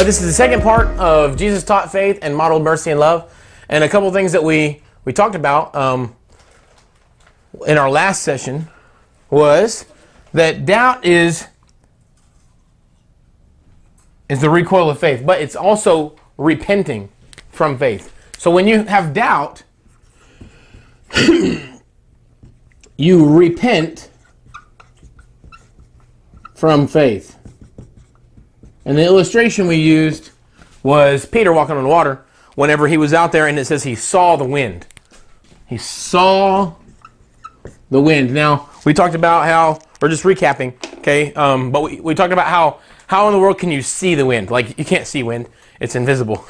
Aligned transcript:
Uh, 0.00 0.02
this 0.02 0.18
is 0.18 0.26
the 0.26 0.32
second 0.32 0.62
part 0.62 0.86
of 0.98 1.36
Jesus 1.36 1.62
taught 1.62 1.92
faith 1.92 2.20
and 2.22 2.34
modeled 2.34 2.62
mercy 2.62 2.90
and 2.90 2.98
love, 2.98 3.30
and 3.68 3.84
a 3.84 3.88
couple 3.88 4.10
things 4.10 4.32
that 4.32 4.42
we 4.42 4.80
we 5.04 5.12
talked 5.12 5.34
about 5.34 5.74
um, 5.74 6.16
in 7.66 7.76
our 7.76 7.90
last 7.90 8.22
session 8.22 8.66
was 9.28 9.84
that 10.32 10.64
doubt 10.64 11.04
is 11.04 11.46
is 14.30 14.40
the 14.40 14.48
recoil 14.48 14.88
of 14.88 14.98
faith, 14.98 15.22
but 15.26 15.42
it's 15.42 15.54
also 15.54 16.16
repenting 16.38 17.10
from 17.50 17.76
faith. 17.76 18.10
So 18.38 18.50
when 18.50 18.66
you 18.66 18.84
have 18.84 19.12
doubt, 19.12 19.64
you 22.96 23.28
repent 23.28 24.08
from 26.54 26.86
faith. 26.88 27.36
And 28.90 28.98
the 28.98 29.04
illustration 29.04 29.68
we 29.68 29.76
used 29.76 30.30
was 30.82 31.24
Peter 31.24 31.52
walking 31.52 31.76
on 31.76 31.86
water 31.86 32.24
whenever 32.56 32.88
he 32.88 32.96
was 32.96 33.14
out 33.14 33.30
there, 33.30 33.46
and 33.46 33.56
it 33.56 33.64
says 33.66 33.84
he 33.84 33.94
saw 33.94 34.34
the 34.34 34.44
wind. 34.44 34.84
He 35.68 35.78
saw 35.78 36.74
the 37.88 38.00
wind. 38.00 38.34
Now, 38.34 38.68
we 38.84 38.92
talked 38.92 39.14
about 39.14 39.44
how, 39.44 39.78
we're 40.02 40.08
just 40.08 40.24
recapping, 40.24 40.74
okay? 40.98 41.32
Um, 41.34 41.70
but 41.70 41.82
we, 41.82 42.00
we 42.00 42.16
talked 42.16 42.32
about 42.32 42.48
how, 42.48 42.80
how 43.06 43.28
in 43.28 43.32
the 43.32 43.38
world 43.38 43.60
can 43.60 43.70
you 43.70 43.80
see 43.80 44.16
the 44.16 44.26
wind? 44.26 44.50
Like, 44.50 44.76
you 44.76 44.84
can't 44.84 45.06
see 45.06 45.22
wind, 45.22 45.48
it's 45.78 45.94
invisible. 45.94 46.44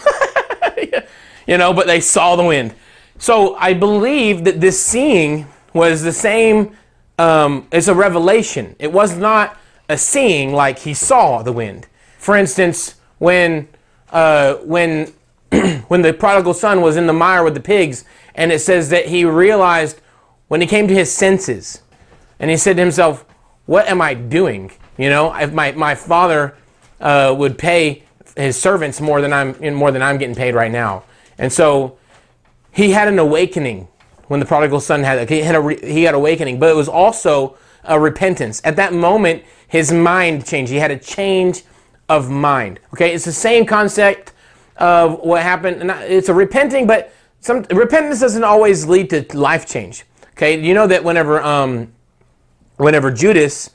you 1.47 1.59
know, 1.59 1.75
but 1.75 1.87
they 1.87 2.01
saw 2.01 2.37
the 2.37 2.45
wind. 2.45 2.75
So 3.19 3.55
I 3.57 3.75
believe 3.75 4.45
that 4.45 4.63
this 4.63 4.83
seeing 4.83 5.47
was 5.75 6.01
the 6.03 6.13
same, 6.15 6.75
um, 7.19 7.69
it's 7.71 7.89
a 7.89 7.95
revelation. 7.95 8.77
It 8.79 8.91
was 8.91 9.15
not 9.15 9.59
a 9.91 9.99
seeing 9.99 10.55
like 10.55 10.79
he 10.79 10.95
saw 10.95 11.43
the 11.43 11.53
wind. 11.53 11.87
For 12.21 12.37
instance, 12.37 12.97
when 13.17 13.67
uh, 14.11 14.57
when 14.57 15.15
when 15.89 16.03
the 16.03 16.13
prodigal 16.13 16.53
son 16.53 16.83
was 16.83 16.99
in 16.99 17.07
the 17.07 17.15
mire 17.15 17.43
with 17.43 17.55
the 17.55 17.61
pigs, 17.61 18.05
and 18.35 18.53
it 18.53 18.59
says 18.59 18.91
that 18.91 19.07
he 19.07 19.25
realized 19.25 20.03
when 20.49 20.61
he 20.61 20.67
came 20.67 20.87
to 20.87 20.95
his 20.95 21.11
senses, 21.11 21.81
and 22.39 22.51
he 22.51 22.59
said 22.59 22.77
to 22.77 22.83
himself, 22.83 23.25
"What 23.65 23.89
am 23.89 24.03
I 24.03 24.13
doing? 24.13 24.71
You 24.99 25.09
know, 25.09 25.35
if 25.35 25.55
my 25.55 25.73
my 25.73 25.95
father 25.95 26.55
uh, 27.01 27.35
would 27.39 27.57
pay 27.57 28.03
his 28.37 28.61
servants 28.61 29.01
more 29.01 29.23
than 29.23 29.33
I'm 29.33 29.75
more 29.75 29.91
than 29.91 30.03
I'm 30.03 30.19
getting 30.19 30.37
paid 30.37 30.55
right 30.55 30.71
now," 30.71 31.05
and 31.39 31.51
so 31.51 31.97
he 32.71 32.91
had 32.91 33.09
an 33.09 33.19
awakening 33.19 33.89
when 34.29 34.41
the 34.41 34.47
prodigal 34.47 34.81
son 34.81 35.05
had 35.05 35.27
he 35.31 35.41
had 35.41 35.57
a 35.57 35.87
he 35.87 36.03
had 36.03 36.15
awakening, 36.15 36.61
but 36.61 36.69
it 36.69 36.77
was 36.77 36.89
also 36.89 37.57
a 37.85 37.99
repentance. 37.99 38.61
At 38.63 38.77
that 38.77 38.93
moment, 38.93 39.43
his 39.67 39.91
mind 39.91 40.45
changed. 40.45 40.71
He 40.71 40.79
had 40.81 40.91
a 40.91 40.99
change 40.99 41.63
of 42.11 42.29
mind. 42.29 42.81
Okay, 42.93 43.15
it's 43.15 43.25
the 43.25 43.33
same 43.33 43.65
concept 43.65 44.33
of 44.77 45.21
what 45.21 45.43
happened. 45.43 45.89
It's 46.03 46.29
a 46.29 46.35
repenting, 46.35 46.87
but 46.87 47.15
some 47.39 47.63
repentance 47.71 48.21
doesn't 48.21 48.43
always 48.43 48.87
lead 48.87 49.11
to 49.11 49.25
life 49.39 49.65
change. 49.65 50.05
Okay, 50.33 50.61
you 50.61 50.75
know 50.75 50.89
that 50.89 51.05
whenever 51.05 51.41
um, 51.41 51.93
whenever 52.79 53.13
Judas, 53.13 53.71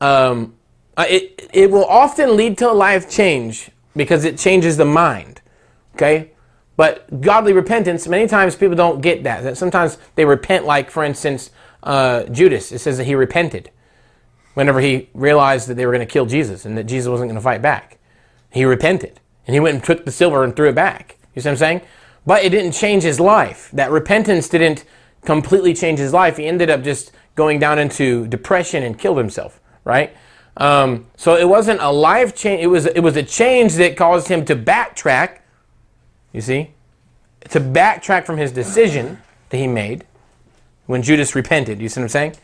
um, 0.00 0.54
uh, 0.96 1.04
it 1.08 1.50
it 1.52 1.70
will 1.70 1.84
often 1.84 2.36
lead 2.36 2.56
to 2.58 2.70
a 2.70 2.72
life 2.72 3.08
change 3.10 3.70
because 3.94 4.24
it 4.24 4.38
changes 4.38 4.78
the 4.78 4.86
mind. 4.86 5.42
Okay, 5.94 6.30
but 6.76 7.20
godly 7.20 7.52
repentance, 7.52 8.08
many 8.08 8.26
times 8.26 8.56
people 8.56 8.76
don't 8.76 9.02
get 9.02 9.24
that. 9.24 9.42
That 9.42 9.58
sometimes 9.58 9.98
they 10.14 10.24
repent, 10.24 10.64
like 10.64 10.90
for 10.90 11.04
instance, 11.04 11.50
uh, 11.82 12.24
Judas. 12.24 12.72
It 12.72 12.78
says 12.78 12.96
that 12.96 13.04
he 13.04 13.14
repented 13.14 13.70
whenever 14.54 14.80
he 14.80 15.08
realized 15.14 15.68
that 15.68 15.74
they 15.74 15.86
were 15.86 15.92
going 15.92 16.06
to 16.06 16.12
kill 16.12 16.26
Jesus 16.26 16.64
and 16.64 16.78
that 16.78 16.84
Jesus 16.84 17.10
wasn't 17.10 17.28
going 17.28 17.36
to 17.36 17.42
fight 17.42 17.62
back. 17.62 17.98
He 18.50 18.64
repented 18.64 19.20
and 19.46 19.54
he 19.54 19.60
went 19.60 19.74
and 19.74 19.84
took 19.84 20.04
the 20.04 20.12
silver 20.12 20.44
and 20.44 20.54
threw 20.54 20.68
it 20.68 20.74
back. 20.74 21.18
You 21.34 21.42
see 21.42 21.48
what 21.48 21.52
I'm 21.52 21.58
saying? 21.58 21.80
But 22.26 22.44
it 22.44 22.50
didn't 22.50 22.72
change 22.72 23.02
his 23.02 23.20
life. 23.20 23.70
That 23.72 23.90
repentance 23.90 24.48
didn't 24.48 24.84
completely 25.24 25.74
change 25.74 25.98
his 25.98 26.12
life. 26.12 26.36
He 26.36 26.46
ended 26.46 26.70
up 26.70 26.82
just 26.82 27.12
going 27.34 27.58
down 27.58 27.78
into 27.78 28.26
depression 28.28 28.82
and 28.82 28.98
killed 28.98 29.18
himself, 29.18 29.60
right? 29.82 30.16
Um, 30.56 31.06
so 31.16 31.36
it 31.36 31.48
wasn't 31.48 31.80
a 31.80 31.90
life 31.90 32.34
change. 32.36 32.62
It 32.62 32.68
was, 32.68 32.86
it 32.86 33.00
was 33.00 33.16
a 33.16 33.22
change 33.22 33.74
that 33.74 33.96
caused 33.96 34.28
him 34.28 34.44
to 34.44 34.54
backtrack, 34.54 35.40
you 36.32 36.40
see, 36.40 36.70
to 37.50 37.60
backtrack 37.60 38.24
from 38.24 38.36
his 38.36 38.52
decision 38.52 39.18
that 39.50 39.56
he 39.56 39.66
made 39.66 40.04
when 40.86 41.02
Judas 41.02 41.34
repented. 41.34 41.80
You 41.80 41.88
see 41.88 42.00
what 42.00 42.04
I'm 42.04 42.08
saying? 42.10 42.36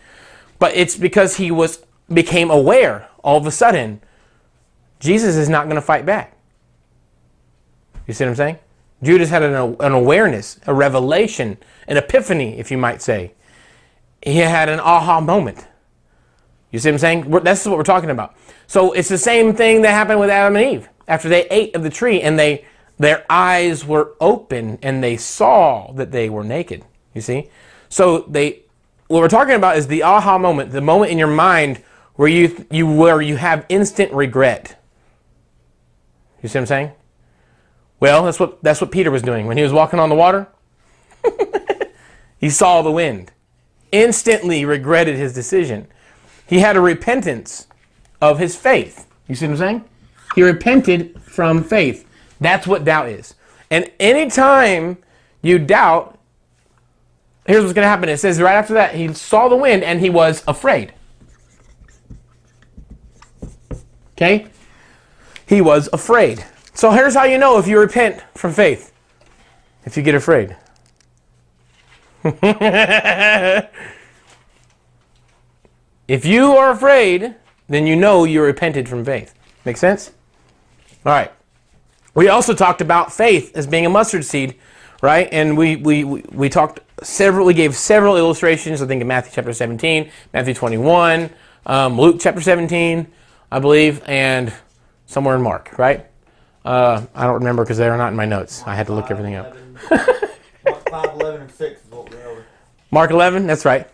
But 0.59 0.75
it's 0.75 0.97
because 0.97 1.37
he 1.37 1.51
was 1.51 1.85
became 2.13 2.51
aware 2.51 3.09
all 3.23 3.37
of 3.37 3.47
a 3.47 3.51
sudden 3.51 4.01
Jesus 4.99 5.37
is 5.37 5.49
not 5.49 5.65
going 5.65 5.77
to 5.77 5.83
fight 5.83 6.05
back. 6.05 6.37
You 8.07 8.15
see 8.15 8.25
what 8.25 8.31
I'm 8.31 8.37
saying? 8.37 8.59
Judas 9.03 9.31
had 9.31 9.43
an, 9.43 9.55
an 9.81 9.93
awareness, 9.93 10.61
a 10.67 10.75
revelation, 10.75 11.57
an 11.89 11.97
epiphany, 11.97 12.59
if 12.59 12.71
you 12.71 12.77
might 12.77 13.01
say. 13.01 13.33
He 14.23 14.37
had 14.37 14.69
an 14.69 14.79
aha 14.81 15.21
moment. 15.21 15.67
You 16.71 16.79
see 16.79 16.91
what 16.91 16.95
I'm 16.95 16.99
saying? 16.99 17.31
We're, 17.31 17.41
that's 17.41 17.65
what 17.65 17.79
we're 17.79 17.83
talking 17.83 18.11
about. 18.11 18.37
So 18.67 18.93
it's 18.93 19.09
the 19.09 19.19
same 19.19 19.55
thing 19.55 19.83
that 19.83 19.93
happened 19.93 20.21
with 20.21 20.31
Adam 20.31 20.57
and 20.57 20.75
Eve 20.75 20.89
after 21.09 21.29
they 21.29 21.47
ate 21.49 21.75
of 21.75 21.83
the 21.83 21.91
tree 21.91 22.21
and 22.21 22.39
they 22.39 22.65
their 22.99 23.25
eyes 23.31 23.87
were 23.87 24.15
open 24.21 24.79
and 24.83 25.03
they 25.03 25.17
saw 25.17 25.91
that 25.93 26.13
they 26.13 26.29
were 26.29 26.45
naked. 26.45 26.85
You 27.15 27.23
see? 27.23 27.49
So 27.89 28.19
they 28.29 28.61
what 29.09 29.21
we're 29.21 29.29
talking 29.29 29.55
about 29.55 29.79
is 29.79 29.87
the 29.87 30.03
aha 30.03 30.39
moment, 30.39 30.71
the 30.71 30.81
moment 30.81 31.11
in 31.11 31.19
your 31.19 31.27
mind 31.27 31.83
where 32.21 32.29
you, 32.29 32.67
you, 32.71 32.87
where 32.87 33.23
you 33.23 33.37
have 33.37 33.65
instant 33.71 34.13
regret. 34.13 34.79
You 36.43 36.51
see 36.51 36.59
what 36.59 36.65
I'm 36.65 36.67
saying? 36.67 36.93
Well, 37.99 38.25
that's 38.25 38.39
what, 38.39 38.63
that's 38.63 38.79
what 38.83 38.93
Peter 38.93 39.11
was 39.11 39.23
doing 39.23 39.47
when 39.47 39.57
he 39.57 39.63
was 39.63 39.73
walking 39.73 39.99
on 39.99 40.11
the 40.11 40.15
water. 40.15 40.47
he 42.39 42.51
saw 42.51 42.83
the 42.83 42.91
wind, 42.91 43.33
instantly 43.91 44.67
regretted 44.67 45.17
his 45.17 45.33
decision. 45.33 45.87
He 46.47 46.59
had 46.59 46.77
a 46.77 46.83
repentance 46.83 47.69
of 48.21 48.39
his 48.39 48.55
faith. 48.55 49.07
You 49.27 49.35
see 49.35 49.47
what 49.47 49.53
I'm 49.53 49.57
saying? 49.57 49.85
He 50.35 50.43
repented 50.43 51.23
from 51.23 51.65
faith. 51.65 52.07
That's 52.39 52.67
what 52.67 52.85
doubt 52.85 53.09
is. 53.09 53.35
And 53.71 53.91
anytime 53.99 54.99
you 55.41 55.59
doubt, 55.59 56.19
here's 57.47 57.63
what's 57.63 57.73
going 57.73 57.87
to 57.87 57.89
happen. 57.89 58.11
It 58.11 58.19
says 58.19 58.43
right 58.43 58.57
after 58.57 58.75
that, 58.75 58.95
he 58.95 59.11
saw 59.15 59.49
the 59.49 59.57
wind 59.57 59.83
and 59.83 60.01
he 60.01 60.11
was 60.11 60.45
afraid. 60.47 60.93
Okay? 64.21 64.47
He 65.47 65.63
was 65.63 65.89
afraid. 65.95 66.45
So 66.75 66.91
here's 66.91 67.15
how 67.15 67.25
you 67.25 67.39
know 67.39 67.59
if 67.59 67.67
you 67.67 67.79
repent 67.79 68.23
from 68.35 68.53
faith. 68.53 68.93
If 69.87 69.97
you 69.97 70.03
get 70.03 70.15
afraid. 70.15 70.57
if 76.07 76.27
you 76.27 76.53
are 76.53 76.71
afraid, 76.71 77.35
then 77.69 77.87
you 77.87 77.97
know 77.97 78.25
you 78.25 78.43
repented 78.43 78.91
from 78.91 79.07
faith. 79.07 79.35
Make 79.65 79.79
sense? 79.79 80.11
All 81.07 81.13
right. 81.13 81.33
We 82.15 82.29
also 82.29 82.53
talked 82.55 82.83
about 82.83 83.11
faith 83.11 83.57
as 83.57 83.67
being 83.67 83.87
a 83.87 83.91
mustard 83.91 84.27
seed, 84.27 84.57
right? 85.01 85.29
And 85.33 85.57
we, 85.57 85.77
we, 85.77 86.05
we 86.05 86.51
talked 86.51 86.81
several, 87.03 87.47
we 87.47 87.55
gave 87.55 87.75
several 87.75 88.19
illustrations, 88.19 88.83
I 88.83 88.87
think 88.87 89.01
in 89.01 89.09
Matthew 89.09 89.33
chapter 89.35 89.55
17, 89.55 90.11
Matthew 90.35 90.53
21, 90.53 91.31
um, 91.65 91.99
Luke 91.99 92.17
chapter 92.21 92.43
17, 92.43 93.07
I 93.51 93.59
believe, 93.59 94.03
and 94.07 94.53
somewhere 95.07 95.35
in 95.35 95.43
Mark, 95.43 95.77
right? 95.79 96.07
Uh, 96.65 97.05
I 97.15 97.25
don't 97.25 97.35
remember 97.35 97.65
because 97.65 97.79
they 97.79 97.89
are 97.89 97.97
not 97.97 98.09
in 98.09 98.17
my 98.17 98.27
notes. 98.27 98.63
I 98.67 98.75
had 98.75 98.87
to 98.87 98.95
look 98.95 99.11
everything 99.11 99.35
up. 99.35 99.57
Mark 100.65 100.89
5, 100.91 101.15
11, 101.15 101.41
and 101.43 101.51
6 101.51 101.85
is 101.85 101.91
what 101.91 102.11
we're 102.11 102.27
over. 102.27 102.45
Mark 102.91 103.11
11, 103.11 103.47
that's 103.47 103.65
right. 103.65 103.89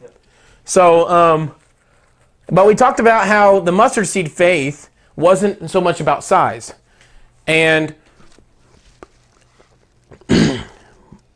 So, 0.65 1.09
um, 1.09 1.55
but 2.49 2.67
we 2.67 2.75
talked 2.75 3.01
about 3.01 3.27
how 3.27 3.61
the 3.61 3.73
mustard 3.73 4.07
seed 4.09 4.31
faith 4.31 4.91
wasn't 5.15 5.71
so 5.71 5.81
much 5.81 6.01
about 6.01 6.23
size. 6.25 6.75
And 7.47 7.95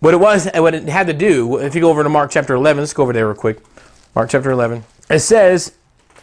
what 0.00 0.14
it 0.14 0.20
was, 0.20 0.48
what 0.54 0.74
it 0.74 0.88
had 0.88 1.06
to 1.06 1.12
do, 1.12 1.58
if 1.58 1.74
you 1.74 1.80
go 1.80 1.90
over 1.90 2.02
to 2.02 2.08
Mark 2.08 2.30
chapter 2.30 2.54
11, 2.54 2.82
let's 2.82 2.92
go 2.92 3.04
over 3.04 3.12
there 3.12 3.28
real 3.28 3.36
quick. 3.36 3.60
Mark 4.14 4.30
chapter 4.30 4.50
11. 4.50 4.84
It 5.08 5.20
says, 5.20 5.74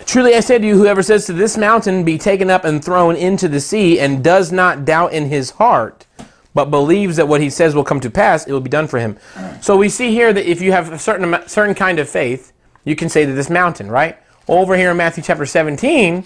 Truly 0.05 0.35
I 0.35 0.39
say 0.39 0.57
to 0.57 0.65
you, 0.65 0.77
whoever 0.77 1.03
says 1.03 1.25
to 1.25 1.33
this 1.33 1.57
mountain, 1.57 2.03
be 2.03 2.17
taken 2.17 2.49
up 2.49 2.63
and 2.63 2.83
thrown 2.83 3.15
into 3.15 3.47
the 3.47 3.59
sea, 3.59 3.99
and 3.99 4.23
does 4.23 4.51
not 4.51 4.85
doubt 4.85 5.13
in 5.13 5.27
his 5.29 5.51
heart, 5.51 6.05
but 6.53 6.65
believes 6.65 7.17
that 7.17 7.27
what 7.27 7.41
he 7.41 7.49
says 7.49 7.75
will 7.75 7.83
come 7.83 7.99
to 7.99 8.09
pass, 8.09 8.47
it 8.47 8.53
will 8.53 8.61
be 8.61 8.69
done 8.69 8.87
for 8.87 8.99
him. 8.99 9.17
So 9.61 9.75
we 9.75 9.89
see 9.89 10.11
here 10.11 10.31
that 10.33 10.49
if 10.49 10.61
you 10.61 10.71
have 10.71 10.91
a 10.91 10.99
certain, 10.99 11.47
certain 11.47 11.75
kind 11.75 11.99
of 11.99 12.09
faith, 12.09 12.53
you 12.83 12.95
can 12.95 13.09
say 13.09 13.25
to 13.25 13.33
this 13.33 13.49
mountain, 13.49 13.91
right? 13.91 14.17
Over 14.47 14.77
here 14.77 14.91
in 14.91 14.97
Matthew 14.97 15.23
chapter 15.23 15.45
17, 15.45 16.23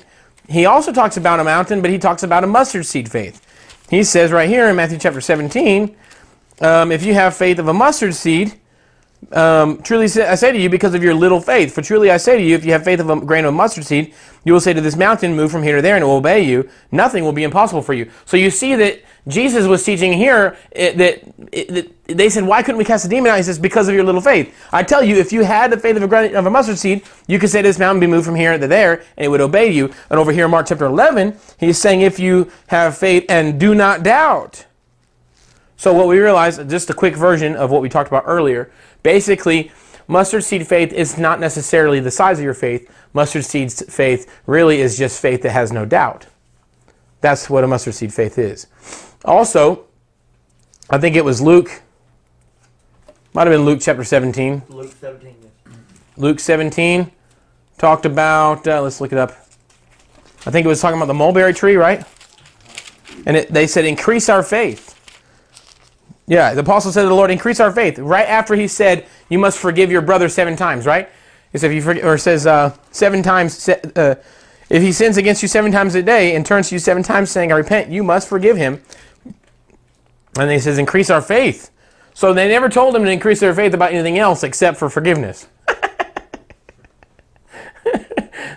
he 0.48 0.66
also 0.66 0.92
talks 0.92 1.18
about 1.18 1.40
a 1.40 1.44
mountain, 1.44 1.82
but 1.82 1.90
he 1.90 1.98
talks 1.98 2.24
about 2.24 2.44
a 2.44 2.48
mustard 2.48 2.86
seed 2.86 3.10
faith. 3.10 3.42
He 3.90 4.04
says 4.04 4.32
right 4.32 4.48
here 4.48 4.70
in 4.70 4.76
Matthew 4.76 5.00
chapter 5.00 5.22
17, 5.22 5.96
um, 6.62 6.92
if 6.92 7.04
you 7.04 7.14
have 7.14 7.36
faith 7.36 7.58
of 7.58 7.68
a 7.68 7.74
mustard 7.74 8.14
seed, 8.14 8.54
um, 9.32 9.82
truly 9.82 10.06
I 10.06 10.36
say 10.36 10.52
to 10.52 10.60
you, 10.60 10.70
because 10.70 10.94
of 10.94 11.04
your 11.04 11.14
little 11.14 11.40
faith. 11.40 11.74
For 11.74 11.82
truly 11.82 12.12
I 12.12 12.18
say 12.18 12.38
to 12.38 12.44
you, 12.44 12.56
if 12.56 12.66
you 12.66 12.72
have 12.74 12.84
faith 12.84 13.00
of 13.00 13.10
a 13.10 13.20
grain 13.20 13.46
of 13.46 13.54
mustard 13.54 13.86
seed, 13.86 14.14
you 14.44 14.54
will 14.54 14.60
say 14.60 14.74
to 14.74 14.82
this 14.82 14.96
mountain, 14.96 15.36
move 15.36 15.52
from 15.52 15.64
here 15.64 15.76
to 15.78 15.82
there, 15.82 15.96
and 15.96 16.04
it 16.04 16.08
will 16.08 16.16
obey 16.16 16.44
you. 16.44 16.70
Nothing 16.92 17.24
will 17.24 17.32
be 17.32 17.44
impossible 17.44 17.82
for 17.82 17.94
you. 17.94 18.10
So 18.26 18.36
you 18.36 18.50
see 18.50 18.76
that 18.76 19.02
Jesus 19.28 19.68
was 19.68 19.84
teaching 19.84 20.14
here 20.14 20.58
it, 20.72 20.98
that, 20.98 21.22
it, 21.52 21.68
that 21.70 22.18
they 22.18 22.28
said, 22.30 22.44
why 22.44 22.64
couldn't 22.64 22.80
we 22.80 22.86
cast 22.86 23.06
a 23.06 23.08
demon 23.08 23.32
out? 23.32 23.38
He 23.38 23.44
says, 23.44 23.60
because 23.60 23.88
of 23.88 23.94
your 23.94 24.04
little 24.04 24.22
faith. 24.22 24.54
I 24.74 24.82
tell 24.84 25.04
you, 25.04 25.16
if 25.18 25.32
you 25.32 25.44
had 25.44 25.72
the 25.72 25.78
faith 25.78 25.96
of 25.96 26.04
a 26.04 26.08
grain 26.08 26.36
of 26.36 26.46
a 26.46 26.50
mustard 26.50 26.80
seed, 26.80 27.04
you 27.28 27.38
could 27.38 27.52
say 27.52 27.62
to 27.62 27.68
this 27.68 27.78
mountain, 27.78 28.00
be 28.00 28.08
moved 28.08 28.26
from 28.26 28.36
here 28.36 28.58
to 28.58 28.68
there, 28.68 29.04
and 29.18 29.26
it 29.26 29.28
would 29.30 29.42
obey 29.42 29.72
you. 29.72 29.92
And 30.10 30.20
over 30.20 30.32
here 30.32 30.46
in 30.46 30.52
Mark 30.52 30.68
chapter 30.68 30.86
11, 30.86 31.38
he's 31.60 31.78
saying, 31.78 32.02
if 32.02 32.20
you 32.20 32.52
have 32.68 32.98
faith 32.98 33.26
and 33.30 33.60
do 33.60 33.76
not 33.76 34.02
doubt. 34.02 34.66
So 35.82 35.92
what 35.96 36.08
we 36.08 36.20
realize, 36.20 36.60
just 36.60 36.92
a 36.92 36.94
quick 36.94 37.16
version 37.16 37.56
of 37.56 37.72
what 37.72 37.82
we 37.82 37.90
talked 37.90 38.08
about 38.08 38.26
earlier, 38.28 38.72
basically, 39.02 39.72
mustard 40.08 40.44
seed 40.44 40.68
faith 40.68 40.94
is 40.94 41.18
not 41.18 41.40
necessarily 41.40 42.00
the 42.00 42.12
size 42.12 42.38
of 42.38 42.46
your 42.46 42.54
faith. 42.54 42.88
Mustard 43.14 43.44
seed 43.46 43.72
faith 43.72 44.32
really 44.46 44.80
is 44.80 44.96
just 44.96 45.20
faith 45.20 45.42
that 45.42 45.50
has 45.50 45.72
no 45.72 45.84
doubt. 45.84 46.28
That's 47.22 47.50
what 47.50 47.64
a 47.64 47.68
mustard 47.68 47.96
seed 47.96 48.14
faith 48.14 48.38
is. 48.38 48.68
Also, 49.26 49.86
I 50.88 51.00
think 51.00 51.16
it 51.16 51.26
was 51.26 51.42
Luke, 51.42 51.82
might 53.34 53.48
have 53.48 53.52
been 53.52 53.66
Luke 53.66 53.80
chapter 53.82 54.04
17. 54.04 54.62
Luke 54.70 54.94
17. 55.00 55.36
yes. 55.42 55.76
Luke 56.16 56.40
17 56.40 57.12
talked 57.80 58.06
about, 58.06 58.68
uh, 58.68 58.84
let's 58.84 59.02
look 59.02 59.14
it 59.14 59.18
up. 59.18 59.32
I 60.46 60.52
think 60.52 60.64
it 60.64 60.70
was 60.70 60.80
talking 60.80 61.00
about 61.00 61.08
the 61.08 61.16
mulberry 61.16 61.56
tree, 61.56 61.76
right? 61.76 62.06
And 63.26 63.36
it, 63.36 63.52
they 63.52 63.66
said, 63.66 63.86
increase 63.86 64.30
our 64.30 64.44
faith. 64.44 64.91
Yeah, 66.32 66.54
the 66.54 66.62
apostle 66.62 66.94
said 66.94 67.02
to 67.02 67.10
the 67.10 67.14
Lord, 67.14 67.30
increase 67.30 67.60
our 67.60 67.74
faith. 67.74 68.00
Right 68.00 68.26
after 68.26 68.56
he 68.56 68.66
said, 68.66 69.06
you 69.28 69.38
must 69.38 69.60
forgive 69.60 69.92
your 69.92 70.02
brother 70.02 70.30
seven 70.30 70.56
times, 70.56 70.86
right? 70.86 71.10
He 71.52 71.58
said, 71.58 71.72
if 71.72 71.76
you 71.76 71.82
forgive, 71.82 72.06
or 72.06 72.18
says 72.18 72.48
uh, 72.48 72.74
seven 72.92 73.22
times, 73.22 73.68
uh, 73.68 74.16
if 74.70 74.82
he 74.82 74.94
sins 74.94 75.18
against 75.18 75.42
you 75.42 75.50
seven 75.50 75.74
times 75.74 75.94
a 75.94 76.02
day 76.02 76.34
and 76.34 76.46
turns 76.46 76.70
to 76.70 76.76
you 76.76 76.80
seven 76.80 77.04
times 77.04 77.32
saying, 77.32 77.52
I 77.52 77.58
repent, 77.58 77.92
you 77.92 78.02
must 78.02 78.30
forgive 78.30 78.56
him. 78.56 78.82
And 80.40 80.50
he 80.50 80.60
says, 80.60 80.78
increase 80.78 81.10
our 81.10 81.22
faith. 81.22 81.70
So 82.14 82.34
they 82.34 82.48
never 82.48 82.70
told 82.70 82.96
him 82.96 83.04
to 83.04 83.12
increase 83.12 83.42
their 83.42 83.54
faith 83.54 83.74
about 83.74 83.92
anything 83.92 84.18
else 84.18 84.42
except 84.42 84.78
for 84.78 84.90
forgiveness. 84.90 85.50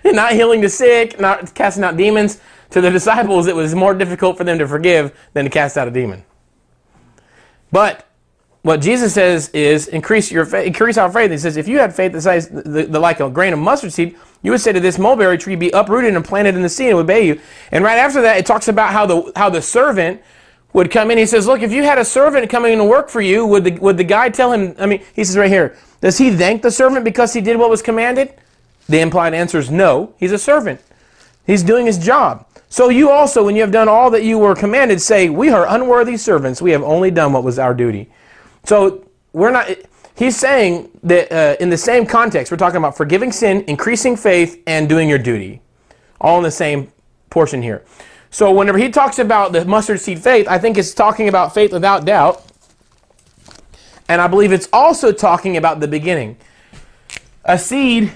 not 0.04 0.30
healing 0.30 0.60
the 0.60 0.68
sick, 0.68 1.18
not 1.18 1.52
casting 1.56 1.82
out 1.82 1.96
demons. 1.96 2.40
To 2.70 2.80
the 2.80 2.92
disciples, 2.92 3.48
it 3.48 3.56
was 3.56 3.74
more 3.74 3.94
difficult 3.94 4.38
for 4.38 4.44
them 4.44 4.60
to 4.60 4.68
forgive 4.68 5.12
than 5.32 5.44
to 5.44 5.50
cast 5.50 5.76
out 5.76 5.88
a 5.88 5.90
demon. 5.90 6.24
But 7.74 8.06
what 8.62 8.80
Jesus 8.80 9.14
says 9.14 9.48
is 9.48 9.88
increase 9.88 10.30
your 10.30 10.46
faith, 10.46 10.64
increase 10.64 10.96
our 10.96 11.10
faith. 11.10 11.32
He 11.32 11.38
says, 11.38 11.56
if 11.56 11.66
you 11.66 11.80
had 11.80 11.92
faith 11.92 12.12
the 12.12 12.20
size 12.20 12.48
the, 12.48 12.86
the, 12.88 13.00
like 13.00 13.18
a 13.18 13.28
grain 13.28 13.52
of 13.52 13.58
mustard 13.58 13.92
seed, 13.92 14.16
you 14.42 14.52
would 14.52 14.60
say 14.60 14.72
to 14.72 14.78
this 14.78 14.96
mulberry 14.96 15.36
tree, 15.36 15.56
be 15.56 15.70
uprooted 15.70 16.14
and 16.14 16.24
planted 16.24 16.54
in 16.54 16.62
the 16.62 16.68
sea 16.68 16.84
and 16.84 16.92
it 16.92 16.94
would 16.94 17.06
obey 17.06 17.26
you. 17.26 17.40
And 17.72 17.82
right 17.82 17.98
after 17.98 18.22
that, 18.22 18.36
it 18.36 18.46
talks 18.46 18.68
about 18.68 18.92
how 18.92 19.06
the 19.06 19.32
how 19.34 19.50
the 19.50 19.60
servant 19.60 20.22
would 20.72 20.88
come 20.88 21.10
in. 21.10 21.18
He 21.18 21.26
says, 21.26 21.48
look, 21.48 21.62
if 21.62 21.72
you 21.72 21.82
had 21.82 21.98
a 21.98 22.04
servant 22.04 22.48
coming 22.48 22.74
in 22.74 22.78
to 22.78 22.84
work 22.84 23.08
for 23.08 23.20
you, 23.20 23.44
would 23.44 23.64
the 23.64 23.72
would 23.80 23.96
the 23.96 24.04
guy 24.04 24.28
tell 24.28 24.52
him? 24.52 24.76
I 24.78 24.86
mean, 24.86 25.02
he 25.16 25.24
says 25.24 25.36
right 25.36 25.50
here, 25.50 25.76
does 26.00 26.16
he 26.16 26.30
thank 26.30 26.62
the 26.62 26.70
servant 26.70 27.04
because 27.04 27.32
he 27.32 27.40
did 27.40 27.56
what 27.56 27.70
was 27.70 27.82
commanded? 27.82 28.34
The 28.88 29.00
implied 29.00 29.34
answer 29.34 29.58
is 29.58 29.68
no. 29.68 30.14
He's 30.16 30.30
a 30.30 30.38
servant. 30.38 30.80
He's 31.44 31.64
doing 31.64 31.86
his 31.86 31.98
job. 31.98 32.46
So 32.74 32.88
you 32.88 33.08
also, 33.08 33.44
when 33.44 33.54
you 33.54 33.60
have 33.60 33.70
done 33.70 33.88
all 33.88 34.10
that 34.10 34.24
you 34.24 34.36
were 34.36 34.56
commanded, 34.56 35.00
say, 35.00 35.28
We 35.28 35.48
are 35.50 35.64
unworthy 35.68 36.16
servants. 36.16 36.60
We 36.60 36.72
have 36.72 36.82
only 36.82 37.08
done 37.08 37.32
what 37.32 37.44
was 37.44 37.56
our 37.56 37.72
duty. 37.72 38.10
So 38.64 39.06
we're 39.32 39.52
not. 39.52 39.68
He's 40.16 40.36
saying 40.36 40.90
that 41.04 41.30
uh, 41.30 41.56
in 41.60 41.70
the 41.70 41.76
same 41.76 42.04
context, 42.04 42.50
we're 42.50 42.58
talking 42.58 42.78
about 42.78 42.96
forgiving 42.96 43.30
sin, 43.30 43.62
increasing 43.68 44.16
faith, 44.16 44.60
and 44.66 44.88
doing 44.88 45.08
your 45.08 45.20
duty, 45.20 45.62
all 46.20 46.38
in 46.38 46.42
the 46.42 46.50
same 46.50 46.90
portion 47.30 47.62
here. 47.62 47.84
So 48.32 48.50
whenever 48.50 48.78
he 48.78 48.90
talks 48.90 49.20
about 49.20 49.52
the 49.52 49.64
mustard 49.64 50.00
seed 50.00 50.18
faith, 50.18 50.48
I 50.48 50.58
think 50.58 50.76
it's 50.76 50.94
talking 50.94 51.28
about 51.28 51.54
faith 51.54 51.72
without 51.72 52.04
doubt, 52.04 52.44
and 54.08 54.20
I 54.20 54.26
believe 54.26 54.50
it's 54.50 54.68
also 54.72 55.12
talking 55.12 55.56
about 55.56 55.78
the 55.78 55.86
beginning. 55.86 56.38
A 57.44 57.56
seed 57.56 58.12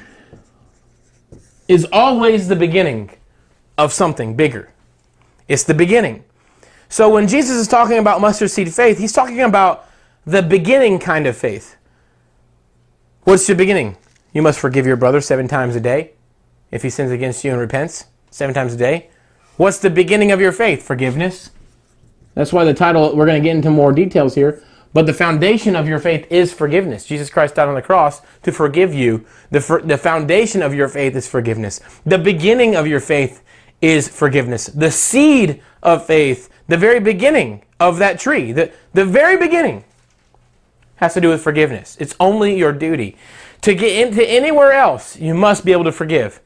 is 1.69 1.87
always 1.93 2.49
the 2.49 2.57
beginning 2.57 3.13
of 3.79 3.93
something 3.93 4.35
bigger. 4.35 4.71
It's 5.47 5.63
the 5.63 5.75
beginning. 5.75 6.25
So 6.89 7.09
when 7.09 7.29
Jesus 7.29 7.57
is 7.57 7.69
talking 7.69 7.99
about 7.99 8.21
mustard 8.21 8.51
seed 8.51 8.75
faith, 8.75 8.99
he's 8.99 9.13
talking 9.13 9.41
about 9.41 9.89
the 10.27 10.43
beginning 10.43 10.99
kind 10.99 11.27
of 11.27 11.37
faith. 11.37 11.77
What's 13.23 13.47
the 13.47 13.55
beginning? 13.55 13.97
You 14.33 14.43
must 14.43 14.59
forgive 14.59 14.87
your 14.87 14.97
brother 14.97 15.21
seven 15.21 15.49
times 15.49 15.77
a 15.77 15.81
day 15.81 16.13
if 16.71 16.83
he 16.83 16.91
sins 16.91 17.11
against 17.11 17.45
you 17.45 17.53
and 17.53 17.61
repents 17.61 18.07
seven 18.31 18.55
times 18.55 18.75
a 18.75 18.77
day. 18.77 19.11
What's 19.57 19.79
the 19.79 19.91
beginning 19.91 20.33
of 20.33 20.41
your 20.41 20.53
faith? 20.53 20.83
Forgiveness. 20.83 21.51
That's 22.35 22.53
why 22.53 22.65
the 22.65 22.75
title, 22.75 23.17
we're 23.17 23.27
going 23.27 23.43
to 23.43 23.47
get 23.47 23.57
into 23.57 23.71
more 23.71 23.93
details 23.93 24.35
here. 24.35 24.63
But 24.95 25.07
the 25.07 25.13
foundation 25.13 25.77
of 25.77 25.87
your 25.87 25.99
faith 25.99 26.27
is 26.31 26.53
forgiveness. 26.53 27.05
Jesus 27.05 27.29
Christ 27.29 27.57
died 27.57 27.69
on 27.69 27.75
the 27.75 27.83
cross 27.83 28.23
to 28.43 28.53
forgive 28.53 28.95
you. 28.95 29.27
The, 29.51 29.61
for, 29.61 29.83
the 29.83 29.99
foundation 29.99 30.63
of 30.63 30.73
your 30.73 30.89
faith 30.89 31.15
is 31.15 31.29
forgiveness. 31.29 31.81
The 32.07 32.19
beginning 32.19 32.75
of 32.75 32.87
your 32.87 33.01
faith 33.01 33.43
is 33.81 34.09
forgiveness. 34.09 34.67
The 34.67 34.91
seed 34.91 35.63
of 35.83 36.05
faith, 36.05 36.49
the 36.67 36.77
very 36.77 37.01
beginning 37.01 37.63
of 37.79 37.99
that 37.99 38.19
tree, 38.19 38.53
the, 38.53 38.73
the 38.93 39.05
very 39.05 39.37
beginning, 39.37 39.85
has 40.97 41.15
to 41.15 41.21
do 41.21 41.29
with 41.29 41.43
forgiveness. 41.43 41.97
It's 42.01 42.17
only 42.19 42.57
your 42.57 42.73
duty. 42.73 43.17
To 43.63 43.75
get 43.75 44.07
into 44.07 44.29
anywhere 44.29 44.73
else, 44.73 45.17
you 45.17 45.35
must 45.35 45.65
be 45.65 45.73
able 45.73 45.85
to 45.85 45.93
forgive. 45.93 46.41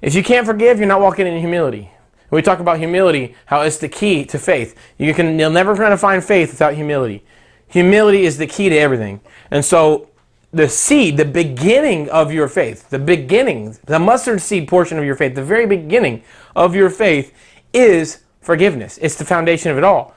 If 0.00 0.14
you 0.14 0.22
can't 0.22 0.46
forgive, 0.46 0.78
you're 0.78 0.88
not 0.88 1.00
walking 1.00 1.26
in 1.26 1.38
humility. 1.38 1.90
When 2.28 2.38
we 2.38 2.42
talk 2.42 2.60
about 2.60 2.78
humility, 2.78 3.34
how 3.46 3.60
it's 3.60 3.76
the 3.76 3.88
key 3.88 4.24
to 4.26 4.38
faith. 4.38 4.74
You 4.96 5.12
can, 5.12 5.38
you'll 5.38 5.50
never 5.50 5.76
find 5.96 6.24
faith 6.24 6.50
without 6.50 6.74
humility. 6.74 7.22
Humility 7.68 8.24
is 8.24 8.38
the 8.38 8.46
key 8.46 8.70
to 8.70 8.76
everything. 8.76 9.20
And 9.50 9.62
so 9.64 10.08
the 10.52 10.68
seed, 10.68 11.16
the 11.16 11.24
beginning 11.24 12.10
of 12.10 12.30
your 12.30 12.46
faith, 12.46 12.90
the 12.90 12.98
beginning, 12.98 13.76
the 13.86 13.98
mustard 13.98 14.40
seed 14.40 14.68
portion 14.68 14.98
of 14.98 15.04
your 15.04 15.16
faith, 15.16 15.34
the 15.34 15.42
very 15.42 15.66
beginning 15.66 16.22
of 16.54 16.74
your 16.74 16.90
faith 16.90 17.34
is 17.72 18.22
forgiveness. 18.42 18.98
It's 19.00 19.16
the 19.16 19.24
foundation 19.24 19.70
of 19.70 19.78
it 19.78 19.84
all. 19.84 20.14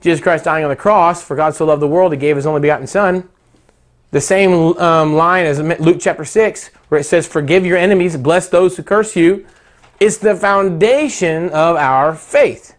Jesus 0.00 0.20
Christ 0.20 0.44
dying 0.44 0.64
on 0.64 0.70
the 0.70 0.76
cross, 0.76 1.22
for 1.22 1.36
God 1.36 1.54
so 1.54 1.64
loved 1.64 1.82
the 1.82 1.88
world, 1.88 2.12
he 2.12 2.18
gave 2.18 2.34
his 2.34 2.46
only 2.46 2.60
begotten 2.60 2.86
Son. 2.86 3.28
The 4.10 4.20
same 4.20 4.76
um, 4.78 5.14
line 5.14 5.46
as 5.46 5.60
Luke 5.60 5.98
chapter 6.00 6.24
6, 6.24 6.70
where 6.88 7.00
it 7.00 7.04
says, 7.04 7.26
Forgive 7.26 7.64
your 7.64 7.76
enemies, 7.76 8.16
bless 8.16 8.48
those 8.48 8.76
who 8.76 8.82
curse 8.82 9.14
you. 9.14 9.46
It's 10.00 10.16
the 10.16 10.34
foundation 10.34 11.50
of 11.50 11.76
our 11.76 12.14
faith. 12.14 12.74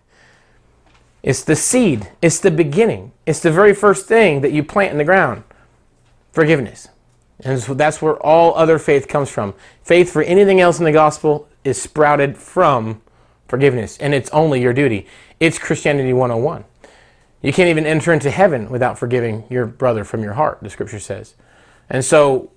It's 1.21 1.43
the 1.43 1.55
seed, 1.55 2.09
it's 2.21 2.39
the 2.39 2.51
beginning, 2.51 3.11
it's 3.25 3.41
the 3.41 3.51
very 3.51 3.75
first 3.75 4.07
thing 4.07 4.41
that 4.41 4.51
you 4.51 4.63
plant 4.63 4.91
in 4.91 4.97
the 4.97 5.03
ground 5.03 5.43
forgiveness. 6.39 6.87
And 7.41 7.59
so 7.59 7.73
that's 7.73 8.01
where 8.01 8.15
all 8.15 8.55
other 8.55 8.79
faith 8.79 9.09
comes 9.09 9.29
from. 9.29 9.53
Faith 9.83 10.09
for 10.09 10.21
anything 10.23 10.61
else 10.61 10.79
in 10.79 10.85
the 10.85 10.91
gospel 10.93 11.49
is 11.65 11.81
sprouted 11.81 12.37
from 12.37 13.01
forgiveness, 13.49 13.97
and 13.97 14.13
it's 14.13 14.29
only 14.29 14.61
your 14.61 14.71
duty. 14.71 15.05
It's 15.41 15.59
Christianity 15.59 16.13
101. 16.13 16.63
You 17.41 17.51
can't 17.51 17.67
even 17.67 17.85
enter 17.85 18.13
into 18.13 18.31
heaven 18.31 18.69
without 18.69 18.97
forgiving 18.97 19.43
your 19.49 19.65
brother 19.65 20.05
from 20.05 20.23
your 20.23 20.31
heart, 20.31 20.59
the 20.61 20.69
scripture 20.69 20.99
says. 20.99 21.35
And 21.89 22.05
so 22.05 22.51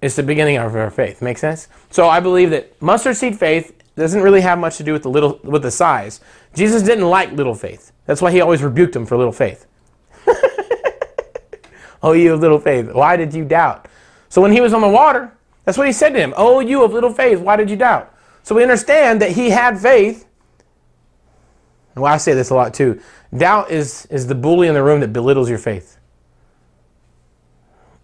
it's 0.00 0.16
the 0.16 0.22
beginning 0.22 0.56
of 0.56 0.74
our 0.74 0.90
faith. 0.90 1.20
Make 1.20 1.36
sense? 1.36 1.68
So 1.90 2.08
I 2.08 2.20
believe 2.20 2.48
that 2.50 2.80
mustard 2.80 3.16
seed 3.16 3.38
faith 3.38 3.82
doesn't 3.96 4.22
really 4.22 4.40
have 4.40 4.58
much 4.58 4.78
to 4.78 4.82
do 4.82 4.94
with 4.94 5.02
the 5.02 5.10
little 5.10 5.38
with 5.42 5.60
the 5.62 5.70
size. 5.70 6.20
Jesus 6.54 6.82
didn't 6.82 7.04
like 7.04 7.32
little 7.32 7.54
faith. 7.54 7.92
That's 8.06 8.22
why 8.22 8.32
he 8.32 8.40
always 8.40 8.62
rebuked 8.62 8.94
them 8.94 9.04
for 9.04 9.18
little 9.18 9.32
faith. 9.32 9.66
Oh, 12.02 12.12
you 12.12 12.32
of 12.32 12.40
little 12.40 12.58
faith, 12.58 12.92
why 12.92 13.16
did 13.16 13.34
you 13.34 13.44
doubt? 13.44 13.86
So 14.28 14.40
when 14.40 14.52
he 14.52 14.60
was 14.60 14.72
on 14.72 14.80
the 14.80 14.88
water, 14.88 15.32
that's 15.64 15.76
what 15.76 15.86
he 15.86 15.92
said 15.92 16.10
to 16.10 16.18
him. 16.18 16.34
Oh, 16.36 16.60
you 16.60 16.82
of 16.84 16.92
little 16.92 17.12
faith, 17.12 17.40
why 17.40 17.56
did 17.56 17.70
you 17.70 17.76
doubt? 17.76 18.14
So 18.42 18.54
we 18.54 18.62
understand 18.62 19.20
that 19.22 19.32
he 19.32 19.50
had 19.50 19.78
faith. 19.78 20.26
And 21.94 22.02
Well, 22.02 22.12
I 22.12 22.16
say 22.16 22.34
this 22.34 22.50
a 22.50 22.54
lot 22.54 22.74
too. 22.74 23.00
Doubt 23.36 23.70
is, 23.70 24.06
is 24.06 24.26
the 24.26 24.34
bully 24.34 24.68
in 24.68 24.74
the 24.74 24.82
room 24.82 25.00
that 25.00 25.12
belittles 25.12 25.48
your 25.48 25.58
faith. 25.58 25.98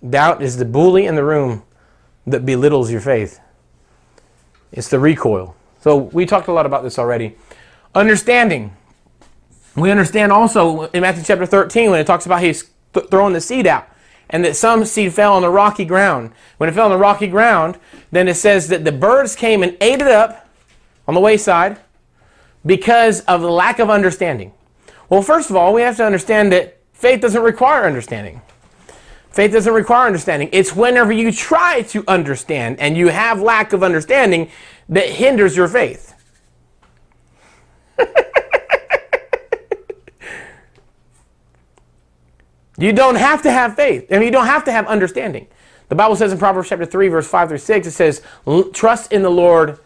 Doubt 0.09 0.43
is 0.43 0.57
the 0.57 0.65
bully 0.65 1.07
in 1.07 1.15
the 1.15 1.25
room 1.25 1.63
that 2.27 2.45
belittles 2.45 2.91
your 2.91 3.01
faith. 3.01 3.41
It's 4.73 4.89
the 4.89 4.99
recoil. 4.99 5.57
So 5.81 5.97
we 5.97 6.27
talked 6.27 6.49
a 6.49 6.53
lot 6.53 6.67
about 6.67 6.83
this 6.83 6.99
already. 6.99 7.37
Understanding. 7.95 8.77
We 9.75 9.91
understand 9.91 10.33
also 10.33 10.85
in 10.87 11.03
Matthew 11.03 11.25
chapter 11.25 11.47
13 11.47 11.91
when 11.91 12.01
it 12.01 12.07
talks 12.07 12.27
about 12.27 12.43
he's 12.43 12.71
th- 12.97 13.11
throwing 13.11 13.33
the 13.33 13.41
seed 13.41 13.67
out 13.67 13.89
and 14.31 14.45
that 14.45 14.57
some 14.57 14.85
seed 14.85 15.13
fell 15.13 15.35
on 15.35 15.43
the 15.43 15.51
rocky 15.51 15.85
ground. 15.85 16.33
When 16.57 16.69
it 16.69 16.73
fell 16.73 16.87
on 16.87 16.91
the 16.91 16.99
rocky 16.99 17.29
ground, 17.29 17.79
then 18.11 18.29
it 18.29 18.35
says 18.35 18.69
that 18.69 18.85
the 18.85 18.93
birds 18.93 19.37
came 19.37 19.63
and 19.63 19.77
ate 19.81 20.01
it 20.01 20.09
up 20.09 20.49
on 21.07 21.15
the 21.15 21.21
wayside 21.21 21.79
because 22.65 23.21
of 23.23 23.41
the 23.41 23.51
lack 23.51 23.79
of 23.79 23.89
understanding. 23.89 24.53
Well, 25.09 25.23
first 25.23 25.51
of 25.51 25.57
all, 25.57 25.73
we 25.73 25.83
have 25.83 25.97
to 25.99 26.05
understand 26.05 26.51
that 26.53 26.79
faith 26.93 27.21
doesn't 27.21 27.43
require 27.43 27.85
understanding. 27.85 28.41
Faith 29.31 29.53
doesn't 29.53 29.73
require 29.73 30.07
understanding. 30.07 30.49
It's 30.51 30.75
whenever 30.75 31.13
you 31.13 31.31
try 31.31 31.83
to 31.83 32.03
understand 32.09 32.81
and 32.81 32.97
you 32.97 33.09
have 33.09 33.41
lack 33.41 33.73
of 33.73 33.83
understanding 33.85 34.51
that 34.89 35.09
hinders 35.11 35.57
your 35.57 35.69
faith. 35.69 36.15
you 42.79 42.93
don't 42.93 43.15
have 43.17 43.43
to 43.43 43.51
have 43.51 43.75
faith. 43.75 44.11
Mean, 44.11 44.23
you 44.23 44.31
don't 44.31 44.47
have 44.47 44.65
to 44.65 44.73
have 44.73 44.87
understanding. 44.87 45.47
The 45.89 45.95
Bible 45.95 46.17
says 46.17 46.33
in 46.33 46.39
Proverbs 46.39 46.69
chapter 46.69 46.85
3, 46.85 47.09
verse 47.09 47.29
5 47.29 47.49
through 47.49 47.59
6, 47.59 47.87
it 47.87 47.91
says, 47.93 48.23
Trust 48.73 49.13
in 49.13 49.23
the 49.23 49.31
Lord 49.31 49.79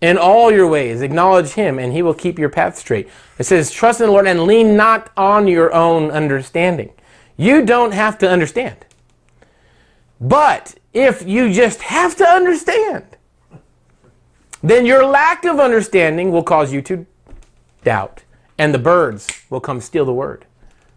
in 0.00 0.16
all 0.16 0.52
your 0.52 0.68
ways. 0.68 1.02
Acknowledge 1.02 1.50
him, 1.50 1.78
and 1.78 1.92
he 1.92 2.02
will 2.02 2.14
keep 2.14 2.38
your 2.38 2.48
path 2.48 2.78
straight. 2.78 3.08
It 3.38 3.44
says, 3.44 3.70
Trust 3.70 4.00
in 4.00 4.06
the 4.06 4.12
Lord 4.12 4.26
and 4.26 4.44
lean 4.44 4.76
not 4.76 5.10
on 5.16 5.48
your 5.48 5.74
own 5.74 6.10
understanding. 6.10 6.92
You 7.36 7.64
don't 7.64 7.92
have 7.92 8.18
to 8.18 8.30
understand. 8.30 8.76
But 10.20 10.76
if 10.92 11.26
you 11.26 11.52
just 11.52 11.82
have 11.82 12.16
to 12.16 12.24
understand, 12.24 13.04
then 14.62 14.86
your 14.86 15.04
lack 15.04 15.44
of 15.44 15.58
understanding 15.58 16.30
will 16.30 16.44
cause 16.44 16.72
you 16.72 16.80
to 16.82 17.04
doubt. 17.82 18.22
And 18.56 18.72
the 18.72 18.78
birds 18.78 19.26
will 19.50 19.60
come 19.60 19.80
steal 19.80 20.04
the 20.04 20.12
word 20.12 20.46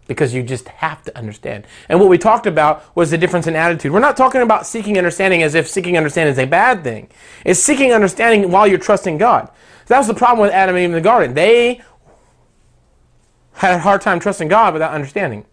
because 0.06 0.34
you 0.34 0.42
just 0.42 0.68
have 0.68 1.02
to 1.04 1.16
understand. 1.16 1.66
And 1.88 1.98
what 1.98 2.08
we 2.08 2.18
talked 2.18 2.46
about 2.46 2.84
was 2.96 3.10
the 3.10 3.18
difference 3.18 3.46
in 3.46 3.56
attitude. 3.56 3.92
We're 3.92 4.00
not 4.00 4.16
talking 4.16 4.42
about 4.42 4.66
seeking 4.66 4.98
understanding 4.98 5.42
as 5.42 5.54
if 5.54 5.68
seeking 5.68 5.96
understanding 5.96 6.32
is 6.32 6.38
a 6.38 6.46
bad 6.46 6.82
thing. 6.84 7.08
It's 7.44 7.60
seeking 7.60 7.92
understanding 7.92 8.50
while 8.50 8.66
you're 8.66 8.78
trusting 8.78 9.18
God. 9.18 9.50
That 9.86 9.98
was 9.98 10.06
the 10.06 10.14
problem 10.14 10.40
with 10.40 10.52
Adam 10.52 10.76
and 10.76 10.82
Eve 10.82 10.90
in 10.90 10.94
the 10.94 11.00
garden. 11.00 11.34
They 11.34 11.80
had 13.52 13.74
a 13.74 13.78
hard 13.78 14.00
time 14.00 14.20
trusting 14.20 14.48
God 14.48 14.74
without 14.74 14.92
understanding. 14.92 15.44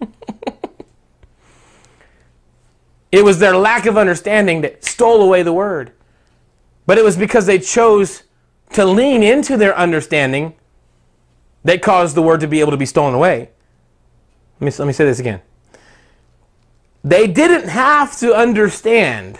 it 3.10 3.24
was 3.24 3.38
their 3.38 3.56
lack 3.56 3.86
of 3.86 3.96
understanding 3.96 4.60
that 4.60 4.84
stole 4.84 5.22
away 5.22 5.42
the 5.42 5.52
word. 5.52 5.92
But 6.86 6.98
it 6.98 7.04
was 7.04 7.16
because 7.16 7.46
they 7.46 7.58
chose 7.58 8.24
to 8.72 8.84
lean 8.84 9.22
into 9.22 9.56
their 9.56 9.76
understanding 9.76 10.54
that 11.64 11.82
caused 11.82 12.14
the 12.14 12.22
word 12.22 12.40
to 12.40 12.48
be 12.48 12.60
able 12.60 12.70
to 12.70 12.76
be 12.76 12.86
stolen 12.86 13.14
away. 13.14 13.50
Let 14.60 14.66
me, 14.66 14.72
let 14.78 14.86
me 14.86 14.92
say 14.92 15.04
this 15.04 15.18
again. 15.18 15.40
They 17.04 17.26
didn't 17.26 17.68
have 17.68 18.18
to 18.18 18.34
understand. 18.34 19.38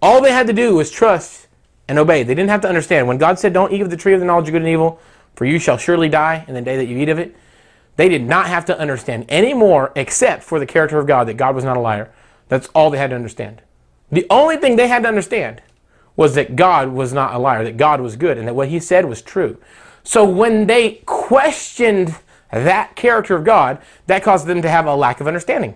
All 0.00 0.20
they 0.20 0.32
had 0.32 0.46
to 0.46 0.52
do 0.52 0.76
was 0.76 0.90
trust 0.90 1.48
and 1.88 1.98
obey. 1.98 2.22
They 2.22 2.34
didn't 2.34 2.50
have 2.50 2.60
to 2.62 2.68
understand. 2.68 3.08
When 3.08 3.18
God 3.18 3.38
said, 3.38 3.52
Don't 3.52 3.72
eat 3.72 3.80
of 3.80 3.90
the 3.90 3.96
tree 3.96 4.14
of 4.14 4.20
the 4.20 4.26
knowledge 4.26 4.48
of 4.48 4.52
good 4.52 4.62
and 4.62 4.70
evil, 4.70 5.00
for 5.34 5.44
you 5.44 5.58
shall 5.58 5.76
surely 5.76 6.08
die 6.08 6.44
in 6.48 6.54
the 6.54 6.62
day 6.62 6.76
that 6.76 6.86
you 6.86 6.96
eat 6.98 7.08
of 7.08 7.18
it, 7.18 7.36
they 7.96 8.08
did 8.08 8.22
not 8.22 8.46
have 8.46 8.64
to 8.66 8.78
understand 8.78 9.24
any 9.28 9.54
more 9.54 9.92
except 9.96 10.42
for 10.42 10.58
the 10.58 10.66
character 10.66 10.98
of 10.98 11.06
God, 11.06 11.26
that 11.28 11.34
God 11.34 11.54
was 11.54 11.64
not 11.64 11.76
a 11.76 11.80
liar. 11.80 12.12
That's 12.48 12.68
all 12.68 12.90
they 12.90 12.98
had 12.98 13.10
to 13.10 13.16
understand. 13.16 13.62
The 14.10 14.26
only 14.30 14.56
thing 14.56 14.76
they 14.76 14.88
had 14.88 15.02
to 15.02 15.08
understand 15.08 15.62
was 16.14 16.34
that 16.34 16.56
God 16.56 16.88
was 16.88 17.12
not 17.12 17.34
a 17.34 17.38
liar, 17.38 17.64
that 17.64 17.76
God 17.76 18.00
was 18.00 18.16
good, 18.16 18.38
and 18.38 18.46
that 18.46 18.54
what 18.54 18.68
he 18.68 18.80
said 18.80 19.06
was 19.06 19.20
true. 19.20 19.58
So 20.06 20.24
when 20.24 20.68
they 20.68 21.02
questioned 21.04 22.14
that 22.52 22.94
character 22.94 23.34
of 23.34 23.42
God, 23.42 23.78
that 24.06 24.22
caused 24.22 24.46
them 24.46 24.62
to 24.62 24.68
have 24.68 24.86
a 24.86 24.94
lack 24.94 25.20
of 25.20 25.26
understanding. 25.26 25.74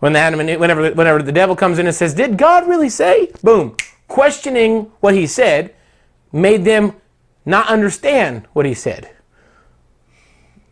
When 0.00 0.16
Adam 0.16 0.40
and 0.40 0.58
whenever 0.58 0.90
whenever 0.90 1.22
the 1.22 1.30
devil 1.30 1.54
comes 1.54 1.78
in 1.78 1.86
and 1.86 1.94
says, 1.94 2.12
"Did 2.12 2.36
God 2.36 2.66
really 2.66 2.88
say?" 2.88 3.30
Boom, 3.40 3.76
questioning 4.08 4.90
what 4.98 5.14
he 5.14 5.28
said 5.28 5.72
made 6.32 6.64
them 6.64 6.94
not 7.46 7.68
understand 7.68 8.48
what 8.52 8.66
he 8.66 8.74
said 8.74 9.10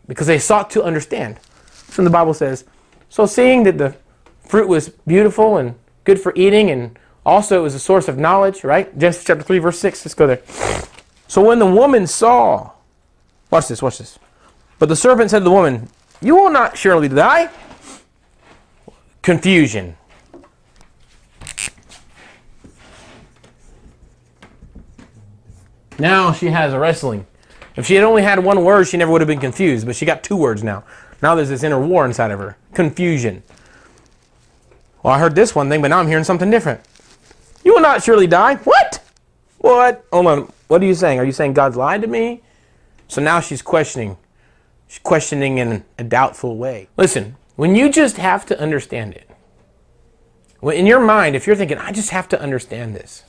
because 0.05 0.27
they 0.27 0.37
sought 0.37 0.69
to 0.71 0.83
understand. 0.83 1.39
So 1.91 2.03
the 2.03 2.09
Bible 2.09 2.33
says, 2.33 2.65
"So 3.07 3.25
seeing 3.25 3.63
that 3.63 3.77
the 3.77 3.95
fruit 4.45 4.67
was 4.67 4.89
beautiful 4.89 5.55
and 5.55 5.75
good 6.03 6.19
for 6.19 6.33
eating, 6.35 6.69
and 6.69 6.99
also 7.25 7.57
it 7.57 7.63
was 7.63 7.73
a 7.73 7.79
source 7.79 8.09
of 8.09 8.17
knowledge," 8.17 8.65
right? 8.65 8.97
Genesis 8.99 9.23
chapter 9.23 9.43
three, 9.43 9.59
verse 9.59 9.79
six. 9.79 10.03
Let's 10.03 10.13
go 10.13 10.27
there. 10.27 10.41
So 11.31 11.41
when 11.41 11.59
the 11.59 11.65
woman 11.65 12.07
saw, 12.07 12.71
watch 13.51 13.69
this, 13.69 13.81
watch 13.81 13.99
this. 13.99 14.19
But 14.79 14.89
the 14.89 14.97
serpent 14.97 15.31
said 15.31 15.39
to 15.39 15.45
the 15.45 15.51
woman, 15.51 15.87
You 16.19 16.35
will 16.35 16.49
not 16.49 16.77
surely 16.77 17.07
die. 17.07 17.49
Confusion. 19.21 19.95
Now 25.97 26.33
she 26.33 26.47
has 26.47 26.73
a 26.73 26.79
wrestling. 26.79 27.25
If 27.77 27.85
she 27.85 27.95
had 27.95 28.03
only 28.03 28.23
had 28.23 28.39
one 28.39 28.65
word, 28.65 28.89
she 28.89 28.97
never 28.97 29.09
would 29.13 29.21
have 29.21 29.29
been 29.29 29.39
confused, 29.39 29.85
but 29.85 29.95
she 29.95 30.05
got 30.05 30.25
two 30.25 30.35
words 30.35 30.65
now. 30.65 30.83
Now 31.21 31.35
there's 31.35 31.47
this 31.47 31.63
inner 31.63 31.79
war 31.79 32.05
inside 32.05 32.31
of 32.31 32.39
her 32.39 32.57
confusion. 32.73 33.41
Well, 35.01 35.13
I 35.13 35.19
heard 35.19 35.35
this 35.35 35.55
one 35.55 35.69
thing, 35.69 35.81
but 35.81 35.87
now 35.87 35.99
I'm 35.99 36.09
hearing 36.09 36.25
something 36.25 36.51
different. 36.51 36.81
You 37.63 37.73
will 37.73 37.81
not 37.81 38.03
surely 38.03 38.27
die. 38.27 38.55
What? 38.55 38.90
What? 39.61 40.05
Hold 40.11 40.27
on. 40.27 40.53
What 40.67 40.81
are 40.81 40.85
you 40.85 40.95
saying? 40.95 41.19
Are 41.19 41.23
you 41.23 41.31
saying 41.31 41.53
God's 41.53 41.77
lied 41.77 42.01
to 42.01 42.07
me? 42.07 42.41
So 43.07 43.21
now 43.21 43.39
she's 43.39 43.61
questioning. 43.61 44.17
She's 44.87 44.99
questioning 44.99 45.59
in 45.59 45.85
a 45.97 46.03
doubtful 46.03 46.57
way. 46.57 46.89
Listen, 46.97 47.35
when 47.55 47.75
you 47.75 47.89
just 47.89 48.17
have 48.17 48.45
to 48.47 48.59
understand 48.59 49.13
it, 49.13 49.29
in 50.63 50.85
your 50.85 50.99
mind, 50.99 51.35
if 51.35 51.45
you're 51.45 51.55
thinking, 51.55 51.77
I 51.77 51.91
just 51.91 52.09
have 52.09 52.27
to 52.29 52.41
understand 52.41 52.95
this, 52.95 53.23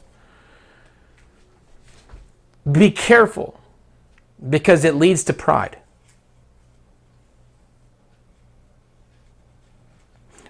be 2.71 2.91
careful 2.91 3.61
because 4.49 4.85
it 4.85 4.95
leads 4.95 5.25
to 5.25 5.33
pride. 5.33 5.79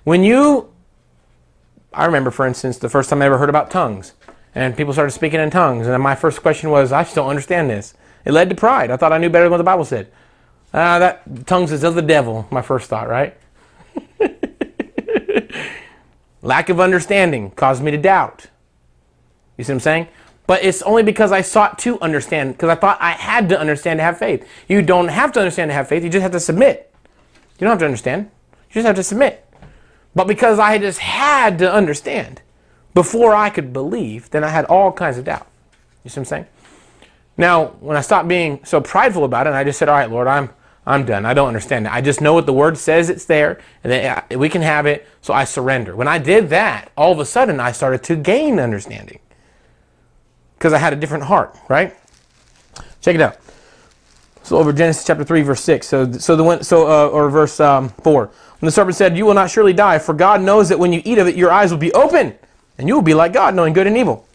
When 0.04 0.22
you, 0.22 0.72
I 1.92 2.06
remember, 2.06 2.30
for 2.30 2.46
instance, 2.46 2.78
the 2.78 2.88
first 2.88 3.10
time 3.10 3.22
I 3.22 3.26
ever 3.26 3.38
heard 3.38 3.48
about 3.48 3.70
tongues, 3.70 4.14
and 4.54 4.76
people 4.76 4.92
started 4.92 5.12
speaking 5.12 5.40
in 5.40 5.50
tongues, 5.50 5.86
and 5.86 6.02
my 6.02 6.14
first 6.14 6.42
question 6.42 6.70
was, 6.70 6.92
I 6.92 7.04
don't 7.04 7.28
understand 7.28 7.70
this. 7.70 7.94
It 8.24 8.32
led 8.32 8.48
to 8.50 8.54
pride. 8.54 8.90
I 8.90 8.96
thought 8.96 9.12
I 9.12 9.18
knew 9.18 9.30
better 9.30 9.44
than 9.44 9.52
what 9.52 9.58
the 9.58 9.64
Bible 9.64 9.84
said. 9.84 10.10
Ah, 10.74 10.98
that 10.98 11.46
tongues 11.46 11.72
is 11.72 11.84
of 11.84 11.94
the 11.94 12.02
devil, 12.02 12.46
my 12.50 12.62
first 12.62 12.88
thought, 12.88 13.08
right? 13.08 13.36
Lack 16.42 16.68
of 16.68 16.80
understanding 16.80 17.50
caused 17.52 17.82
me 17.82 17.90
to 17.90 17.98
doubt. 17.98 18.46
You 19.56 19.64
see 19.64 19.72
what 19.72 19.76
I'm 19.76 19.80
saying? 19.80 20.08
But 20.46 20.64
it's 20.64 20.82
only 20.82 21.02
because 21.02 21.30
I 21.30 21.40
sought 21.40 21.78
to 21.80 22.00
understand, 22.00 22.52
because 22.52 22.68
I 22.68 22.74
thought 22.74 22.98
I 23.00 23.12
had 23.12 23.48
to 23.50 23.58
understand 23.58 23.98
to 23.98 24.02
have 24.02 24.18
faith. 24.18 24.46
You 24.68 24.82
don't 24.82 25.08
have 25.08 25.32
to 25.32 25.40
understand 25.40 25.70
to 25.70 25.74
have 25.74 25.88
faith, 25.88 26.02
you 26.02 26.10
just 26.10 26.22
have 26.22 26.32
to 26.32 26.40
submit. 26.40 26.92
You 27.58 27.66
don't 27.66 27.70
have 27.70 27.78
to 27.78 27.84
understand, 27.84 28.30
you 28.68 28.74
just 28.74 28.86
have 28.86 28.96
to 28.96 29.02
submit. 29.02 29.46
But 30.14 30.26
because 30.26 30.58
I 30.58 30.78
just 30.78 30.98
had 30.98 31.58
to 31.58 31.72
understand 31.72 32.41
before 32.94 33.34
I 33.34 33.50
could 33.50 33.72
believe, 33.72 34.30
then 34.30 34.44
I 34.44 34.48
had 34.48 34.64
all 34.66 34.92
kinds 34.92 35.18
of 35.18 35.24
doubt. 35.24 35.46
You 36.04 36.10
see 36.10 36.20
what 36.20 36.22
I'm 36.22 36.24
saying? 36.26 36.46
Now, 37.36 37.66
when 37.80 37.96
I 37.96 38.00
stopped 38.00 38.28
being 38.28 38.64
so 38.64 38.80
prideful 38.80 39.24
about 39.24 39.46
it, 39.46 39.50
and 39.50 39.56
I 39.56 39.64
just 39.64 39.78
said, 39.78 39.88
All 39.88 39.96
right, 39.96 40.10
Lord, 40.10 40.26
I'm 40.26 40.50
I'm 40.84 41.06
done. 41.06 41.24
I 41.24 41.32
don't 41.32 41.46
understand 41.46 41.86
it. 41.86 41.92
I 41.92 42.00
just 42.00 42.20
know 42.20 42.34
what 42.34 42.46
the 42.46 42.52
word 42.52 42.76
says 42.76 43.08
it's 43.08 43.24
there, 43.24 43.60
and 43.84 43.92
that 43.92 44.36
we 44.36 44.48
can 44.48 44.62
have 44.62 44.84
it, 44.86 45.06
so 45.20 45.32
I 45.32 45.44
surrender. 45.44 45.94
When 45.94 46.08
I 46.08 46.18
did 46.18 46.48
that, 46.50 46.90
all 46.96 47.12
of 47.12 47.20
a 47.20 47.24
sudden 47.24 47.60
I 47.60 47.70
started 47.72 48.02
to 48.04 48.16
gain 48.16 48.58
understanding 48.58 49.20
because 50.58 50.72
I 50.72 50.78
had 50.78 50.92
a 50.92 50.96
different 50.96 51.24
heart, 51.24 51.56
right? 51.68 51.96
Check 53.00 53.14
it 53.14 53.20
out. 53.20 53.38
So 54.42 54.58
over 54.58 54.72
Genesis 54.72 55.04
chapter 55.04 55.22
3, 55.22 55.42
verse 55.42 55.62
6. 55.62 55.86
So, 55.86 56.12
so 56.12 56.34
the 56.34 56.42
one, 56.42 56.64
so, 56.64 56.88
uh, 56.88 57.08
or 57.08 57.30
verse 57.30 57.60
um, 57.60 57.88
4. 57.88 58.26
When 58.26 58.66
the 58.66 58.72
serpent 58.72 58.96
said, 58.96 59.16
You 59.16 59.24
will 59.24 59.34
not 59.34 59.50
surely 59.50 59.72
die, 59.72 59.98
for 60.00 60.14
God 60.14 60.40
knows 60.40 60.68
that 60.68 60.78
when 60.78 60.92
you 60.92 61.00
eat 61.04 61.18
of 61.18 61.28
it, 61.28 61.36
your 61.36 61.52
eyes 61.52 61.70
will 61.70 61.78
be 61.78 61.92
open, 61.92 62.36
and 62.78 62.88
you 62.88 62.94
will 62.94 63.02
be 63.02 63.14
like 63.14 63.32
God, 63.32 63.54
knowing 63.54 63.72
good 63.72 63.86
and 63.86 63.96
evil. 63.96 64.26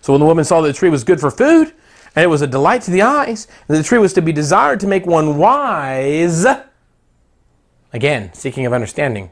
So 0.00 0.12
when 0.12 0.20
the 0.20 0.26
woman 0.26 0.44
saw 0.44 0.60
that 0.60 0.68
the 0.68 0.74
tree 0.74 0.90
was 0.90 1.04
good 1.04 1.20
for 1.20 1.30
food, 1.30 1.72
and 2.14 2.22
it 2.22 2.26
was 2.26 2.42
a 2.42 2.46
delight 2.46 2.82
to 2.82 2.90
the 2.90 3.02
eyes, 3.02 3.48
and 3.68 3.76
the 3.76 3.82
tree 3.82 3.98
was 3.98 4.12
to 4.14 4.22
be 4.22 4.32
desired 4.32 4.80
to 4.80 4.86
make 4.86 5.06
one 5.06 5.38
wise. 5.38 6.46
Again, 7.92 8.32
seeking 8.34 8.66
of 8.66 8.72
understanding, 8.72 9.30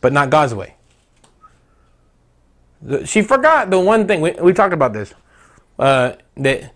but 0.00 0.12
not 0.12 0.30
God's 0.30 0.54
way. 0.54 0.74
She 3.04 3.22
forgot 3.22 3.70
the 3.70 3.80
one 3.80 4.06
thing 4.06 4.20
we, 4.20 4.32
we 4.32 4.52
talked 4.52 4.74
about 4.74 4.92
this 4.92 5.12
uh, 5.78 6.12
that 6.36 6.72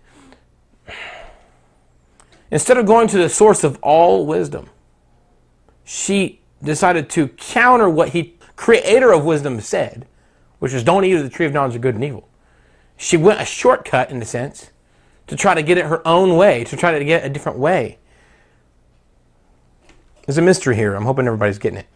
instead 2.49 2.77
of 2.77 2.85
going 2.85 3.07
to 3.07 3.17
the 3.17 3.29
source 3.29 3.63
of 3.63 3.79
all 3.81 4.25
wisdom, 4.25 4.69
she 5.83 6.40
decided 6.63 7.09
to 7.11 7.27
counter 7.29 7.89
what 7.89 8.09
he, 8.09 8.35
creator 8.55 9.11
of 9.11 9.25
wisdom, 9.25 9.59
said, 9.61 10.07
which 10.59 10.73
is 10.73 10.83
don't 10.83 11.05
eat 11.05 11.13
of 11.13 11.23
the 11.23 11.29
tree 11.29 11.45
of 11.45 11.53
knowledge 11.53 11.75
of 11.75 11.81
good 11.81 11.95
and 11.95 12.03
evil 12.03 12.27
she 13.01 13.17
went 13.17 13.41
a 13.41 13.45
shortcut 13.45 14.11
in 14.11 14.21
a 14.21 14.25
sense 14.25 14.69
to 15.25 15.35
try 15.35 15.55
to 15.55 15.63
get 15.63 15.79
it 15.79 15.85
her 15.85 16.07
own 16.07 16.37
way, 16.37 16.63
to 16.63 16.77
try 16.77 16.97
to 16.97 17.03
get 17.03 17.25
a 17.25 17.29
different 17.29 17.57
way. 17.57 17.97
There's 20.25 20.37
a 20.37 20.41
mystery 20.41 20.75
here. 20.75 20.93
I'm 20.93 21.05
hoping 21.05 21.25
everybody's 21.25 21.57
getting 21.57 21.79
it. 21.79 21.87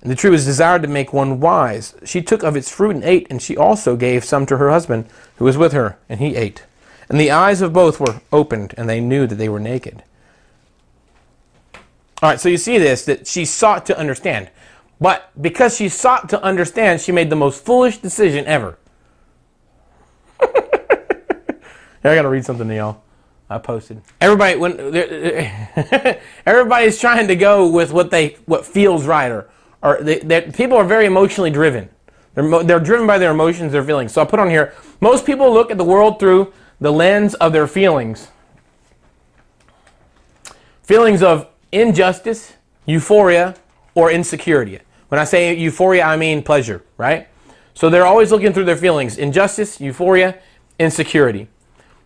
And 0.00 0.12
the 0.12 0.14
tree 0.14 0.30
was 0.30 0.44
desired 0.44 0.82
to 0.82 0.88
make 0.88 1.12
one 1.12 1.40
wise. 1.40 1.96
She 2.04 2.22
took 2.22 2.44
of 2.44 2.56
its 2.56 2.70
fruit 2.70 2.94
and 2.94 3.02
ate, 3.02 3.26
and 3.30 3.42
she 3.42 3.56
also 3.56 3.96
gave 3.96 4.24
some 4.24 4.46
to 4.46 4.58
her 4.58 4.70
husband 4.70 5.06
who 5.36 5.44
was 5.44 5.58
with 5.58 5.72
her, 5.72 5.98
and 6.08 6.20
he 6.20 6.36
ate. 6.36 6.64
And 7.08 7.18
the 7.18 7.32
eyes 7.32 7.60
of 7.60 7.72
both 7.72 7.98
were 7.98 8.20
opened, 8.32 8.74
and 8.76 8.88
they 8.88 9.00
knew 9.00 9.26
that 9.26 9.36
they 9.36 9.48
were 9.48 9.58
naked. 9.58 10.04
All 12.22 12.30
right, 12.30 12.40
so 12.40 12.48
you 12.48 12.56
see 12.56 12.78
this 12.78 13.04
that 13.04 13.26
she 13.26 13.44
sought 13.44 13.86
to 13.86 13.98
understand. 13.98 14.50
But 15.00 15.30
because 15.40 15.76
she 15.76 15.88
sought 15.88 16.28
to 16.30 16.42
understand, 16.42 17.00
she 17.00 17.12
made 17.12 17.28
the 17.28 17.36
most 17.36 17.64
foolish 17.64 17.98
decision 17.98 18.46
ever. 18.46 18.78
I 20.40 22.14
got 22.14 22.22
to 22.22 22.28
read 22.28 22.44
something 22.44 22.68
to 22.68 22.74
y'all. 22.74 23.02
I 23.48 23.58
posted. 23.58 24.02
Everybody 24.20 24.56
when 24.56 24.78
everybody's 26.46 26.98
trying 26.98 27.28
to 27.28 27.36
go 27.36 27.68
with 27.68 27.92
what 27.92 28.10
they 28.10 28.36
what 28.46 28.64
feels 28.64 29.06
right 29.06 29.30
or 29.30 29.50
or 29.82 30.02
they, 30.02 30.18
they, 30.20 30.40
people 30.40 30.78
are 30.78 30.84
very 30.84 31.04
emotionally 31.04 31.50
driven. 31.50 31.90
They're, 32.34 32.64
they're 32.64 32.80
driven 32.80 33.06
by 33.06 33.18
their 33.18 33.30
emotions, 33.30 33.70
their 33.70 33.84
feelings. 33.84 34.12
So 34.12 34.22
I 34.22 34.24
put 34.24 34.40
on 34.40 34.48
here, 34.48 34.74
most 35.00 35.26
people 35.26 35.52
look 35.52 35.70
at 35.70 35.76
the 35.76 35.84
world 35.84 36.18
through 36.18 36.52
the 36.80 36.90
lens 36.90 37.34
of 37.34 37.52
their 37.52 37.66
feelings. 37.66 38.28
Feelings 40.82 41.22
of 41.22 41.48
injustice, 41.74 42.54
euphoria, 42.86 43.54
or 43.94 44.10
insecurity. 44.10 44.80
When 45.08 45.20
I 45.20 45.24
say 45.24 45.54
euphoria, 45.54 46.04
I 46.04 46.16
mean 46.16 46.42
pleasure, 46.42 46.84
right? 46.96 47.28
So 47.74 47.90
they're 47.90 48.06
always 48.06 48.30
looking 48.30 48.52
through 48.52 48.64
their 48.64 48.76
feelings 48.76 49.18
injustice, 49.18 49.80
euphoria, 49.80 50.38
insecurity. 50.78 51.48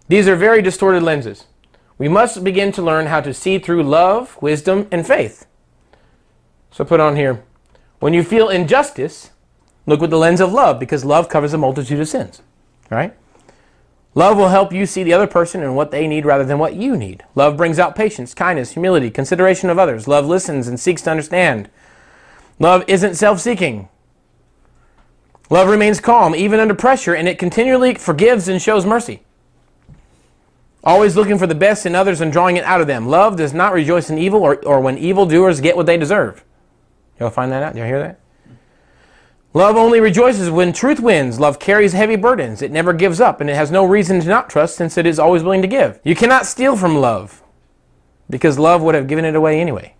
These 0.09 0.27
are 0.27 0.37
very 0.37 0.63
distorted 0.63 1.03
lenses. 1.03 1.45
We 1.99 2.09
must 2.09 2.43
begin 2.43 2.73
to 2.73 2.83
learn 2.83 3.07
how 3.07 3.21
to 3.21 3.35
see 3.35 3.59
through 3.59 3.83
love, 3.83 4.41
wisdom, 4.41 4.89
and 4.91 5.07
faith. 5.07 5.47
So 6.71 6.85
put 6.85 7.01
on 7.01 7.17
here 7.17 7.43
when 7.99 8.15
you 8.15 8.23
feel 8.23 8.49
injustice, 8.49 9.31
look 9.87 10.01
with 10.01 10.11
the 10.11 10.19
lens 10.19 10.41
of 10.41 10.53
love 10.53 10.79
because 10.79 11.05
love 11.05 11.29
covers 11.29 11.53
a 11.53 11.59
multitude 11.59 12.01
of 12.01 12.09
sins, 12.09 12.43
right? 12.91 13.15
Love 14.19 14.37
will 14.37 14.49
help 14.49 14.73
you 14.73 14.85
see 14.85 15.05
the 15.05 15.13
other 15.13 15.29
person 15.29 15.63
and 15.63 15.77
what 15.77 15.93
they 15.93 16.09
need 16.09 16.27
rather 16.27 16.45
than 16.45 16.59
what 16.59 16.75
you 16.75 16.97
need. 16.97 17.23
Love 17.37 17.57
brings 17.57 17.79
out 17.79 17.95
patience, 17.95 18.35
kindness, 18.35 18.73
humility, 18.73 19.13
consideration 19.13 19.71
of 19.71 19.79
others. 19.79 20.09
Love 20.09 20.27
listens 20.27 20.67
and 20.67 20.81
seeks 20.81 21.03
to 21.03 21.11
understand. 21.13 21.71
Love 22.59 22.83
isn't 22.89 23.15
self 23.15 23.39
seeking. 23.39 23.89
Love 25.51 25.69
remains 25.69 26.01
calm 26.01 26.35
even 26.35 26.59
under 26.59 26.75
pressure 26.75 27.15
and 27.15 27.29
it 27.29 27.39
continually 27.39 27.95
forgives 27.95 28.49
and 28.49 28.61
shows 28.61 28.85
mercy. 28.85 29.23
Always 30.83 31.15
looking 31.15 31.39
for 31.39 31.47
the 31.47 31.55
best 31.55 31.87
in 31.87 31.95
others 31.95 32.21
and 32.21 32.33
drawing 32.33 32.57
it 32.57 32.65
out 32.65 32.81
of 32.81 32.89
them. 32.89 33.07
Love 33.07 33.37
does 33.37 33.55
not 33.55 33.73
rejoice 33.73 34.11
in 34.11 34.19
evil 34.19 34.43
or, 34.43 34.57
or 34.67 34.81
when 34.81 34.99
evildoers 34.99 35.61
get 35.61 35.77
what 35.77 35.87
they 35.87 35.97
deserve. 35.97 36.43
Y'all 37.21 37.31
find 37.31 37.53
that 37.53 37.63
out? 37.63 37.77
Y'all 37.77 37.87
hear 37.87 38.01
that? 38.01 38.19
Love 39.55 39.77
only 39.77 40.01
rejoices 40.01 40.51
when 40.51 40.73
truth 40.73 41.01
wins. 41.01 41.41
Love 41.41 41.59
carries 41.59 41.93
heavy 41.93 42.17
burdens. 42.17 42.61
It 42.61 42.71
never 42.71 42.93
gives 42.93 43.21
up, 43.21 43.41
and 43.41 43.49
it 43.49 43.57
has 43.57 43.71
no 43.71 43.85
reason 43.85 44.21
to 44.21 44.29
not 44.29 44.51
trust 44.51 44.77
since 44.77 44.99
it 44.99 45.07
is 45.07 45.19
always 45.19 45.43
willing 45.43 45.63
to 45.63 45.69
give. 45.69 46.01
You 46.05 46.15
cannot 46.15 46.47
steal 46.47 46.77
from 46.77 46.97
love 46.97 47.43
because 48.29 48.59
love 48.59 48.83
would 48.83 48.95
have 48.95 49.07
given 49.09 49.25
it 49.25 49.35
away 49.35 49.61
anyway. 49.61 49.95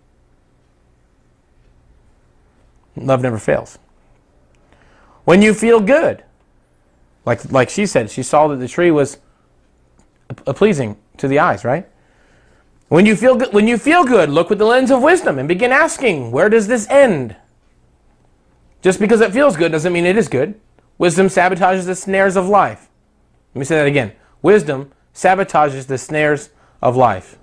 Love 2.95 3.21
never 3.21 3.39
fails. 3.39 3.79
When 5.25 5.41
you 5.41 5.53
feel 5.53 5.79
good, 5.79 6.23
like, 7.25 7.51
like 7.51 7.69
she 7.69 7.85
said, 7.85 8.09
she 8.09 8.23
saw 8.23 8.47
that 8.49 8.57
the 8.57 8.67
tree 8.67 8.91
was 8.91 9.17
pleasing 10.45 10.97
to 11.17 11.27
the 11.27 11.39
eyes, 11.39 11.65
right? 11.65 11.87
When 12.87 13.05
you 13.05 13.15
feel 13.15 13.35
good, 13.35 13.53
when 13.53 13.67
you 13.67 13.77
feel 13.77 14.03
good, 14.03 14.29
look 14.29 14.49
with 14.49 14.59
the 14.59 14.65
lens 14.65 14.91
of 14.91 15.01
wisdom 15.01 15.37
and 15.39 15.47
begin 15.47 15.71
asking, 15.71 16.31
where 16.31 16.49
does 16.49 16.67
this 16.67 16.87
end? 16.89 17.35
Just 18.81 18.99
because 18.99 19.21
it 19.21 19.33
feels 19.33 19.57
good 19.57 19.71
doesn't 19.71 19.91
mean 19.91 20.05
it 20.05 20.17
is 20.17 20.27
good. 20.27 20.59
Wisdom 20.97 21.27
sabotages 21.27 21.85
the 21.85 21.95
snares 21.95 22.35
of 22.37 22.47
life. 22.47 22.89
Let 23.53 23.59
me 23.59 23.65
say 23.65 23.77
that 23.77 23.87
again. 23.87 24.13
Wisdom 24.41 24.91
sabotages 25.13 25.87
the 25.87 25.97
snares 25.97 26.49
of 26.81 26.95
life. 26.95 27.37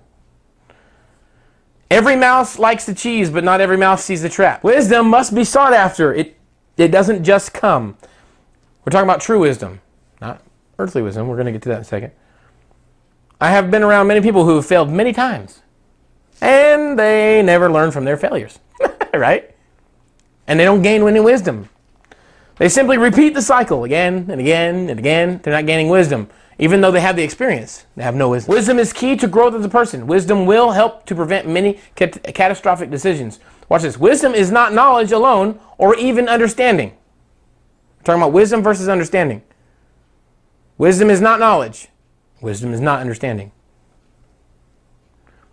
Every 1.91 2.17
mouse 2.17 2.59
likes 2.59 2.85
the 2.85 2.95
cheese, 2.95 3.31
but 3.31 3.45
not 3.45 3.61
every 3.61 3.77
mouse 3.77 4.05
sees 4.05 4.23
the 4.23 4.29
trap. 4.29 4.65
Wisdom 4.65 5.09
must 5.09 5.35
be 5.35 5.45
sought 5.45 5.73
after. 5.73 6.13
It, 6.13 6.37
it 6.77 6.89
doesn't 6.89 7.23
just 7.23 7.53
come. 7.53 7.97
We're 8.85 8.91
talking 8.91 9.09
about 9.09 9.21
true 9.21 9.41
wisdom, 9.41 9.81
not 10.21 10.43
earthly 10.79 11.03
wisdom. 11.03 11.29
We're 11.29 11.37
going 11.37 11.47
to 11.47 11.53
get 11.53 11.63
to 11.63 11.69
that 11.71 11.77
in 11.77 11.83
a 11.83 11.85
second. 11.85 12.13
I 13.41 13.51
have 13.51 13.71
been 13.71 13.83
around 13.83 14.07
many 14.07 14.21
people 14.21 14.45
who 14.45 14.57
have 14.57 14.67
failed 14.67 14.91
many 14.91 15.13
times, 15.13 15.63
and 16.41 16.99
they 16.99 17.43
never 17.43 17.71
learn 17.71 17.91
from 17.91 18.05
their 18.05 18.17
failures, 18.17 18.59
right? 19.15 19.56
And 20.47 20.59
they 20.59 20.65
don't 20.65 20.83
gain 20.83 21.07
any 21.07 21.21
wisdom. 21.21 21.69
They 22.59 22.69
simply 22.69 22.99
repeat 22.99 23.35
the 23.35 23.43
cycle 23.43 23.85
again 23.85 24.29
and 24.31 24.41
again 24.41 24.89
and 24.89 24.99
again. 24.99 25.41
They're 25.43 25.53
not 25.53 25.67
gaining 25.67 25.89
wisdom. 25.89 26.29
Even 26.59 26.81
though 26.81 26.91
they 26.91 27.01
have 27.01 27.17
the 27.17 27.23
experience, 27.23 27.85
they 27.97 28.03
have 28.03 28.15
no 28.15 28.31
wisdom. 28.31 28.55
Wisdom 28.55 28.79
is 28.79 28.93
key 28.93 29.15
to 29.17 29.29
growth 29.29 29.55
as 29.55 29.65
a 29.65 29.69
person. 29.69 30.07
Wisdom 30.07 30.47
will 30.47 30.71
help 30.71 31.05
to 31.07 31.15
prevent 31.15 31.47
many 31.47 31.79
cat- 31.97 32.23
catastrophic 32.35 32.91
decisions. 32.91 33.41
Watch 33.69 33.83
this. 33.83 33.99
Wisdom 33.99 34.35
is 34.35 34.51
not 34.51 34.73
knowledge 34.73 35.13
alone 35.13 35.61
or 35.77 35.95
even 35.97 36.29
understanding. 36.29 36.97
We're 37.99 38.05
talking 38.05 38.23
about 38.23 38.33
wisdom 38.33 38.63
versus 38.63 38.89
understanding. 38.89 39.43
Wisdom 40.79 41.11
is 41.11 41.21
not 41.21 41.41
knowledge. 41.41 41.89
Wisdom 42.41 42.73
is 42.73 42.81
not 42.81 43.01
understanding. 43.01 43.53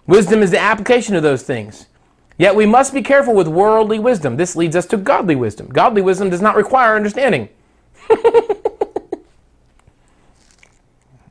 Wisdom 0.08 0.42
is 0.42 0.52
the 0.52 0.60
application 0.60 1.16
of 1.16 1.24
those 1.24 1.44
things. 1.44 1.88
Yet 2.38 2.56
we 2.56 2.65
must 2.65 2.93
be 2.93 3.02
careful 3.02 3.34
with 3.34 3.48
worldly 3.48 4.00
wisdom. 4.00 4.38
This 4.38 4.56
leads 4.56 4.76
us 4.76 4.86
to 4.88 4.98
godly 4.98 5.36
wisdom. 5.36 5.67
Godly 5.67 6.02
wisdom 6.02 6.30
does 6.30 6.41
not 6.41 6.56
require 6.56 6.96
understanding. 6.96 7.50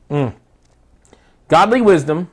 mm. 0.09 0.33
Godly 1.49 1.81
wisdom 1.81 2.29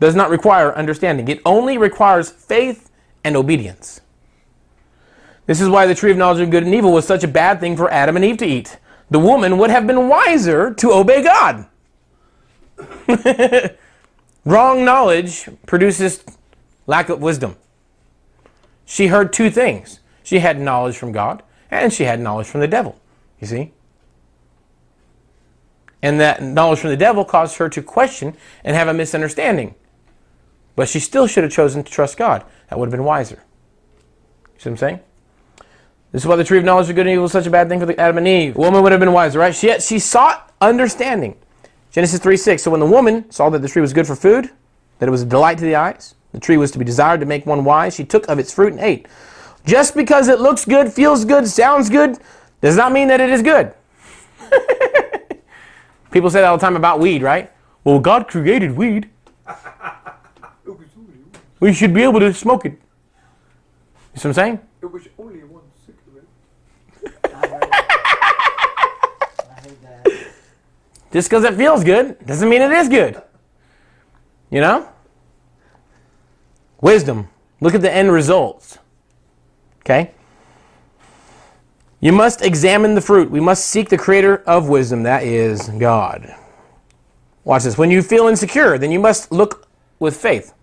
does 0.00 0.14
not 0.14 0.30
require 0.30 0.76
understanding, 0.76 1.28
it 1.28 1.40
only 1.46 1.78
requires 1.78 2.30
faith 2.30 2.90
and 3.24 3.36
obedience. 3.36 4.00
This 5.46 5.60
is 5.60 5.68
why 5.68 5.86
the 5.86 5.94
tree 5.94 6.10
of 6.10 6.16
knowledge 6.16 6.40
of 6.40 6.50
good 6.50 6.64
and 6.64 6.74
evil 6.74 6.92
was 6.92 7.06
such 7.06 7.24
a 7.24 7.28
bad 7.28 7.60
thing 7.60 7.76
for 7.76 7.90
Adam 7.90 8.16
and 8.16 8.24
Eve 8.24 8.36
to 8.38 8.46
eat. 8.46 8.78
The 9.10 9.18
woman 9.18 9.58
would 9.58 9.70
have 9.70 9.86
been 9.86 10.08
wiser 10.08 10.74
to 10.74 10.92
obey 10.92 11.22
God. 11.22 11.66
Wrong 14.44 14.84
knowledge 14.84 15.48
produces 15.64 16.24
lack 16.86 17.08
of 17.08 17.22
wisdom. 17.22 17.56
She 18.86 19.08
heard 19.08 19.32
two 19.32 19.50
things. 19.50 20.00
She 20.22 20.38
had 20.38 20.58
knowledge 20.58 20.96
from 20.96 21.12
God 21.12 21.42
and 21.70 21.92
she 21.92 22.04
had 22.04 22.20
knowledge 22.20 22.46
from 22.46 22.60
the 22.60 22.68
devil. 22.68 22.98
You 23.40 23.46
see? 23.46 23.72
And 26.00 26.20
that 26.20 26.42
knowledge 26.42 26.78
from 26.78 26.90
the 26.90 26.96
devil 26.96 27.24
caused 27.24 27.56
her 27.58 27.68
to 27.68 27.82
question 27.82 28.36
and 28.64 28.76
have 28.76 28.88
a 28.88 28.94
misunderstanding. 28.94 29.74
But 30.76 30.88
she 30.88 31.00
still 31.00 31.26
should 31.26 31.42
have 31.42 31.52
chosen 31.52 31.82
to 31.82 31.90
trust 31.90 32.16
God. 32.16 32.44
That 32.70 32.78
would 32.78 32.86
have 32.86 32.92
been 32.92 33.04
wiser. 33.04 33.42
You 34.54 34.60
see 34.60 34.70
what 34.70 34.72
I'm 34.72 34.76
saying? 34.76 35.00
This 36.12 36.22
is 36.22 36.28
why 36.28 36.36
the 36.36 36.44
tree 36.44 36.58
of 36.58 36.64
knowledge 36.64 36.88
of 36.88 36.94
good 36.94 37.06
and 37.06 37.14
evil 37.14 37.24
is 37.24 37.32
such 37.32 37.46
a 37.46 37.50
bad 37.50 37.68
thing 37.68 37.80
for 37.80 37.86
the 37.86 37.98
Adam 38.00 38.18
and 38.18 38.28
Eve. 38.28 38.54
The 38.54 38.60
woman 38.60 38.82
would 38.82 38.92
have 38.92 39.00
been 39.00 39.12
wiser, 39.12 39.38
right? 39.38 39.54
She, 39.54 39.78
she 39.80 39.98
sought 39.98 40.52
understanding. 40.60 41.36
Genesis 41.90 42.20
3 42.20 42.36
6. 42.36 42.62
So 42.62 42.70
when 42.70 42.80
the 42.80 42.86
woman 42.86 43.30
saw 43.30 43.50
that 43.50 43.60
the 43.60 43.68
tree 43.68 43.82
was 43.82 43.92
good 43.92 44.06
for 44.06 44.14
food, 44.14 44.50
that 44.98 45.08
it 45.08 45.10
was 45.10 45.22
a 45.22 45.26
delight 45.26 45.58
to 45.58 45.64
the 45.64 45.74
eyes, 45.74 46.14
the 46.36 46.40
tree 46.40 46.58
was 46.58 46.70
to 46.70 46.78
be 46.78 46.84
desired 46.84 47.20
to 47.20 47.24
make 47.24 47.46
one 47.46 47.64
wise, 47.64 47.94
she 47.94 48.04
took 48.04 48.28
of 48.28 48.38
its 48.38 48.52
fruit 48.52 48.74
and 48.74 48.82
ate. 48.82 49.08
Just 49.64 49.94
because 49.94 50.28
it 50.28 50.38
looks 50.38 50.66
good, 50.66 50.92
feels 50.92 51.24
good, 51.24 51.48
sounds 51.48 51.88
good, 51.88 52.18
does 52.60 52.76
not 52.76 52.92
mean 52.92 53.08
that 53.08 53.22
it 53.22 53.30
is 53.30 53.40
good. 53.40 53.72
People 56.10 56.28
say 56.28 56.42
that 56.42 56.48
all 56.48 56.58
the 56.58 56.60
time 56.60 56.76
about 56.76 57.00
weed, 57.00 57.22
right? 57.22 57.50
Well, 57.84 57.98
God 58.00 58.28
created 58.28 58.76
weed. 58.76 59.08
We 61.58 61.72
should 61.72 61.94
be 61.94 62.02
able 62.02 62.20
to 62.20 62.34
smoke 62.34 62.66
it. 62.66 62.72
You 62.72 64.20
see 64.20 64.28
what 64.28 64.36
I'm 64.38 64.44
saying? 64.44 64.60
It 64.82 64.92
was 64.92 65.08
only 65.18 65.40
one 65.40 65.62
cigarette. 65.86 66.26
I 69.48 69.60
hate 69.62 69.82
that. 69.82 70.26
Just 71.12 71.30
because 71.30 71.44
it 71.44 71.54
feels 71.54 71.82
good 71.82 72.18
doesn't 72.26 72.46
mean 72.46 72.60
it 72.60 72.72
is 72.72 72.90
good. 72.90 73.22
You 74.50 74.60
know? 74.60 74.86
Wisdom. 76.86 77.28
Look 77.60 77.74
at 77.74 77.80
the 77.80 77.92
end 77.92 78.12
results. 78.12 78.78
Okay? 79.80 80.12
You 81.98 82.12
must 82.12 82.42
examine 82.42 82.94
the 82.94 83.00
fruit. 83.00 83.28
We 83.28 83.40
must 83.40 83.66
seek 83.66 83.88
the 83.88 83.98
creator 83.98 84.36
of 84.46 84.68
wisdom, 84.68 85.02
that 85.02 85.24
is 85.24 85.68
God. 85.80 86.32
Watch 87.42 87.64
this. 87.64 87.76
When 87.76 87.90
you 87.90 88.02
feel 88.02 88.28
insecure, 88.28 88.78
then 88.78 88.92
you 88.92 89.00
must 89.00 89.32
look 89.32 89.66
with 89.98 90.16
faith. 90.16 90.54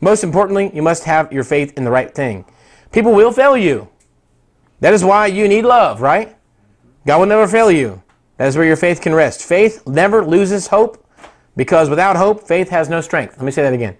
Most 0.00 0.22
importantly, 0.22 0.70
you 0.72 0.82
must 0.82 1.02
have 1.02 1.32
your 1.32 1.42
faith 1.42 1.76
in 1.76 1.82
the 1.82 1.90
right 1.90 2.14
thing. 2.14 2.44
People 2.92 3.12
will 3.12 3.32
fail 3.32 3.56
you. 3.56 3.88
That 4.78 4.94
is 4.94 5.02
why 5.02 5.26
you 5.26 5.48
need 5.48 5.64
love, 5.64 6.00
right? 6.00 6.36
God 7.08 7.18
will 7.18 7.26
never 7.26 7.48
fail 7.48 7.72
you. 7.72 8.00
That 8.36 8.46
is 8.46 8.56
where 8.56 8.66
your 8.66 8.76
faith 8.76 9.00
can 9.00 9.16
rest. 9.16 9.42
Faith 9.42 9.84
never 9.84 10.24
loses 10.24 10.68
hope 10.68 11.04
because 11.56 11.90
without 11.90 12.14
hope, 12.14 12.46
faith 12.46 12.68
has 12.68 12.88
no 12.88 13.00
strength. 13.00 13.36
Let 13.36 13.44
me 13.44 13.50
say 13.50 13.62
that 13.62 13.74
again. 13.74 13.96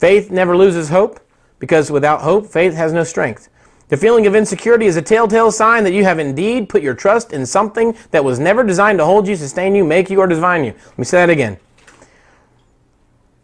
Faith 0.00 0.30
never 0.30 0.56
loses 0.56 0.88
hope 0.88 1.20
because 1.58 1.90
without 1.90 2.22
hope, 2.22 2.46
faith 2.46 2.72
has 2.72 2.90
no 2.90 3.04
strength. 3.04 3.50
The 3.88 3.98
feeling 3.98 4.26
of 4.26 4.34
insecurity 4.34 4.86
is 4.86 4.96
a 4.96 5.02
telltale 5.02 5.52
sign 5.52 5.84
that 5.84 5.92
you 5.92 6.04
have 6.04 6.18
indeed 6.18 6.70
put 6.70 6.82
your 6.82 6.94
trust 6.94 7.34
in 7.34 7.44
something 7.44 7.94
that 8.10 8.24
was 8.24 8.38
never 8.38 8.64
designed 8.64 8.98
to 9.00 9.04
hold 9.04 9.28
you, 9.28 9.36
sustain 9.36 9.74
you, 9.74 9.84
make 9.84 10.08
you, 10.08 10.18
or 10.18 10.26
define 10.26 10.64
you. 10.64 10.72
Let 10.72 10.98
me 10.98 11.04
say 11.04 11.18
that 11.18 11.28
again. 11.28 11.58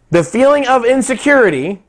The 0.09 0.25
feeling 0.25 0.66
of 0.66 0.87
insecurity 0.87 1.83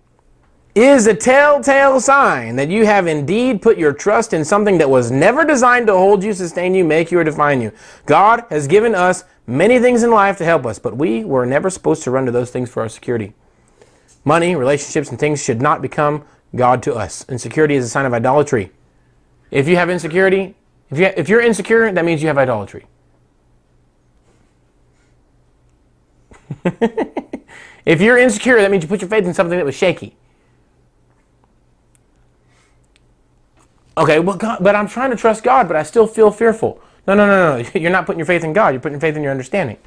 is 0.75 1.07
a 1.07 1.13
telltale 1.13 2.01
sign 2.01 2.57
that 2.57 2.67
you 2.67 2.85
have 2.85 3.07
indeed 3.07 3.61
put 3.61 3.77
your 3.77 3.93
trust 3.93 4.33
in 4.33 4.43
something 4.43 4.77
that 4.79 4.89
was 4.89 5.11
never 5.11 5.45
designed 5.45 5.87
to 5.87 5.93
hold 5.93 6.25
you, 6.25 6.33
sustain 6.33 6.75
you, 6.75 6.83
make 6.83 7.09
you, 7.09 7.19
or 7.19 7.23
define 7.23 7.61
you. 7.61 7.71
God 8.05 8.43
has 8.49 8.67
given 8.67 8.93
us 8.93 9.23
many 9.45 9.79
things 9.79 10.03
in 10.03 10.11
life 10.11 10.37
to 10.39 10.43
help 10.43 10.65
us, 10.65 10.77
but 10.77 10.97
we 10.97 11.23
were 11.23 11.45
never 11.45 11.69
supposed 11.69 12.03
to 12.03 12.11
run 12.11 12.25
to 12.25 12.33
those 12.33 12.51
things 12.51 12.69
for 12.69 12.81
our 12.81 12.89
security. 12.89 13.33
Money, 14.27 14.57
relationships, 14.57 15.09
and 15.09 15.17
things 15.17 15.41
should 15.41 15.61
not 15.61 15.81
become 15.81 16.21
God 16.53 16.83
to 16.83 16.93
us. 16.93 17.25
Insecurity 17.29 17.75
is 17.75 17.85
a 17.85 17.87
sign 17.87 18.05
of 18.05 18.13
idolatry. 18.13 18.73
If 19.51 19.69
you 19.69 19.77
have 19.77 19.89
insecurity, 19.89 20.53
if, 20.89 20.99
you, 20.99 21.05
if 21.15 21.29
you're 21.29 21.39
insecure, 21.39 21.89
that 21.89 22.03
means 22.03 22.21
you 22.21 22.27
have 22.27 22.37
idolatry. 22.37 22.87
if 27.85 28.01
you're 28.01 28.17
insecure, 28.17 28.57
that 28.57 28.69
means 28.69 28.83
you 28.83 28.89
put 28.89 28.99
your 28.99 29.09
faith 29.09 29.23
in 29.23 29.33
something 29.33 29.57
that 29.57 29.63
was 29.65 29.75
shaky. 29.75 30.17
Okay, 33.97 34.19
well, 34.19 34.35
God, 34.35 34.57
but 34.61 34.75
I'm 34.75 34.89
trying 34.89 35.11
to 35.11 35.15
trust 35.15 35.41
God, 35.41 35.69
but 35.69 35.77
I 35.77 35.83
still 35.83 36.05
feel 36.05 36.31
fearful. 36.31 36.81
No, 37.07 37.13
no, 37.13 37.25
no, 37.25 37.61
no. 37.61 37.69
You're 37.79 37.91
not 37.91 38.05
putting 38.05 38.19
your 38.19 38.25
faith 38.25 38.43
in 38.43 38.51
God. 38.51 38.73
You're 38.73 38.81
putting 38.81 38.95
your 38.95 38.99
faith 38.99 39.15
in 39.15 39.23
your 39.23 39.31
understanding. 39.31 39.77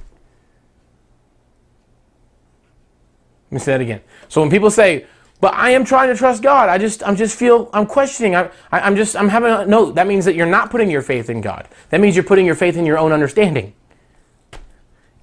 Let 3.51 3.53
me 3.53 3.59
say 3.59 3.73
that 3.73 3.81
again. 3.81 4.01
So 4.29 4.41
when 4.41 4.51
people 4.51 4.71
say, 4.71 5.07
"But 5.41 5.55
I 5.55 5.71
am 5.71 5.85
trying 5.85 6.09
to 6.09 6.17
trust 6.17 6.43
God," 6.43 6.69
I 6.69 6.79
just, 6.79 7.03
I'm 7.07 7.17
just 7.17 7.37
feel, 7.37 7.69
I'm 7.73 7.87
questioning. 7.87 8.37
I, 8.37 8.51
I, 8.71 8.81
I'm 8.81 8.95
just, 8.95 9.17
I'm 9.17 9.29
having 9.29 9.51
a 9.51 9.67
no. 9.67 9.91
That 9.91 10.07
means 10.07 10.25
that 10.25 10.35
you're 10.35 10.47
not 10.47 10.71
putting 10.71 10.91
your 10.91 11.03
faith 11.03 11.29
in 11.29 11.41
God. 11.41 11.69
That 11.91 12.01
means 12.01 12.15
you're 12.15 12.25
putting 12.25 12.47
your 12.47 12.55
faith 12.55 12.77
in 12.77 12.87
your 12.87 12.99
own 12.99 13.13
understanding. 13.13 13.75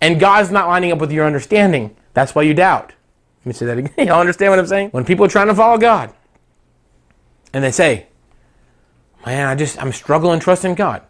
And 0.01 0.19
God's 0.19 0.51
not 0.51 0.67
lining 0.67 0.91
up 0.91 0.99
with 0.99 1.11
your 1.11 1.25
understanding. 1.25 1.95
That's 2.13 2.35
why 2.35 2.43
you 2.43 2.53
doubt. 2.53 2.93
Let 3.39 3.45
me 3.45 3.53
say 3.53 3.65
that 3.67 3.77
again. 3.77 3.93
Y'all 4.07 4.19
understand 4.19 4.51
what 4.51 4.59
I'm 4.59 4.67
saying? 4.67 4.89
When 4.89 5.05
people 5.05 5.25
are 5.25 5.29
trying 5.29 5.47
to 5.47 5.55
follow 5.55 5.77
God, 5.77 6.13
and 7.53 7.63
they 7.63 7.71
say, 7.71 8.07
"Man, 9.25 9.47
I 9.47 9.55
just, 9.55 9.81
I'm 9.81 9.93
struggling 9.93 10.39
trusting 10.39 10.75
God." 10.75 11.03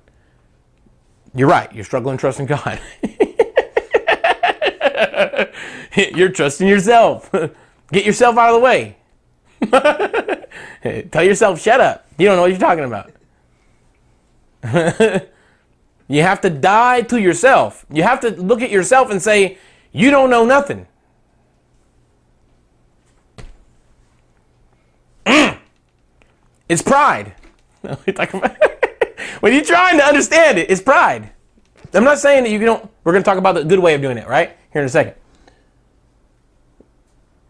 You're 1.34 1.49
right. 1.49 1.71
You're 1.73 1.84
struggling 1.84 2.17
trusting 2.17 2.47
God. 2.47 2.80
You're 6.15 6.29
trusting 6.29 6.67
yourself. 6.67 7.31
Get 7.91 8.05
yourself 8.05 8.38
out 8.38 8.53
of 8.53 8.55
the 8.55 8.60
way. 8.62 8.97
Tell 11.12 11.23
yourself, 11.23 11.60
shut 11.60 11.81
up. 11.81 12.07
You 12.17 12.27
don't 12.27 12.36
know 12.36 12.43
what 12.43 12.51
you're 12.51 12.60
talking 12.60 12.83
about. 12.83 13.12
you 16.07 16.21
have 16.21 16.41
to 16.41 16.49
die 16.49 17.01
to 17.01 17.19
yourself. 17.19 17.86
You 17.89 18.03
have 18.03 18.19
to 18.21 18.29
look 18.31 18.62
at 18.62 18.69
yourself 18.69 19.10
and 19.10 19.21
say, 19.21 19.57
you 19.91 20.12
don't 20.12 20.29
know 20.29 20.45
nothing. 20.45 20.86
It's 26.69 26.81
pride. 26.81 27.33
when 27.81 29.53
you're 29.53 29.63
trying 29.63 29.97
to 29.99 30.03
understand 30.03 30.57
it, 30.57 30.69
it's 30.69 30.81
pride. 30.81 31.31
I'm 31.93 32.03
not 32.03 32.19
saying 32.19 32.43
that 32.43 32.49
you 32.49 32.60
don't, 32.60 32.91
we're 33.05 33.13
going 33.13 33.23
to 33.23 33.25
talk 33.25 33.38
about 33.38 33.55
the 33.55 33.63
good 33.63 33.79
way 33.79 33.93
of 33.95 34.01
doing 34.01 34.17
it, 34.17 34.27
right? 34.27 34.57
Here 34.73 34.81
in 34.81 34.86
a 34.86 34.89
second. 34.89 35.15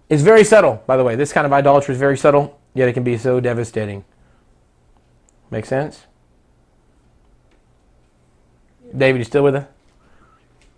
It's 0.09 0.23
very 0.23 0.43
subtle, 0.43 0.83
by 0.87 0.97
the 0.97 1.03
way. 1.03 1.15
This 1.15 1.33
kind 1.33 1.45
of 1.45 1.53
idolatry 1.53 1.93
is 1.93 1.99
very 1.99 2.17
subtle, 2.17 2.59
yet 2.73 2.87
it 2.87 2.93
can 2.93 3.03
be 3.03 3.17
so 3.17 3.39
devastating. 3.39 4.05
Make 5.51 5.65
sense? 5.65 6.05
David, 8.95 9.19
you 9.19 9.23
still 9.25 9.43
with 9.43 9.55
us? 9.55 9.65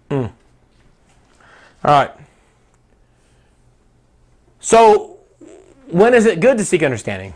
Mm. 0.10 0.32
All 1.84 1.92
right. 1.92 2.12
So, 4.60 5.20
when 5.88 6.14
is 6.14 6.26
it 6.26 6.40
good 6.40 6.58
to 6.58 6.66
seek 6.66 6.84
understanding? 6.84 7.34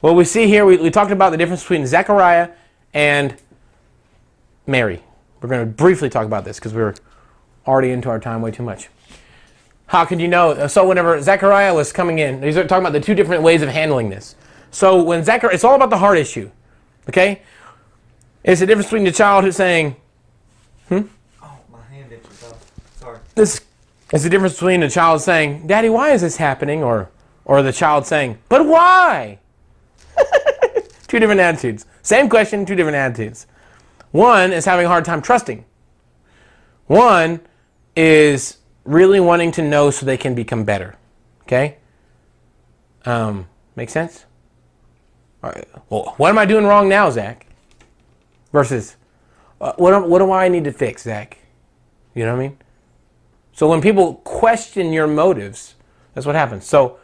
Well, 0.00 0.14
we 0.14 0.24
see 0.24 0.46
here, 0.46 0.64
we, 0.64 0.76
we 0.76 0.90
talked 0.90 1.12
about 1.12 1.30
the 1.30 1.36
difference 1.36 1.62
between 1.62 1.86
Zechariah 1.86 2.50
and 2.94 3.36
Mary. 4.66 5.02
We're 5.40 5.48
going 5.48 5.66
to 5.66 5.72
briefly 5.72 6.08
talk 6.08 6.24
about 6.24 6.44
this 6.44 6.58
because 6.58 6.72
we're 6.72 6.94
already 7.66 7.90
into 7.90 8.08
our 8.08 8.18
time 8.18 8.40
way 8.40 8.50
too 8.50 8.62
much. 8.62 8.88
How 9.90 10.04
could 10.04 10.20
you 10.20 10.28
know? 10.28 10.68
So 10.68 10.86
whenever 10.86 11.20
Zechariah 11.20 11.74
was 11.74 11.92
coming 11.92 12.20
in, 12.20 12.40
he's 12.44 12.54
talking 12.54 12.78
about 12.78 12.92
the 12.92 13.00
two 13.00 13.12
different 13.12 13.42
ways 13.42 13.60
of 13.60 13.68
handling 13.68 14.08
this. 14.08 14.36
So 14.70 15.02
when 15.02 15.24
Zechariah, 15.24 15.52
it's 15.52 15.64
all 15.64 15.74
about 15.74 15.90
the 15.90 15.98
heart 15.98 16.16
issue. 16.16 16.48
Okay? 17.08 17.42
It's 18.44 18.60
the 18.60 18.66
difference 18.66 18.86
between 18.86 19.02
the 19.02 19.10
child 19.10 19.42
who's 19.42 19.56
saying, 19.56 19.96
hmm? 20.88 21.00
Oh, 21.42 21.58
my 21.72 21.82
hand 21.90 22.12
itches. 22.12 22.44
Oh, 22.44 22.56
sorry. 23.00 23.18
this 23.34 23.62
is 24.12 24.22
the 24.22 24.30
difference 24.30 24.54
between 24.54 24.78
the 24.78 24.88
child 24.88 25.22
saying, 25.22 25.66
Daddy, 25.66 25.88
why 25.88 26.12
is 26.12 26.20
this 26.20 26.36
happening? 26.36 26.84
Or 26.84 27.10
or 27.44 27.60
the 27.62 27.72
child 27.72 28.06
saying, 28.06 28.38
But 28.48 28.64
why? 28.64 29.40
two 31.08 31.18
different 31.18 31.40
attitudes. 31.40 31.84
Same 32.02 32.28
question, 32.28 32.64
two 32.64 32.76
different 32.76 32.94
attitudes. 32.94 33.48
One 34.12 34.52
is 34.52 34.64
having 34.64 34.86
a 34.86 34.88
hard 34.88 35.04
time 35.04 35.20
trusting. 35.20 35.64
One 36.86 37.40
is 37.96 38.58
really 38.84 39.20
wanting 39.20 39.52
to 39.52 39.62
know 39.62 39.90
so 39.90 40.06
they 40.06 40.16
can 40.16 40.34
become 40.34 40.64
better. 40.64 40.96
Okay? 41.42 41.76
Um, 43.04 43.46
make 43.76 43.90
sense? 43.90 44.26
All 45.42 45.50
right. 45.50 45.66
Well, 45.88 46.14
what 46.16 46.28
am 46.28 46.38
I 46.38 46.44
doing 46.44 46.64
wrong 46.64 46.88
now, 46.88 47.10
Zach? 47.10 47.46
Versus, 48.52 48.96
uh, 49.60 49.72
what, 49.76 50.08
what 50.08 50.18
do 50.18 50.30
I 50.32 50.48
need 50.48 50.64
to 50.64 50.72
fix, 50.72 51.02
Zach? 51.02 51.38
You 52.14 52.24
know 52.24 52.32
what 52.34 52.42
I 52.42 52.48
mean? 52.48 52.58
So 53.52 53.68
when 53.68 53.80
people 53.80 54.14
question 54.24 54.92
your 54.92 55.06
motives, 55.06 55.74
that's 56.14 56.26
what 56.26 56.34
happens. 56.34 56.64
So, 56.64 56.98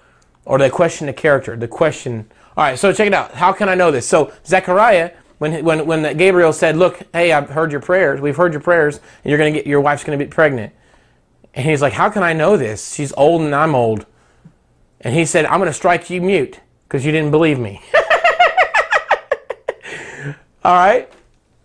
or 0.45 0.59
they 0.59 0.71
question 0.71 1.07
the 1.07 1.13
character, 1.13 1.57
the 1.57 1.69
question. 1.69 2.31
All 2.57 2.65
right, 2.65 2.79
so 2.79 2.93
check 2.93 3.07
it 3.07 3.15
out. 3.15 3.33
How 3.33 3.53
can 3.53 3.69
I 3.69 3.75
know 3.75 3.91
this? 3.91 4.07
So 4.07 4.33
Zechariah, 4.45 5.13
when 5.39 5.65
when 5.65 5.87
when 5.87 6.17
Gabriel 6.17 6.53
said, 6.53 6.77
"Look, 6.77 7.03
hey, 7.13 7.33
I've 7.33 7.51
heard 7.51 7.73
your 7.73 7.81
prayers. 7.81 8.21
We've 8.21 8.37
heard 8.37 8.53
your 8.53 8.63
prayers, 8.63 8.97
and 8.97 9.31
you're 9.31 9.39
gonna 9.39 9.53
get 9.53 9.67
your 9.67 9.81
wife's 9.81 10.03
gonna 10.05 10.19
be 10.19 10.27
pregnant," 10.27 10.73
and 11.57 11.65
he's 11.67 11.83
like, 11.83 11.95
"How 11.95 12.09
can 12.09 12.23
I 12.23 12.33
know 12.33 12.57
this? 12.57 12.95
She's 12.95 13.13
old 13.17 13.43
and 13.43 13.55
I'm 13.55 13.75
old." 13.75 14.07
And 15.01 15.15
he 15.15 15.25
said, 15.25 15.47
"I'm 15.47 15.59
gonna 15.59 15.73
strike 15.73 16.09
you 16.11 16.21
mute 16.21 16.61
because 16.85 17.05
you 17.05 17.11
didn't 17.11 17.33
believe 17.33 17.59
me." 17.59 17.83
All 20.65 20.75
right, 20.75 21.11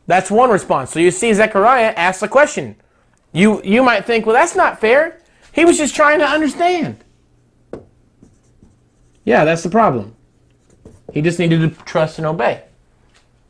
that's 0.07 0.31
one 0.31 0.49
response. 0.49 0.91
So 0.91 0.99
you 0.99 1.11
see, 1.11 1.33
Zechariah 1.33 1.93
asks 1.95 2.23
a 2.23 2.27
question. 2.27 2.75
You 3.33 3.61
you 3.63 3.83
might 3.83 4.05
think, 4.05 4.25
well, 4.25 4.35
that's 4.35 4.55
not 4.55 4.79
fair. 4.79 5.19
He 5.51 5.65
was 5.65 5.77
just 5.77 5.95
trying 5.95 6.19
to 6.19 6.25
understand. 6.25 7.03
Yeah, 9.23 9.45
that's 9.45 9.63
the 9.63 9.69
problem. 9.69 10.15
He 11.13 11.21
just 11.21 11.39
needed 11.39 11.61
to 11.61 11.83
trust 11.83 12.17
and 12.17 12.25
obey. 12.25 12.63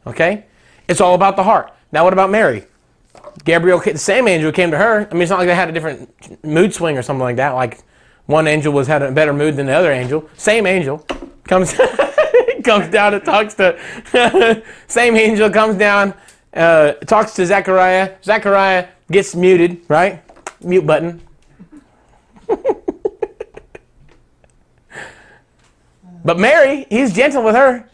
Okay? 0.06 0.46
It's 0.88 1.00
all 1.00 1.16
about 1.16 1.36
the 1.36 1.44
heart. 1.44 1.74
Now, 1.92 2.04
what 2.04 2.14
about 2.14 2.30
Mary? 2.30 2.66
Gabriel, 3.44 3.80
the 3.80 3.98
same 3.98 4.28
angel 4.28 4.52
came 4.52 4.72
to 4.72 4.78
her. 4.78 5.08
I 5.10 5.14
mean, 5.14 5.24
it's 5.24 5.30
not 5.30 5.40
like 5.40 5.48
they 5.48 5.56
had 5.56 5.70
a 5.70 5.72
different 5.72 6.44
mood 6.44 6.74
swing 6.74 6.98
or 6.98 7.02
something 7.02 7.22
like 7.22 7.38
that. 7.38 7.52
Like 7.52 7.84
one 8.26 8.48
angel 8.48 8.74
was 8.74 8.88
had 8.88 9.02
a 9.02 9.12
better 9.12 9.34
mood 9.34 9.56
than 9.56 9.66
the 9.66 9.74
other 9.74 9.92
angel. 9.92 10.30
Same 10.38 10.66
angel 10.66 11.06
comes 11.46 11.74
comes 12.64 12.90
down 12.90 13.14
and 13.14 13.24
talks 13.24 13.56
to. 13.56 14.64
same 14.88 15.16
angel 15.16 15.50
comes 15.50 15.78
down, 15.78 16.14
uh, 16.54 16.94
talks 16.94 17.34
to 17.36 17.46
Zechariah. 17.46 18.16
Zechariah 18.24 18.88
gets 19.10 19.36
muted, 19.36 19.82
right? 19.88 20.24
Mute 20.62 20.86
button. 20.86 21.22
But 26.24 26.40
Mary, 26.40 26.86
he's 26.90 27.14
gentle 27.14 27.44
with 27.44 27.56
her. 27.56 27.90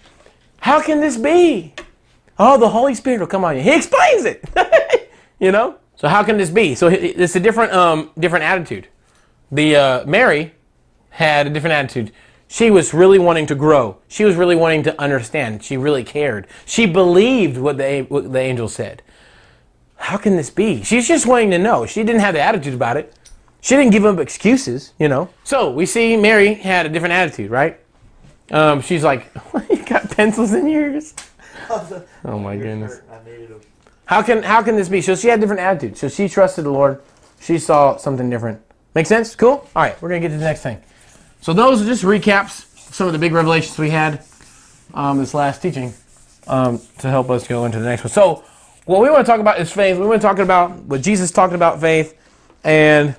How 0.59 0.81
can 0.81 0.99
this 0.99 1.17
be? 1.17 1.73
Oh, 2.37 2.57
the 2.57 2.69
Holy 2.69 2.93
Spirit 2.93 3.19
will 3.19 3.27
come 3.27 3.45
on 3.45 3.55
you. 3.55 3.61
He 3.61 3.75
explains 3.75 4.25
it. 4.25 4.43
You 5.39 5.51
know? 5.51 5.77
So 5.95 6.07
how 6.07 6.23
can 6.23 6.37
this 6.37 6.49
be? 6.49 6.75
So 6.75 6.87
it's 6.87 7.35
a 7.35 7.39
different 7.39 7.73
um 7.73 8.11
different 8.19 8.45
attitude. 8.45 8.87
The 9.51 9.75
uh, 9.75 10.05
Mary 10.05 10.53
had 11.09 11.47
a 11.47 11.49
different 11.49 11.73
attitude. 11.73 12.11
She 12.47 12.71
was 12.71 12.93
really 12.93 13.19
wanting 13.19 13.47
to 13.47 13.55
grow. 13.55 13.97
She 14.07 14.23
was 14.23 14.35
really 14.35 14.55
wanting 14.55 14.83
to 14.83 15.01
understand. 15.01 15.63
She 15.63 15.75
really 15.75 16.03
cared. 16.03 16.47
She 16.65 16.85
believed 16.85 17.57
what 17.57 17.77
the 17.77 18.05
what 18.09 18.31
the 18.31 18.39
angel 18.39 18.69
said. 18.69 19.01
How 19.97 20.17
can 20.17 20.37
this 20.37 20.49
be? 20.49 20.83
She's 20.83 21.07
just 21.07 21.25
wanting 21.25 21.51
to 21.51 21.57
know. 21.57 21.85
She 21.85 22.03
didn't 22.03 22.21
have 22.21 22.35
the 22.35 22.41
attitude 22.41 22.75
about 22.75 22.97
it. 22.97 23.13
She 23.61 23.75
didn't 23.75 23.91
give 23.91 24.05
up 24.05 24.19
excuses, 24.19 24.93
you 24.99 25.09
know. 25.09 25.29
So 25.43 25.71
we 25.71 25.85
see 25.85 26.15
Mary 26.15 26.53
had 26.53 26.85
a 26.85 26.89
different 26.89 27.13
attitude, 27.13 27.49
right? 27.49 27.79
Um, 28.51 28.81
she's 28.81 29.03
like, 29.03 29.31
you 29.69 29.83
got 29.83 30.09
pencils 30.11 30.53
in 30.53 30.67
yours. 30.67 31.13
Oh 32.23 32.39
my 32.39 32.55
goodness. 32.55 33.01
I 33.11 33.21
needed 33.29 33.51
a 33.51 33.59
How 34.07 34.21
can 34.21 34.43
how 34.43 34.61
can 34.63 34.75
this 34.75 34.89
be? 34.89 35.01
So 35.01 35.15
she 35.15 35.27
had 35.27 35.39
different 35.39 35.61
attitude. 35.61 35.97
So 35.97 36.09
she 36.09 36.27
trusted 36.27 36.65
the 36.65 36.71
Lord. 36.71 37.01
She 37.39 37.59
saw 37.59 37.97
something 37.97 38.29
different. 38.29 38.61
Make 38.95 39.05
sense? 39.05 39.35
Cool. 39.35 39.67
All 39.75 39.83
right, 39.83 40.01
we're 40.01 40.09
gonna 40.09 40.21
get 40.21 40.29
to 40.29 40.37
the 40.37 40.43
next 40.43 40.61
thing. 40.61 40.81
So 41.41 41.53
those 41.53 41.81
are 41.81 41.85
just 41.85 42.03
recaps. 42.03 42.65
Some 42.93 43.07
of 43.07 43.13
the 43.13 43.19
big 43.19 43.33
revelations 43.33 43.77
we 43.77 43.89
had 43.89 44.23
um, 44.93 45.19
this 45.19 45.33
last 45.33 45.61
teaching 45.61 45.93
um, 46.47 46.81
to 46.99 47.09
help 47.09 47.29
us 47.29 47.47
go 47.47 47.65
into 47.65 47.79
the 47.79 47.85
next 47.85 48.03
one. 48.03 48.11
So 48.11 48.43
what 48.85 49.01
we 49.01 49.09
want 49.09 49.25
to 49.25 49.31
talk 49.31 49.39
about 49.41 49.59
is 49.59 49.71
faith. 49.71 49.97
We 49.97 50.07
want 50.07 50.21
to 50.21 50.27
talk 50.27 50.39
about 50.39 50.71
what 50.83 51.01
Jesus 51.01 51.29
talked 51.29 51.53
about 51.53 51.79
faith, 51.79 52.17
and 52.63 53.15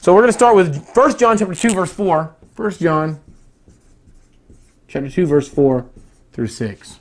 so 0.00 0.12
we're 0.12 0.22
going 0.22 0.28
to 0.28 0.38
start 0.38 0.56
with 0.56 0.90
1 0.94 1.18
John 1.18 1.38
chapter 1.38 1.54
two 1.54 1.72
verse 1.72 1.92
four. 1.92 2.34
1 2.56 2.70
John 2.72 3.18
chapter 4.92 5.08
2, 5.08 5.24
verse 5.24 5.48
4 5.48 5.86
through 6.32 6.48
6. 6.48 6.98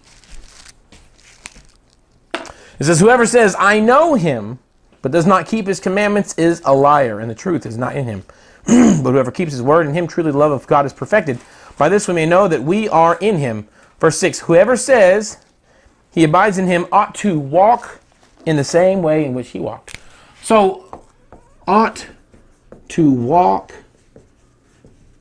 It 2.81 2.85
says, 2.85 2.99
Whoever 2.99 3.27
says, 3.27 3.55
I 3.59 3.79
know 3.79 4.15
him, 4.15 4.57
but 5.03 5.11
does 5.11 5.27
not 5.27 5.45
keep 5.45 5.67
his 5.67 5.79
commandments 5.79 6.33
is 6.33 6.63
a 6.65 6.73
liar, 6.73 7.19
and 7.19 7.29
the 7.29 7.35
truth 7.35 7.67
is 7.67 7.77
not 7.77 7.95
in 7.95 8.05
him. 8.05 8.23
but 8.65 9.11
whoever 9.11 9.29
keeps 9.29 9.51
his 9.51 9.61
word, 9.61 9.85
in 9.85 9.93
him 9.93 10.07
truly 10.07 10.31
the 10.31 10.37
love 10.39 10.51
of 10.51 10.65
God 10.65 10.87
is 10.87 10.91
perfected. 10.91 11.37
By 11.77 11.89
this 11.89 12.07
we 12.07 12.15
may 12.15 12.25
know 12.25 12.47
that 12.47 12.63
we 12.63 12.89
are 12.89 13.19
in 13.21 13.37
him. 13.37 13.67
Verse 13.99 14.17
6 14.17 14.39
Whoever 14.39 14.75
says 14.75 15.37
he 16.11 16.23
abides 16.23 16.57
in 16.57 16.65
him 16.65 16.87
ought 16.91 17.13
to 17.15 17.37
walk 17.37 17.99
in 18.47 18.55
the 18.55 18.63
same 18.63 19.03
way 19.03 19.25
in 19.25 19.35
which 19.35 19.49
he 19.49 19.59
walked. 19.59 19.99
So, 20.41 21.03
ought 21.67 22.07
to 22.87 23.11
walk 23.11 23.75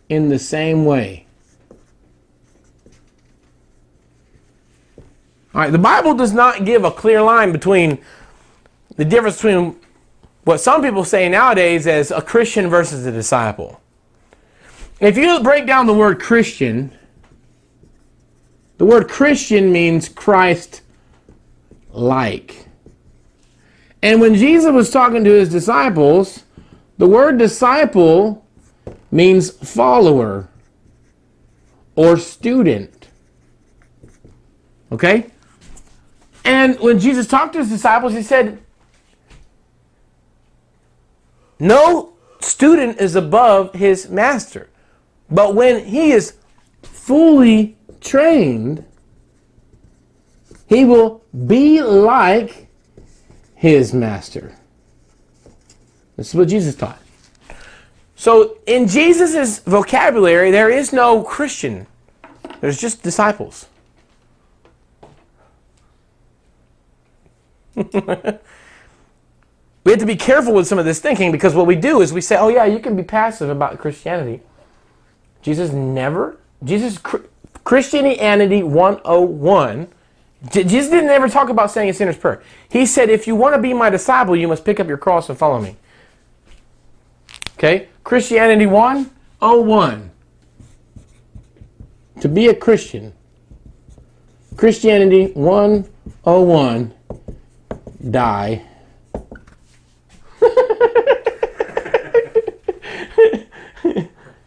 in 0.09 0.31
the 0.31 0.39
same 0.39 0.87
way. 0.87 1.27
All 5.53 5.61
right, 5.61 5.73
the 5.73 5.79
Bible 5.79 6.15
does 6.15 6.33
not 6.33 6.65
give 6.65 6.85
a 6.85 6.91
clear 6.91 7.23
line 7.23 7.51
between 7.51 7.99
the 8.97 9.05
difference 9.05 9.37
between 9.37 9.77
what 10.45 10.61
some 10.61 10.83
people 10.83 11.05
say 11.05 11.29
nowadays 11.29 11.87
as 11.87 12.11
a 12.11 12.23
Christian 12.23 12.69
versus 12.69 13.05
a 13.05 13.13
disciple. 13.13 13.81
If 15.01 15.17
you 15.17 15.41
break 15.43 15.67
down 15.67 15.87
the 15.87 15.95
word 15.95 16.21
Christian, 16.21 16.97
the 18.79 18.85
word 18.85 19.09
Christian 19.09 19.73
means 19.73 20.09
Christ 20.09 20.83
like. 21.91 22.67
And 24.03 24.21
when 24.21 24.35
Jesus 24.35 24.73
was 24.73 24.91
talking 24.91 25.25
to 25.25 25.31
his 25.31 25.51
disciples, 25.51 26.45
the 26.99 27.09
word 27.09 27.39
disciple 27.39 28.47
means 29.11 29.51
follower 29.51 30.49
or 31.97 32.17
student. 32.17 33.09
Okay? 34.93 35.31
And 36.51 36.81
when 36.81 36.99
Jesus 36.99 37.29
talked 37.29 37.53
to 37.53 37.61
his 37.61 37.69
disciples, 37.69 38.13
he 38.13 38.25
said, 38.25 38.61
No 41.61 42.15
student 42.41 43.01
is 43.01 43.15
above 43.15 43.73
his 43.73 44.11
master. 44.11 44.69
But 45.31 45.55
when 45.55 45.85
he 45.85 46.11
is 46.11 46.35
fully 46.83 47.77
trained, 48.01 48.85
he 50.67 50.85
will 50.85 51.23
be 51.47 51.83
like 51.83 52.67
his 53.55 53.95
master. 53.95 54.53
This 56.17 56.31
is 56.31 56.35
what 56.35 56.49
Jesus 56.49 56.75
taught. 56.75 57.01
So 58.17 58.59
in 58.67 58.89
Jesus' 58.89 59.61
vocabulary, 59.61 60.51
there 60.51 60.69
is 60.69 60.93
no 60.93 61.23
Christian. 61.23 61.87
There's 62.61 62.81
just 62.81 63.05
disciples. 63.05 63.70
we 67.75 67.83
have 69.93 69.99
to 69.99 70.07
be 70.07 70.17
careful 70.17 70.53
with 70.53 70.67
some 70.67 70.79
of 70.79 70.85
this 70.85 71.01
thinking 71.01 71.33
because 71.33 71.55
what 71.55 71.67
we 71.67 71.77
do 71.77 72.01
is 72.01 72.13
we 72.13 72.21
say, 72.21 72.37
oh, 72.37 72.49
yeah, 72.49 72.65
you 72.65 72.79
can 72.79 72.97
be 72.97 73.03
passive 73.03 73.49
about 73.49 73.79
Christianity. 73.79 74.43
Jesus 75.43 75.73
never, 75.73 76.39
Jesus, 76.65 76.99
Christianity 77.65 78.63
101, 78.63 79.89
Jesus 80.51 80.91
didn't 80.91 81.11
ever 81.11 81.29
talk 81.29 81.51
about 81.51 81.71
saying 81.71 81.91
a 81.91 81.95
sinner's 81.95 82.17
prayer. 82.17 82.43
He 82.71 82.87
said, 82.87 83.11
if 83.11 83.27
you 83.27 83.35
want 83.35 83.55
to 83.55 83.61
be 83.61 83.75
my 83.75 83.91
disciple, 83.91 84.35
you 84.35 84.49
must 84.49 84.65
pick 84.65 84.81
up 84.81 84.89
your 84.89 84.97
cross 84.97 85.29
and 85.29 85.39
follow 85.39 85.61
me. 85.61 85.77
Okay? 87.55 87.89
Christianity 88.05 88.67
101. 88.67 90.11
To 92.21 92.29
be 92.29 92.49
a 92.49 92.55
Christian. 92.55 93.13
Christianity 94.57 95.33
101 95.33 96.95
die. 98.09 98.63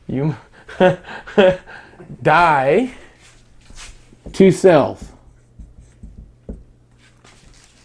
you 0.07 0.35
die 2.21 2.93
to 4.31 4.51
self. 4.51 5.11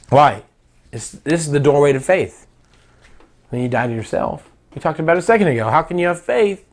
Why? 0.09 0.43
It's, 0.91 1.11
this 1.11 1.47
is 1.47 1.53
the 1.53 1.61
doorway 1.61 1.93
to 1.93 2.01
faith. 2.01 2.47
When 3.51 3.63
you 3.63 3.69
die 3.69 3.87
to 3.87 3.95
yourself. 3.95 4.51
We 4.75 4.81
talked 4.81 5.01
about 5.01 5.17
a 5.17 5.23
second 5.23 5.49
ago. 5.49 5.71
How 5.71 5.83
can 5.83 5.99
you 5.99 6.07
have 6.07 6.21
faith 6.21 6.65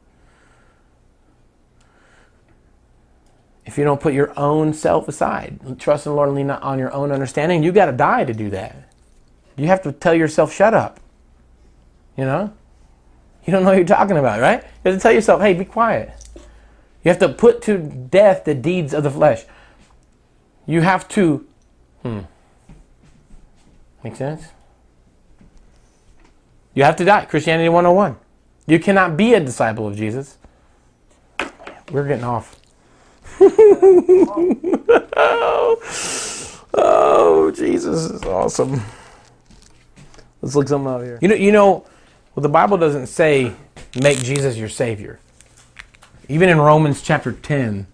if 3.66 3.78
you 3.78 3.84
don't 3.84 4.00
put 4.00 4.14
your 4.14 4.38
own 4.38 4.74
self 4.74 5.08
aside? 5.08 5.80
Trust 5.80 6.06
in 6.06 6.12
the 6.12 6.16
Lord 6.16 6.30
and 6.30 6.38
lean 6.38 6.48
not 6.48 6.62
on 6.64 6.80
your 6.80 6.94
own 6.94 7.12
understanding. 7.12 7.64
You 7.64 7.72
got 7.72 7.86
to 7.88 7.92
die 7.92 8.24
to 8.24 8.34
do 8.34 8.50
that. 8.52 8.76
You 9.58 9.68
have 9.68 9.82
to 9.84 9.92
tell 9.92 10.14
yourself, 10.14 10.54
shut 10.54 10.74
up. 10.74 11.00
You 12.18 12.26
know? 12.26 12.54
You 13.46 13.52
don't 13.52 13.64
know 13.64 13.70
what 13.70 13.78
you're 13.78 13.86
talking 13.86 14.18
about, 14.18 14.40
right? 14.40 14.64
You 14.64 14.92
have 14.92 14.96
to 14.96 15.02
tell 15.02 15.12
yourself, 15.12 15.42
hey, 15.42 15.54
be 15.54 15.66
quiet. 15.66 16.14
You 17.04 17.10
have 17.10 17.20
to 17.20 17.30
put 17.30 17.62
to 17.64 17.78
death 17.78 18.46
the 18.46 18.56
deeds 18.56 18.94
of 18.94 19.04
the 19.04 19.12
flesh. 19.12 19.46
You 20.66 20.82
have 20.82 21.08
to, 21.10 21.46
hmm. 22.02 22.22
Make 24.06 24.16
sense? 24.16 24.50
You 26.76 26.84
have 26.84 26.96
to 26.98 27.06
die. 27.06 27.26
Christianity 27.26 27.70
101. 27.70 28.18
You 28.68 28.80
cannot 28.80 29.18
be 29.18 29.34
a 29.34 29.40
disciple 29.40 29.88
of 29.88 29.96
Jesus. 29.96 30.38
We're 31.92 32.08
getting 32.08 32.24
off. 32.24 32.60
oh, 36.74 37.52
Jesus 37.56 38.12
is 38.12 38.24
awesome. 38.24 38.82
Let's 40.42 40.56
look 40.56 40.68
something 40.68 40.92
out 40.92 41.02
here. 41.02 41.20
You 41.22 41.28
know, 41.28 41.36
you 41.36 41.52
know, 41.52 41.86
well, 42.36 42.42
the 42.42 42.50
Bible 42.50 42.78
doesn't 42.78 43.08
say 43.08 43.54
make 44.00 44.18
Jesus 44.20 44.58
your 44.58 44.70
Savior. 44.70 45.20
Even 46.28 46.50
in 46.50 46.60
Romans 46.60 47.02
chapter 47.02 47.32
10, 47.32 47.88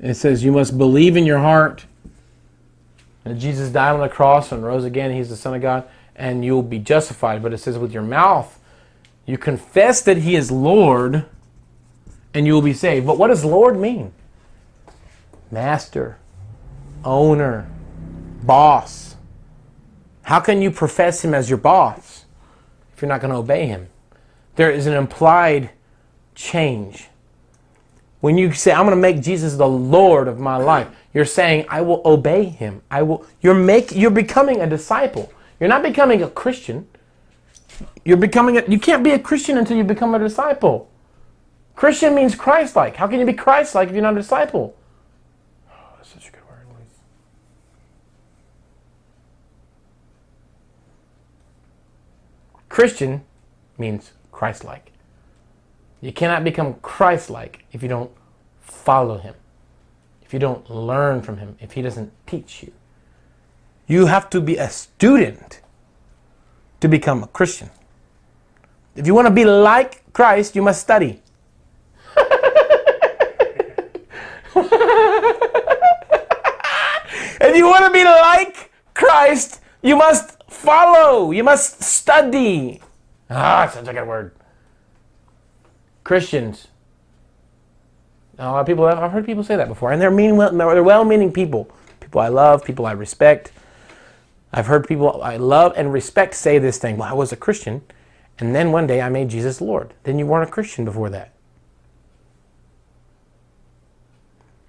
it 0.00 0.14
says 0.14 0.44
you 0.44 0.52
must 0.52 0.76
believe 0.76 1.16
in 1.16 1.26
your 1.26 1.38
heart 1.38 1.86
that 3.24 3.38
Jesus 3.38 3.70
died 3.70 3.92
on 3.92 4.00
the 4.00 4.08
cross 4.08 4.52
and 4.52 4.64
rose 4.64 4.84
again. 4.84 5.12
He's 5.12 5.28
the 5.28 5.36
Son 5.36 5.54
of 5.54 5.60
God, 5.60 5.84
and 6.14 6.44
you'll 6.44 6.62
be 6.62 6.78
justified. 6.78 7.42
But 7.42 7.52
it 7.52 7.58
says 7.58 7.78
with 7.78 7.92
your 7.92 8.02
mouth, 8.02 8.58
you 9.26 9.36
confess 9.36 10.00
that 10.02 10.18
He 10.18 10.36
is 10.36 10.50
Lord, 10.50 11.26
and 12.36 12.46
you 12.46 12.52
will 12.52 12.62
be 12.62 12.72
saved. 12.72 13.06
But 13.06 13.18
what 13.18 13.28
does 13.28 13.44
Lord 13.44 13.76
mean? 13.76 14.12
Master, 15.50 16.18
owner, 17.04 17.68
boss 18.42 19.06
how 20.26 20.40
can 20.40 20.60
you 20.60 20.72
profess 20.72 21.24
him 21.24 21.34
as 21.34 21.48
your 21.48 21.56
boss 21.56 22.24
if 22.92 23.00
you're 23.00 23.08
not 23.08 23.20
going 23.20 23.30
to 23.30 23.36
obey 23.36 23.66
him? 23.66 23.86
There 24.56 24.72
is 24.72 24.88
an 24.88 24.92
implied 24.92 25.70
change. 26.34 27.06
When 28.18 28.36
you 28.36 28.52
say, 28.52 28.72
I'm 28.72 28.86
going 28.86 28.90
to 28.90 29.00
make 29.00 29.22
Jesus 29.22 29.54
the 29.54 29.68
Lord 29.68 30.26
of 30.26 30.40
my 30.40 30.56
life, 30.56 30.88
you're 31.14 31.24
saying, 31.24 31.66
I 31.68 31.80
will 31.82 32.02
obey 32.04 32.42
him. 32.42 32.82
I 32.90 33.02
will 33.02 33.24
you're 33.40 33.54
make 33.54 33.92
you're 33.92 34.10
becoming 34.10 34.60
a 34.60 34.66
disciple. 34.66 35.32
You're 35.60 35.68
not 35.68 35.84
becoming 35.84 36.24
a 36.24 36.28
Christian. 36.28 36.88
You're 38.04 38.16
becoming 38.16 38.58
a, 38.58 38.64
you 38.66 38.80
can't 38.80 39.04
be 39.04 39.12
a 39.12 39.20
Christian 39.20 39.58
until 39.58 39.76
you 39.76 39.84
become 39.84 40.12
a 40.16 40.18
disciple. 40.18 40.90
Christian 41.76 42.14
means 42.14 42.34
Christ-like. 42.34 42.96
How 42.96 43.06
can 43.06 43.20
you 43.20 43.26
be 43.26 43.34
Christ-like 43.34 43.88
if 43.88 43.94
you're 43.94 44.02
not 44.02 44.14
a 44.14 44.16
disciple? 44.16 44.74
Christian 52.68 53.24
means 53.78 54.12
Christ 54.32 54.64
like. 54.64 54.92
You 56.00 56.12
cannot 56.12 56.44
become 56.44 56.74
Christ 56.74 57.30
like 57.30 57.64
if 57.72 57.82
you 57.82 57.88
don't 57.88 58.10
follow 58.60 59.18
him, 59.18 59.34
if 60.22 60.32
you 60.32 60.38
don't 60.38 60.68
learn 60.70 61.22
from 61.22 61.38
him, 61.38 61.56
if 61.60 61.72
he 61.72 61.82
doesn't 61.82 62.12
teach 62.26 62.62
you. 62.62 62.72
You 63.86 64.06
have 64.06 64.28
to 64.30 64.40
be 64.40 64.56
a 64.56 64.68
student 64.68 65.60
to 66.80 66.88
become 66.88 67.22
a 67.22 67.28
Christian. 67.28 67.70
If 68.94 69.06
you 69.06 69.14
want 69.14 69.26
to 69.26 69.32
be 69.32 69.44
like 69.44 70.12
Christ, 70.12 70.56
you 70.56 70.62
must 70.62 70.80
study. 70.80 71.22
You 77.56 77.66
want 77.66 77.84
to 77.84 77.90
be 77.90 78.04
like 78.04 78.72
Christ, 78.94 79.60
you 79.82 79.96
must 79.96 80.42
follow. 80.48 81.30
You 81.32 81.44
must 81.44 81.82
study. 81.82 82.80
Ah, 83.28 83.68
sounds 83.72 83.86
like 83.86 83.96
a 83.96 84.00
good 84.00 84.08
word. 84.08 84.32
Christians. 86.04 86.68
A 88.38 88.50
lot 88.50 88.60
of 88.60 88.66
people, 88.66 88.84
I've 88.84 89.10
heard 89.12 89.24
people 89.24 89.42
say 89.42 89.56
that 89.56 89.66
before, 89.66 89.92
and 89.92 90.00
they're 90.00 90.10
mean, 90.10 90.36
well, 90.36 90.52
they're 90.52 90.82
well-meaning 90.82 91.32
people. 91.32 91.70
People 92.00 92.20
I 92.20 92.28
love, 92.28 92.64
people 92.64 92.86
I 92.86 92.92
respect. 92.92 93.50
I've 94.52 94.66
heard 94.66 94.86
people 94.86 95.22
I 95.22 95.36
love 95.36 95.72
and 95.76 95.92
respect 95.92 96.34
say 96.34 96.58
this 96.58 96.78
thing. 96.78 96.98
Well, 96.98 97.08
I 97.08 97.14
was 97.14 97.32
a 97.32 97.36
Christian, 97.36 97.82
and 98.38 98.54
then 98.54 98.72
one 98.72 98.86
day 98.86 99.00
I 99.00 99.08
made 99.08 99.30
Jesus 99.30 99.60
Lord. 99.60 99.94
Then 100.04 100.18
you 100.18 100.26
weren't 100.26 100.48
a 100.48 100.52
Christian 100.52 100.84
before 100.84 101.10
that. 101.10 101.32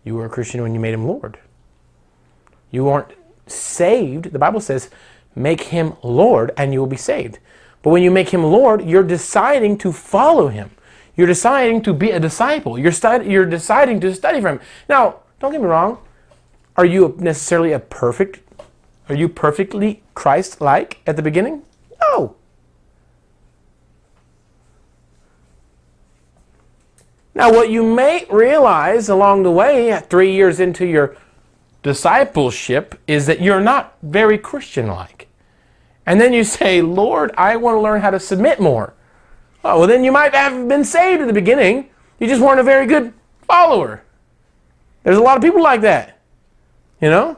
You 0.04 0.16
were 0.16 0.26
a 0.26 0.30
Christian 0.30 0.62
when 0.62 0.74
you 0.74 0.80
made 0.80 0.94
him 0.94 1.06
Lord. 1.06 1.38
You 2.72 2.90
aren't 2.90 3.14
saved. 3.48 4.32
The 4.32 4.40
Bible 4.40 4.60
says, 4.60 4.90
make 5.36 5.62
him 5.62 5.94
Lord 6.04 6.52
and 6.58 6.74
you 6.74 6.80
will 6.80 6.88
be 6.88 6.98
saved. 6.98 7.40
But 7.82 7.92
when 7.92 8.04
you 8.04 8.12
make 8.12 8.30
him 8.30 8.44
Lord, 8.44 8.84
you're 8.84 9.04
deciding 9.04 9.78
to 9.80 9.92
follow 9.92 10.48
him. 10.48 10.72
You're 11.16 11.28
deciding 11.28 11.82
to 11.84 11.94
be 11.94 12.12
a 12.12 12.20
disciple. 12.20 12.78
You're, 12.78 12.92
stud- 12.92 13.26
you're 13.26 13.46
deciding 13.46 14.00
to 14.02 14.14
study 14.14 14.42
from 14.42 14.60
him. 14.60 14.66
Now, 14.90 15.22
don't 15.40 15.52
get 15.52 15.62
me 15.62 15.68
wrong. 15.68 16.00
Are 16.76 16.86
you 16.86 17.16
necessarily 17.20 17.72
a 17.72 17.80
perfect? 17.80 18.40
Are 19.10 19.16
you 19.16 19.30
perfectly 19.30 20.04
Christ-like 20.14 21.02
at 21.08 21.16
the 21.16 21.22
beginning? 21.22 21.64
No. 22.02 22.36
Now, 27.34 27.52
what 27.52 27.70
you 27.70 27.84
may 27.84 28.26
realize 28.30 29.10
along 29.10 29.44
the 29.44 29.52
way, 29.52 30.00
three 30.10 30.34
years 30.34 30.60
into 30.60 30.86
your 30.86 31.16
discipleship, 31.84 33.00
is 33.08 33.26
that 33.28 33.42
you're 33.42 33.62
not 33.62 33.98
very 34.02 34.38
Christian 34.38 34.88
like. 34.88 35.28
And 36.06 36.22
then 36.22 36.34
you 36.34 36.44
say, 36.44 36.82
Lord, 36.82 37.32
I 37.38 37.58
want 37.58 37.76
to 37.76 37.82
learn 37.82 38.02
how 38.02 38.12
to 38.12 38.20
submit 38.20 38.60
more. 38.60 38.94
Oh, 39.64 39.80
well, 39.80 39.88
then 39.88 40.04
you 40.04 40.12
might 40.12 40.34
have 40.34 40.68
been 40.68 40.84
saved 40.84 41.22
at 41.22 41.28
the 41.28 41.34
beginning. 41.34 41.90
You 42.20 42.28
just 42.28 42.42
weren't 42.42 42.60
a 42.60 42.64
very 42.64 42.86
good 42.86 43.14
follower. 43.42 44.04
There's 45.04 45.18
a 45.18 45.22
lot 45.22 45.38
of 45.38 45.44
people 45.44 45.62
like 45.62 45.82
that. 45.82 46.20
You 47.02 47.10
know? 47.10 47.38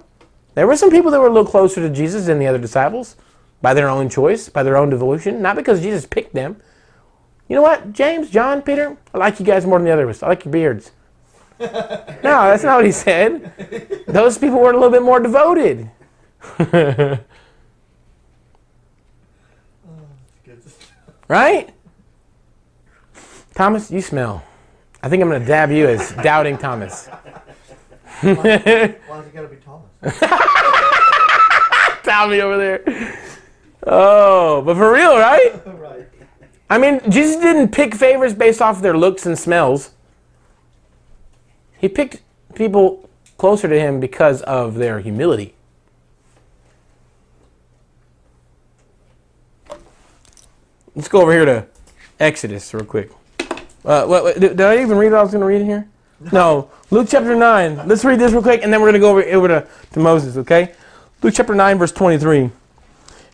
There 0.56 0.68
were 0.68 0.76
some 0.76 0.92
people 0.92 1.12
that 1.12 1.20
were 1.20 1.28
a 1.28 1.32
little 1.32 1.50
closer 1.50 1.82
to 1.82 1.90
Jesus 1.90 2.26
than 2.26 2.40
the 2.40 2.48
other 2.48 2.58
disciples 2.58 3.16
by 3.62 3.74
their 3.74 3.90
own 3.90 4.10
choice, 4.10 4.50
by 4.50 4.64
their 4.64 4.78
own 4.78 4.90
devotion, 4.90 5.42
not 5.42 5.56
because 5.56 5.82
Jesus 5.82 6.06
picked 6.06 6.34
them. 6.34 6.62
You 7.48 7.56
know 7.56 7.62
what, 7.62 7.94
James, 7.94 8.30
John, 8.30 8.62
Peter, 8.62 8.98
I 9.14 9.18
like 9.18 9.40
you 9.40 9.46
guys 9.46 9.66
more 9.66 9.80
than 9.80 9.86
the 9.86 9.94
others. 9.94 10.22
I 10.22 10.28
like 10.28 10.46
your 10.46 10.52
beards. 10.52 10.92
no, 12.24 12.24
that's 12.24 12.64
not 12.64 12.78
what 12.78 12.86
he 12.86 12.92
said. 12.92 14.06
Those 14.08 14.38
people 14.38 14.60
were 14.60 14.72
a 14.72 14.74
little 14.74 14.90
bit 14.90 15.04
more 15.04 15.20
devoted. 15.20 15.92
right? 21.28 21.70
Thomas, 23.54 23.92
you 23.92 24.00
smell. 24.00 24.42
I 25.04 25.10
think 25.10 25.22
I'm 25.22 25.28
going 25.28 25.42
to 25.42 25.48
dab 25.48 25.70
you 25.70 25.88
as 25.88 26.14
doubting 26.24 26.58
Thomas. 26.58 27.08
Why 28.22 28.32
is 28.32 28.38
it 28.46 29.02
gotta 29.34 29.48
be 29.48 29.58
Thomas? 29.58 30.20
Tommy 32.04 32.40
over 32.40 32.58
there. 32.58 32.84
Oh, 33.86 34.62
but 34.62 34.76
for 34.76 34.94
real, 34.94 35.18
right? 35.18 35.62
right. 35.66 36.08
I 36.70 36.78
mean, 36.78 37.02
Jesus 37.10 37.36
didn't 37.38 37.74
pick 37.74 37.96
favors 37.96 38.34
based 38.34 38.62
off 38.62 38.82
their 38.82 38.98
looks 38.98 39.26
and 39.26 39.38
smells. 39.38 39.92
He 41.80 41.88
picked 41.88 42.22
people 42.56 43.10
closer 43.38 43.68
to 43.68 43.80
him 43.80 44.00
because 44.00 44.42
of 44.44 44.76
their 44.76 45.00
humility. 45.00 45.54
Let's 50.96 51.08
go 51.08 51.22
over 51.22 51.32
here 51.32 51.46
to 51.46 51.66
Exodus 52.20 52.74
real 52.74 52.84
quick. 52.84 53.12
Uh, 53.86 54.06
what, 54.06 54.24
what- 54.24 54.40
did, 54.40 54.58
did 54.58 54.62
I 54.62 54.82
even 54.82 54.98
read 54.98 55.12
what 55.12 55.20
I 55.20 55.24
was 55.24 55.32
going 55.32 55.42
to 55.42 55.48
read 55.48 55.62
here? 55.66 55.88
No. 56.34 56.70
Luke 56.92 57.08
chapter 57.10 57.34
9. 57.36 57.88
Let's 57.88 58.04
read 58.04 58.20
this 58.20 58.34
real 58.34 58.42
quick 58.42 58.62
and 58.62 58.74
then 58.74 58.82
we're 58.82 58.92
going 58.92 58.94
to 58.94 59.00
go 59.00 59.12
over, 59.12 59.24
over 59.24 59.48
to, 59.48 59.68
to 59.94 60.00
Moses, 60.00 60.36
okay? 60.36 60.74
Luke 61.22 61.34
chapter 61.34 61.56
9, 61.56 61.78
verse 61.78 61.94
23. 61.94 62.50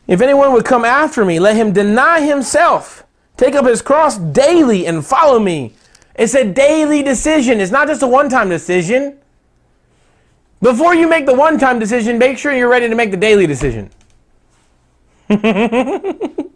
If 0.07 0.21
anyone 0.21 0.53
would 0.53 0.65
come 0.65 0.85
after 0.85 1.25
me, 1.25 1.39
let 1.39 1.55
him 1.55 1.73
deny 1.73 2.21
himself, 2.21 3.03
take 3.37 3.55
up 3.55 3.65
his 3.65 3.81
cross 3.81 4.19
daily, 4.19 4.85
and 4.85 5.03
follow 5.03 5.39
me. 5.39 5.73
It's 6.15 6.33
a 6.33 6.45
daily 6.45 7.03
decision. 7.03 7.59
It's 7.59 7.71
not 7.71 7.87
just 7.87 8.01
a 8.01 8.07
one 8.07 8.29
time 8.29 8.49
decision. 8.49 9.19
Before 10.61 10.95
you 10.95 11.07
make 11.07 11.25
the 11.25 11.33
one 11.33 11.59
time 11.59 11.79
decision, 11.79 12.17
make 12.17 12.37
sure 12.37 12.53
you're 12.53 12.69
ready 12.69 12.87
to 12.87 12.95
make 12.95 13.11
the 13.11 13.17
daily 13.17 13.45
decision. 13.45 13.89
the 15.27 16.49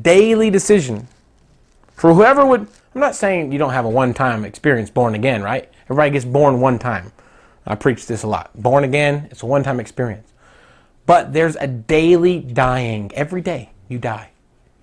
daily 0.00 0.50
decision. 0.50 1.08
For 1.94 2.14
whoever 2.14 2.46
would, 2.46 2.60
I'm 2.94 3.00
not 3.00 3.16
saying 3.16 3.50
you 3.50 3.58
don't 3.58 3.72
have 3.72 3.84
a 3.84 3.90
one 3.90 4.14
time 4.14 4.44
experience 4.44 4.88
born 4.88 5.14
again, 5.14 5.42
right? 5.42 5.68
Everybody 5.84 6.10
gets 6.10 6.24
born 6.24 6.60
one 6.60 6.78
time. 6.78 7.12
I 7.66 7.74
preach 7.74 8.06
this 8.06 8.22
a 8.22 8.28
lot. 8.28 8.50
Born 8.54 8.84
again, 8.84 9.28
it's 9.30 9.42
a 9.42 9.46
one 9.46 9.62
time 9.62 9.80
experience. 9.80 10.32
But 11.06 11.32
there's 11.32 11.56
a 11.56 11.66
daily 11.66 12.38
dying. 12.40 13.10
Every 13.14 13.40
day 13.40 13.70
you 13.88 13.98
die. 13.98 14.30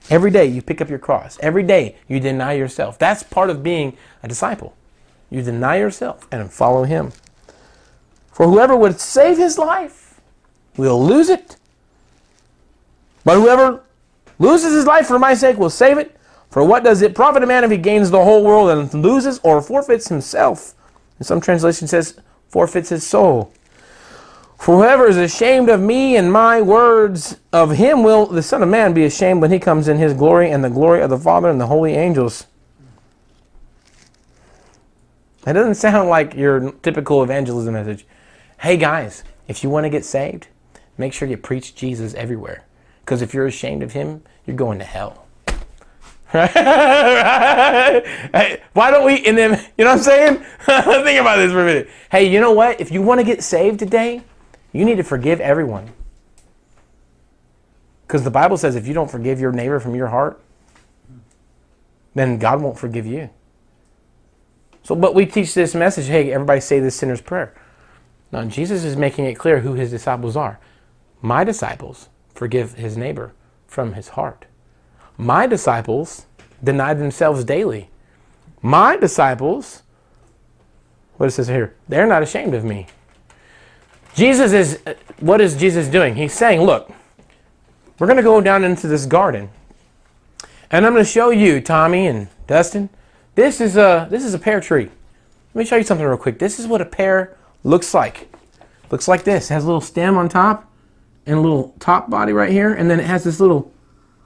Every 0.10 0.30
day 0.30 0.46
you 0.46 0.62
pick 0.62 0.82
up 0.82 0.89
your 0.89 1.00
cross. 1.00 1.38
Every 1.41 1.63
day 1.63 1.96
you 2.08 2.20
deny 2.20 2.54
yourself. 2.54 3.00
That's 3.00 3.24
part 3.24 3.50
of 3.50 3.63
being 3.63 3.98
a 4.22 4.28
disciple. 4.28 4.76
You 5.30 5.41
deny 5.41 5.78
yourself 5.78 6.28
and 6.32 6.52
follow 6.52 6.84
him. 6.84 7.12
For 8.32 8.48
whoever 8.48 8.76
would 8.76 9.00
save 9.00 9.38
his 9.38 9.58
life 9.58 10.22
will 10.78 11.04
lose 11.04 11.30
it. 11.30 11.58
But 13.24 13.36
whoever 13.36 13.82
loses 14.38 14.74
his 14.74 14.86
life 14.86 15.08
for 15.08 15.18
my 15.18 15.34
sake 15.34 15.58
will 15.58 15.70
save 15.70 15.98
it. 15.98 16.15
For 16.50 16.63
what 16.63 16.84
does 16.84 17.02
it 17.02 17.15
profit 17.15 17.44
a 17.44 17.48
man 17.48 17.63
if 17.63 17.72
he 17.72 17.78
gains 17.78 18.12
the 18.12 18.24
whole 18.24 18.44
world 18.44 18.70
and 18.70 18.94
loses 19.04 19.39
or 19.44 19.62
forfeits 19.62 20.08
himself? 20.08 20.74
And 21.18 21.26
some 21.26 21.41
translation 21.41 21.88
says 21.88 22.20
forfeits 22.50 22.89
his 22.89 23.06
soul. 23.06 23.52
For 24.58 24.78
whoever 24.78 25.08
is 25.08 25.18
ashamed 25.18 25.70
of 25.70 25.80
me 25.80 26.15
and 26.15 26.32
my 26.32 26.62
words, 26.62 27.38
of 27.54 27.72
him 27.72 28.04
will 28.04 28.26
the 28.26 28.41
Son 28.41 28.63
of 28.63 28.70
Man 28.70 28.94
be 28.94 29.06
ashamed 29.06 29.41
when 29.41 29.52
he 29.52 29.60
comes 29.60 29.88
in 29.88 29.98
his 29.98 30.13
glory 30.13 30.50
and 30.50 30.63
the 30.63 30.70
glory 30.70 31.02
of 31.02 31.10
the 31.10 31.20
Father 31.20 31.50
and 31.50 31.62
the 31.62 31.68
holy 31.68 31.94
angels. 31.94 32.48
That 35.44 35.54
doesn't 35.54 35.76
sound 35.76 36.10
like 36.10 36.34
your 36.34 36.72
typical 36.82 37.22
evangelism 37.22 37.76
message. 37.76 38.08
Hey 38.60 38.78
guys, 38.78 39.24
if 39.48 39.63
you 39.63 39.70
want 39.70 39.84
to 39.84 39.89
get 39.89 40.04
saved, 40.04 40.48
make 40.98 41.13
sure 41.13 41.28
you 41.28 41.38
preach 41.38 41.76
Jesus 41.76 42.15
everywhere. 42.15 42.63
Because 43.02 43.22
if 43.22 43.36
you're 43.36 43.46
ashamed 43.46 43.84
of 43.84 43.94
him, 43.94 44.24
you're 44.48 44.56
going 44.56 44.80
to 44.80 44.86
hell. 44.86 45.22
Hey, 46.34 46.41
Why 48.74 48.91
don't 48.91 49.06
we, 49.06 49.26
and 49.26 49.38
then, 49.38 49.63
you 49.78 49.86
know 49.86 49.91
what 49.91 50.00
I'm 50.00 50.04
saying? 50.04 50.38
Think 51.06 51.22
about 51.22 51.38
this 51.38 51.52
for 51.52 51.62
a 51.62 51.65
minute. 51.65 51.88
Hey, 52.12 52.28
you 52.28 52.41
know 52.41 52.52
what? 52.52 52.82
If 52.82 52.91
you 52.91 53.04
want 53.04 53.20
to 53.20 53.24
get 53.24 53.44
saved 53.44 53.78
today, 53.80 54.24
you 54.76 54.84
need 54.84 54.98
to 54.98 55.04
forgive 55.04 55.40
everyone. 55.40 55.90
Because 58.06 58.26
the 58.26 58.30
Bible 58.30 58.58
says 58.58 58.76
if 58.76 58.86
you 58.86 58.94
don't 58.94 59.10
forgive 59.10 59.40
your 59.40 59.54
neighbor 59.54 59.80
from 59.80 59.96
your 59.96 60.08
heart, 60.08 60.42
then 62.14 62.38
God 62.38 62.62
won't 62.62 62.78
forgive 62.78 63.06
you. 63.06 63.30
So, 64.84 64.94
but 64.94 65.16
we 65.16 65.26
teach 65.26 65.54
this 65.54 65.74
message 65.74 66.08
hey, 66.08 66.34
everybody 66.34 66.60
say 66.60 66.82
this 66.82 66.94
sinner's 66.94 67.22
prayer. 67.22 67.56
Now, 68.34 68.44
Jesus 68.44 68.84
is 68.84 68.98
making 68.98 69.26
it 69.26 69.36
clear 69.36 69.62
who 69.62 69.76
his 69.76 69.92
disciples 69.92 70.36
are. 70.36 70.60
My 71.22 71.46
disciples 71.46 72.10
forgive 72.34 72.74
his 72.74 72.98
neighbor 72.98 73.32
from 73.68 73.94
his 73.94 74.10
heart. 74.10 74.46
My 75.18 75.48
disciples 75.48 76.26
deny 76.62 76.94
themselves 76.94 77.46
daily. 77.46 77.90
My 78.62 78.98
disciples, 78.98 79.84
what 81.16 81.28
it 81.28 81.32
says 81.32 81.48
here, 81.48 81.76
they're 81.88 82.08
not 82.08 82.24
ashamed 82.24 82.54
of 82.54 82.66
me. 82.66 82.88
Jesus 84.15 84.54
is, 84.54 84.80
what 85.19 85.41
is 85.41 85.58
Jesus 85.58 85.88
doing? 85.88 86.15
He's 86.15 86.34
saying, 86.34 86.62
look, 86.62 86.89
we're 87.99 88.08
going 88.08 88.17
to 88.17 88.23
go 88.23 88.39
down 88.39 88.63
into 88.63 88.88
this 88.88 89.06
garden. 89.06 89.49
And 90.71 90.86
I'm 90.86 90.93
going 90.93 91.04
to 91.04 91.10
show 91.10 91.30
you, 91.30 91.60
Tommy 91.60 92.08
and 92.08 92.30
Dustin, 92.47 92.89
this 93.36 93.60
is 93.60 93.75
a, 93.75 94.08
this 94.10 94.23
is 94.23 94.34
a 94.34 94.39
pear 94.39 94.62
tree. 94.62 94.89
Let 95.54 95.60
me 95.60 95.65
show 95.65 95.75
you 95.75 95.84
something 95.84 96.06
real 96.06 96.17
quick. 96.17 96.39
This 96.39 96.60
is 96.60 96.67
what 96.67 96.82
a 96.82 96.86
pear 96.86 97.38
looks 97.63 97.93
like. 97.93 98.34
Looks 98.89 99.08
like 99.08 99.25
this. 99.25 99.51
It 99.51 99.54
has 99.54 99.63
a 99.63 99.67
little 99.67 99.82
stem 99.82 100.17
on 100.17 100.30
top 100.30 100.71
and 101.25 101.38
a 101.38 101.41
little 101.41 101.75
top 101.80 102.10
body 102.10 102.32
right 102.32 102.51
here. 102.51 102.73
And 102.73 102.89
then 102.89 102.99
it 103.01 103.06
has 103.06 103.25
this 103.25 103.41
little, 103.41 103.72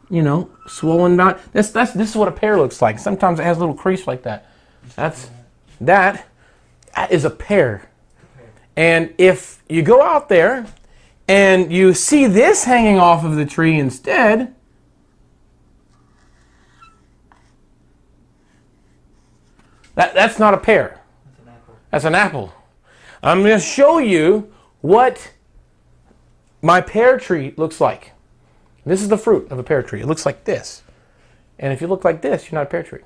you 0.09 0.21
know, 0.21 0.51
swollen 0.67 1.17
dot. 1.17 1.39
That's, 1.51 1.71
that's, 1.71 1.93
this 1.93 2.09
is 2.09 2.15
what 2.15 2.27
a 2.27 2.31
pear 2.31 2.57
looks 2.57 2.81
like. 2.81 2.99
Sometimes 2.99 3.39
it 3.39 3.43
has 3.43 3.57
a 3.57 3.59
little 3.59 3.75
crease 3.75 4.05
like 4.05 4.21
that. 4.23 4.47
That's, 4.95 5.29
that, 5.81 6.27
that 6.95 7.11
is 7.11 7.25
a 7.25 7.29
pear. 7.29 7.89
And 8.75 9.13
if 9.17 9.58
you 9.69 9.83
go 9.83 10.01
out 10.01 10.27
there 10.29 10.65
and 11.27 11.71
you 11.71 11.93
see 11.93 12.25
this 12.25 12.63
hanging 12.63 12.97
off 12.97 13.23
of 13.23 13.35
the 13.35 13.45
tree 13.45 13.77
instead, 13.77 14.55
that, 19.93 20.15
that's 20.15 20.39
not 20.39 20.55
a 20.55 20.57
pear. 20.57 20.99
That's 21.35 21.45
an 21.45 21.53
apple. 21.53 21.75
That's 21.91 22.05
an 22.05 22.15
apple. 22.15 22.53
I'm 23.21 23.43
going 23.43 23.59
to 23.59 23.63
show 23.63 23.99
you 23.99 24.51
what 24.81 25.33
my 26.63 26.81
pear 26.81 27.19
tree 27.19 27.53
looks 27.57 27.79
like. 27.79 28.13
This 28.85 29.03
is 29.03 29.09
the 29.09 29.17
fruit 29.17 29.51
of 29.51 29.59
a 29.59 29.63
pear 29.63 29.83
tree. 29.83 30.01
It 30.01 30.07
looks 30.07 30.25
like 30.25 30.45
this. 30.45 30.81
And 31.59 31.71
if 31.71 31.79
you 31.79 31.87
look 31.87 32.03
like 32.03 32.21
this, 32.21 32.49
you're 32.49 32.59
not 32.59 32.67
a 32.67 32.69
pear 32.69 32.81
tree. 32.81 33.01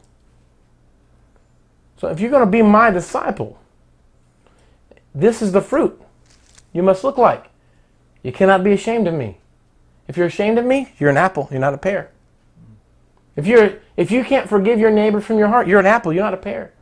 So 1.97 2.07
if 2.07 2.22
you're 2.22 2.32
going 2.32 2.45
to 2.45 2.51
be 2.51 2.61
my 2.61 2.89
disciple, 2.89 3.59
this 5.14 5.41
is 5.41 5.51
the 5.51 5.61
fruit 5.61 6.03
you 6.74 6.84
must 6.84 7.03
look 7.03 7.17
like. 7.17 7.45
You 8.24 8.32
cannot 8.32 8.63
be 8.63 8.74
ashamed 8.74 9.07
of 9.07 9.13
me. 9.13 9.38
If 10.07 10.17
you're 10.17 10.28
ashamed 10.28 10.57
of 10.57 10.65
me, 10.65 10.93
you're 10.99 11.09
an 11.09 11.17
apple, 11.17 11.47
you're 11.51 11.59
not 11.59 11.74
a 11.74 11.78
pear. 11.78 12.11
If 13.36 13.47
you're 13.47 13.80
if 13.95 14.11
you 14.11 14.24
can't 14.24 14.49
forgive 14.49 14.80
your 14.80 14.91
neighbor 14.91 15.21
from 15.21 15.38
your 15.38 15.47
heart, 15.47 15.67
you're 15.67 15.80
an 15.80 15.86
apple, 15.86 16.13
you're 16.13 16.24
not 16.24 16.34
a 16.34 16.38
pear. 16.38 16.74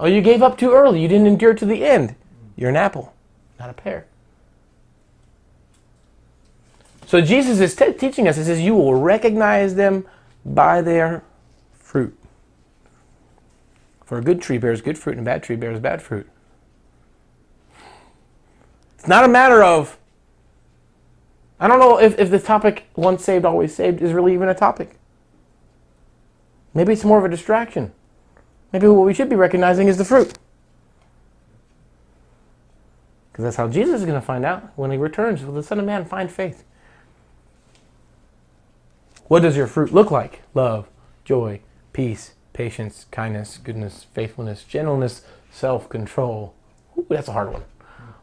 Oh, 0.00 0.06
you 0.06 0.20
gave 0.20 0.42
up 0.42 0.58
too 0.58 0.72
early. 0.72 1.00
You 1.00 1.08
didn't 1.08 1.28
endure 1.28 1.54
to 1.54 1.64
the 1.64 1.84
end. 1.84 2.16
You're 2.56 2.70
an 2.70 2.76
apple, 2.76 3.14
not 3.58 3.70
a 3.70 3.72
pear. 3.72 4.06
So 7.06 7.20
Jesus 7.20 7.60
is 7.60 7.74
te- 7.76 7.92
teaching 7.92 8.26
us. 8.26 8.36
He 8.36 8.42
says, 8.42 8.60
"You 8.60 8.74
will 8.74 8.94
recognize 8.94 9.74
them 9.74 10.06
by 10.44 10.80
their 10.80 11.08
fruit." 11.08 11.31
For 14.12 14.18
a 14.18 14.22
good 14.22 14.42
tree 14.42 14.58
bears 14.58 14.82
good 14.82 14.98
fruit, 14.98 15.16
and 15.16 15.26
a 15.26 15.30
bad 15.30 15.42
tree 15.42 15.56
bears 15.56 15.80
bad 15.80 16.02
fruit. 16.02 16.28
It's 18.98 19.08
not 19.08 19.24
a 19.24 19.28
matter 19.28 19.64
of. 19.64 19.96
I 21.58 21.66
don't 21.66 21.78
know 21.78 21.98
if, 21.98 22.18
if 22.18 22.30
the 22.30 22.38
topic 22.38 22.84
once 22.94 23.24
saved, 23.24 23.46
always 23.46 23.74
saved 23.74 24.02
is 24.02 24.12
really 24.12 24.34
even 24.34 24.50
a 24.50 24.54
topic. 24.54 24.98
Maybe 26.74 26.92
it's 26.92 27.04
more 27.04 27.16
of 27.16 27.24
a 27.24 27.28
distraction. 27.30 27.90
Maybe 28.70 28.86
what 28.86 29.06
we 29.06 29.14
should 29.14 29.30
be 29.30 29.34
recognizing 29.34 29.88
is 29.88 29.96
the 29.96 30.04
fruit. 30.04 30.34
Because 33.32 33.44
that's 33.44 33.56
how 33.56 33.66
Jesus 33.66 34.00
is 34.00 34.04
going 34.04 34.20
to 34.20 34.26
find 34.26 34.44
out 34.44 34.72
when 34.76 34.90
he 34.90 34.98
returns. 34.98 35.42
Will 35.42 35.54
the 35.54 35.62
Son 35.62 35.78
of 35.78 35.86
Man 35.86 36.04
find 36.04 36.30
faith? 36.30 36.64
What 39.28 39.40
does 39.40 39.56
your 39.56 39.68
fruit 39.68 39.90
look 39.90 40.10
like? 40.10 40.42
Love, 40.52 40.86
joy, 41.24 41.62
peace, 41.94 42.34
patience, 42.52 43.06
kindness, 43.10 43.58
goodness, 43.58 44.04
faithfulness, 44.12 44.64
gentleness, 44.64 45.22
self 45.50 45.88
control. 45.88 46.54
Ooh, 46.98 47.06
That's 47.08 47.28
a 47.28 47.32
hard 47.32 47.52
one. 47.52 47.64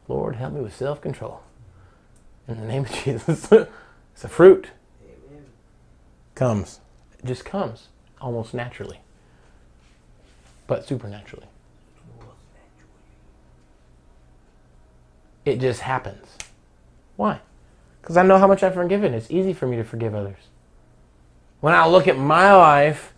Lord, 0.08 0.36
help 0.36 0.54
me 0.54 0.62
with 0.62 0.76
self 0.76 1.02
control. 1.02 1.42
In 2.48 2.60
the 2.60 2.68
name 2.68 2.86
of 2.86 2.92
Jesus. 3.04 3.52
it's 3.52 4.24
a 4.24 4.28
fruit. 4.28 4.68
Comes. 6.36 6.80
It 7.20 7.26
just 7.26 7.44
comes 7.46 7.90
almost 8.22 8.54
naturally, 8.54 9.02
but 10.68 10.86
supernaturally. 10.88 11.48
It 15.46 15.60
just 15.60 15.82
happens. 15.82 16.28
Why? 17.16 17.42
Because 18.02 18.18
I 18.18 18.24
know 18.24 18.38
how 18.38 18.48
much 18.48 18.64
I've 18.64 18.74
forgiven. 18.74 19.14
It's 19.14 19.30
easy 19.32 19.52
for 19.54 19.68
me 19.68 19.78
to 19.78 19.84
forgive 19.84 20.16
others. 20.16 20.38
When 21.60 21.74
I 21.74 21.86
look 21.88 22.08
at 22.08 22.18
my 22.18 22.54
life 22.54 23.14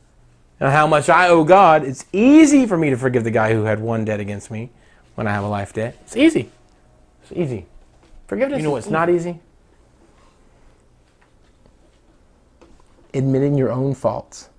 and 0.62 0.72
how 0.72 0.86
much 0.86 1.10
I 1.10 1.28
owe 1.28 1.44
God, 1.44 1.84
it's 1.84 2.06
easy 2.14 2.68
for 2.68 2.78
me 2.78 2.92
to 2.92 2.96
forgive 2.96 3.24
the 3.24 3.32
guy 3.32 3.54
who 3.54 3.64
had 3.64 3.80
one 3.80 4.06
debt 4.06 4.20
against 4.20 4.52
me 4.52 4.70
when 5.16 5.26
I 5.26 5.32
have 5.32 5.44
a 5.44 5.48
life 5.48 5.74
debt. 5.74 5.98
It's 6.04 6.16
easy. 6.16 6.52
It's 7.24 7.32
easy. 7.32 7.66
Forgiveness. 8.28 8.60
You 8.60 8.66
know 8.66 8.72
what's 8.72 8.90
not 8.90 9.10
easy? 9.10 9.40
Admitting 13.16 13.58
your 13.58 13.72
own 13.72 13.96
faults. 13.96 14.50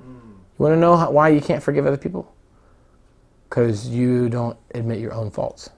You 0.00 0.62
want 0.62 0.74
to 0.74 0.78
know 0.78 0.96
how, 0.96 1.12
why 1.12 1.28
you 1.28 1.40
can't 1.40 1.62
forgive 1.62 1.86
other 1.86 1.96
people? 1.96 2.34
Because 3.48 3.88
you 3.88 4.28
don't 4.28 4.58
admit 4.74 4.98
your 4.98 5.14
own 5.14 5.30
faults. 5.30 5.70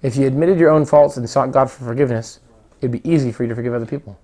If 0.00 0.16
you 0.16 0.26
admitted 0.26 0.58
your 0.58 0.70
own 0.70 0.86
faults 0.86 1.18
and 1.18 1.28
sought 1.28 1.52
God 1.52 1.70
for 1.70 1.84
forgiveness, 1.84 2.40
it'd 2.80 2.92
be 2.92 3.06
easy 3.08 3.30
for 3.30 3.42
you 3.42 3.50
to 3.50 3.54
forgive 3.54 3.74
other 3.74 3.86
people. 3.86 4.18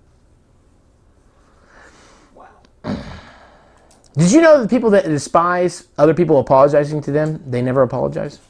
Did 4.17 4.31
you 4.31 4.43
know 4.43 4.61
that 4.61 4.69
people 4.69 4.91
that 4.91 5.05
despise 5.05 5.89
other 5.97 6.13
people 6.13 6.39
apologizing 6.39 7.01
to 7.03 7.13
them, 7.13 7.43
they 7.47 7.63
never 7.63 7.83
apologize? 7.83 8.41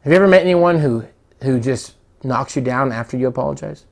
Have 0.00 0.12
you 0.12 0.16
ever 0.16 0.28
met 0.28 0.42
anyone 0.42 0.78
who 0.78 1.04
who 1.42 1.60
just 1.60 1.94
knocks 2.22 2.56
you 2.56 2.62
down 2.62 2.92
after 2.92 3.16
you 3.16 3.26
apologize? 3.26 3.84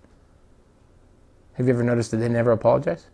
Have 1.55 1.67
you 1.67 1.75
ever 1.75 1.83
noticed 1.83 2.13
that 2.13 2.19
they 2.19 2.29
never 2.29 2.53
apologize? 2.53 3.07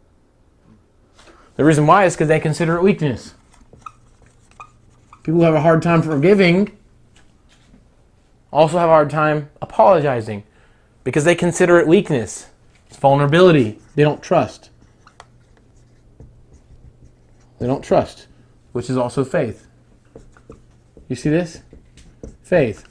The 1.56 1.64
reason 1.64 1.86
why 1.86 2.04
is 2.04 2.14
because 2.14 2.28
they 2.28 2.40
consider 2.40 2.76
it 2.76 2.82
weakness. 2.82 3.34
People 5.22 5.40
who 5.40 5.46
have 5.46 5.54
a 5.54 5.60
hard 5.60 5.82
time 5.82 6.02
forgiving 6.02 6.76
also 8.52 8.78
have 8.78 8.88
a 8.88 8.92
hard 8.92 9.10
time 9.10 9.50
apologizing 9.60 10.44
because 11.04 11.24
they 11.24 11.34
consider 11.34 11.78
it 11.78 11.86
weakness. 11.86 12.46
It's 12.90 12.98
vulnerability. 12.98 13.78
They 13.94 14.02
don't 14.02 14.20
trust. 14.20 14.70
They 17.60 17.68
don't 17.68 17.84
trust, 17.84 18.26
which 18.72 18.90
is 18.90 18.96
also 18.96 19.24
faith. 19.24 19.68
You 21.06 21.14
see 21.14 21.30
this? 21.30 21.60
Faith. 22.42 22.84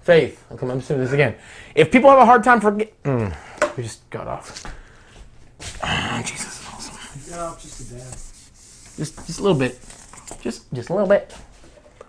Faith. 0.00 0.42
Okay, 0.50 0.66
I'm 0.66 0.80
doing 0.80 1.00
this 1.00 1.12
again. 1.12 1.34
If 1.74 1.92
people 1.92 2.08
have 2.08 2.18
a 2.18 2.24
hard 2.24 2.44
time 2.44 2.62
forget, 2.62 3.02
mm, 3.02 3.36
we 3.76 3.82
just 3.82 4.08
got 4.08 4.26
off. 4.26 4.64
Ah, 5.82 6.22
Jesus 6.26 6.66
awesome. 6.72 7.30
Got 7.30 7.40
off 7.40 7.60
just 7.60 7.92
a. 7.92 7.94
Just, 8.96 9.26
just 9.26 9.38
a 9.38 9.42
little 9.42 9.58
bit. 9.58 9.78
Just, 10.40 10.72
just 10.72 10.88
a 10.88 10.94
little 10.94 11.08
bit. 11.08 11.34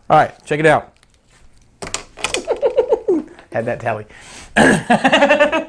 All 0.10 0.18
right, 0.18 0.34
check 0.46 0.62
it 0.62 0.66
out. 0.66 0.94
Had 3.52 3.66
that 3.66 3.82
tally. 3.82 4.06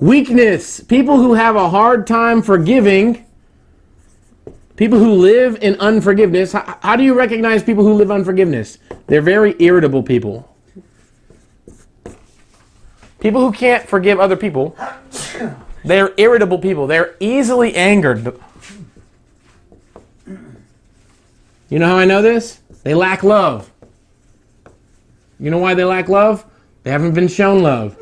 Weakness. 0.00 0.80
People 0.80 1.18
who 1.18 1.34
have 1.34 1.56
a 1.56 1.68
hard 1.68 2.06
time 2.06 2.40
forgiving. 2.40 3.26
People 4.76 4.98
who 4.98 5.12
live 5.12 5.58
in 5.60 5.78
unforgiveness. 5.78 6.52
How, 6.52 6.78
how 6.82 6.96
do 6.96 7.04
you 7.04 7.12
recognize 7.12 7.62
people 7.62 7.84
who 7.84 7.92
live 7.92 8.10
unforgiveness? 8.10 8.78
They're 9.06 9.20
very 9.20 9.54
irritable 9.58 10.02
people. 10.02 10.46
People 13.20 13.42
who 13.42 13.52
can't 13.52 13.86
forgive 13.86 14.18
other 14.18 14.36
people. 14.36 14.74
They're 15.84 16.14
irritable 16.16 16.58
people. 16.58 16.86
They're 16.86 17.14
easily 17.20 17.74
angered. 17.74 18.40
You 21.68 21.78
know 21.78 21.86
how 21.86 21.98
I 21.98 22.06
know 22.06 22.22
this? 22.22 22.60
They 22.82 22.94
lack 22.94 23.22
love. 23.22 23.70
You 25.38 25.50
know 25.50 25.58
why 25.58 25.74
they 25.74 25.84
lack 25.84 26.08
love? 26.08 26.46
They 26.82 26.90
haven't 26.90 27.12
been 27.12 27.28
shown 27.28 27.62
love. 27.62 27.96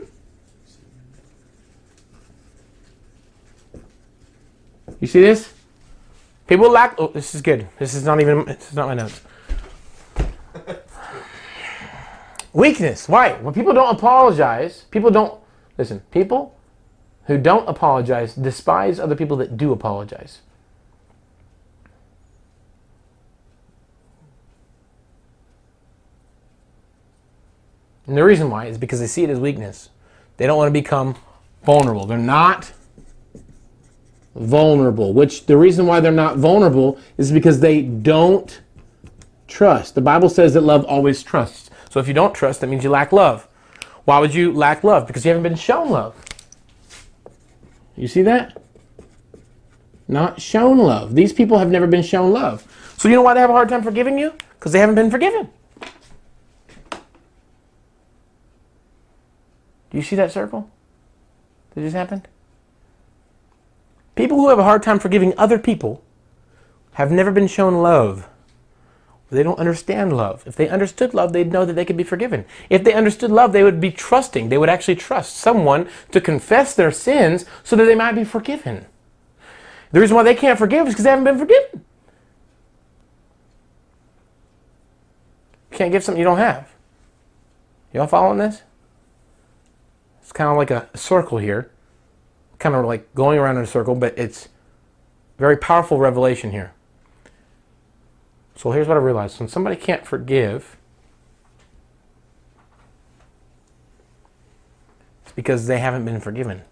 You 5.00 5.06
see 5.06 5.20
this? 5.20 5.52
People 6.46 6.70
lack. 6.70 6.94
Oh, 6.98 7.08
this 7.08 7.34
is 7.34 7.42
good. 7.42 7.68
This 7.78 7.94
is 7.94 8.04
not 8.04 8.20
even. 8.20 8.44
This 8.44 8.70
is 8.70 8.74
not 8.74 8.88
my 8.88 8.94
notes. 8.94 9.20
Weakness. 12.52 13.08
Why? 13.08 13.34
When 13.34 13.52
people 13.54 13.74
don't 13.74 13.94
apologize, 13.94 14.84
people 14.90 15.10
don't 15.10 15.38
listen. 15.76 16.00
People 16.10 16.56
who 17.26 17.36
don't 17.38 17.68
apologize 17.68 18.34
despise 18.34 18.98
other 18.98 19.14
people 19.14 19.36
that 19.36 19.56
do 19.56 19.72
apologize. 19.72 20.40
And 28.06 28.16
the 28.16 28.24
reason 28.24 28.48
why 28.48 28.64
is 28.64 28.78
because 28.78 29.00
they 29.00 29.06
see 29.06 29.22
it 29.22 29.30
as 29.30 29.38
weakness. 29.38 29.90
They 30.38 30.46
don't 30.46 30.56
want 30.56 30.68
to 30.68 30.72
become 30.72 31.16
vulnerable. 31.62 32.06
They're 32.06 32.16
not 32.16 32.72
vulnerable, 34.38 35.12
which 35.12 35.46
the 35.46 35.56
reason 35.56 35.86
why 35.86 36.00
they're 36.00 36.12
not 36.12 36.36
vulnerable 36.36 36.98
is 37.16 37.32
because 37.32 37.60
they 37.60 37.82
don't 37.82 38.60
trust. 39.46 39.94
The 39.94 40.00
Bible 40.00 40.28
says 40.28 40.54
that 40.54 40.60
love 40.60 40.84
always 40.84 41.22
trusts. 41.22 41.70
So 41.90 42.00
if 42.00 42.08
you 42.08 42.14
don't 42.14 42.34
trust, 42.34 42.60
that 42.60 42.68
means 42.68 42.84
you 42.84 42.90
lack 42.90 43.12
love. 43.12 43.48
Why 44.04 44.18
would 44.20 44.34
you 44.34 44.52
lack 44.52 44.84
love? 44.84 45.06
Because 45.06 45.24
you 45.24 45.30
haven't 45.30 45.42
been 45.42 45.56
shown 45.56 45.90
love. 45.90 46.14
You 47.96 48.08
see 48.08 48.22
that? 48.22 48.62
Not 50.06 50.40
shown 50.40 50.78
love. 50.78 51.14
These 51.14 51.32
people 51.32 51.58
have 51.58 51.70
never 51.70 51.86
been 51.86 52.02
shown 52.02 52.32
love. 52.32 52.66
So 52.96 53.08
you 53.08 53.14
know 53.14 53.22
why 53.22 53.34
they 53.34 53.40
have 53.40 53.50
a 53.50 53.54
hard 53.54 53.68
time 53.68 53.82
forgiving 53.82 54.18
you? 54.18 54.32
Because 54.58 54.72
they 54.72 54.78
haven't 54.78 54.94
been 54.94 55.10
forgiven. 55.10 55.50
Do 59.90 59.96
you 59.96 60.02
see 60.02 60.16
that 60.16 60.32
circle 60.32 60.70
that 61.74 61.80
just 61.80 61.96
happened? 61.96 62.28
People 64.18 64.38
who 64.38 64.48
have 64.48 64.58
a 64.58 64.64
hard 64.64 64.82
time 64.82 64.98
forgiving 64.98 65.32
other 65.38 65.60
people 65.60 66.02
have 66.94 67.12
never 67.12 67.30
been 67.30 67.46
shown 67.46 67.74
love. 67.82 68.28
They 69.30 69.44
don't 69.44 69.60
understand 69.60 70.16
love. 70.16 70.42
If 70.44 70.56
they 70.56 70.68
understood 70.68 71.14
love, 71.14 71.32
they'd 71.32 71.52
know 71.52 71.64
that 71.64 71.74
they 71.74 71.84
could 71.84 71.96
be 71.96 72.02
forgiven. 72.02 72.44
If 72.68 72.82
they 72.82 72.94
understood 72.94 73.30
love, 73.30 73.52
they 73.52 73.62
would 73.62 73.80
be 73.80 73.92
trusting. 73.92 74.48
They 74.48 74.58
would 74.58 74.68
actually 74.68 74.96
trust 74.96 75.36
someone 75.36 75.88
to 76.10 76.20
confess 76.20 76.74
their 76.74 76.90
sins 76.90 77.44
so 77.62 77.76
that 77.76 77.84
they 77.84 77.94
might 77.94 78.16
be 78.16 78.24
forgiven. 78.24 78.86
The 79.92 80.00
reason 80.00 80.16
why 80.16 80.24
they 80.24 80.34
can't 80.34 80.58
forgive 80.58 80.88
is 80.88 80.94
because 80.94 81.04
they 81.04 81.10
haven't 81.10 81.24
been 81.24 81.38
forgiven. 81.38 81.84
You 85.70 85.76
can't 85.78 85.92
give 85.92 86.02
something 86.02 86.18
you 86.18 86.24
don't 86.24 86.38
have. 86.38 86.68
Y'all 87.92 88.08
following 88.08 88.38
this? 88.38 88.62
It's 90.22 90.32
kind 90.32 90.50
of 90.50 90.56
like 90.56 90.72
a 90.72 90.88
circle 90.96 91.38
here, 91.38 91.70
kind 92.58 92.74
of 92.74 92.84
like 92.84 93.14
going 93.14 93.38
around 93.38 93.56
in 93.56 93.62
a 93.62 93.66
circle, 93.66 93.94
but 93.94 94.18
it's 94.18 94.48
very 95.38 95.56
powerful 95.56 95.98
revelation 95.98 96.50
here. 96.50 96.72
So 98.56 98.72
here's 98.72 98.88
what 98.88 98.96
I 98.96 99.00
realized 99.00 99.38
when 99.38 99.48
somebody 99.48 99.76
can't 99.76 100.04
forgive, 100.04 100.76
it's 105.22 105.32
because 105.32 105.68
they 105.68 105.78
haven't 105.78 106.04
been 106.04 106.20
forgiven. 106.20 106.62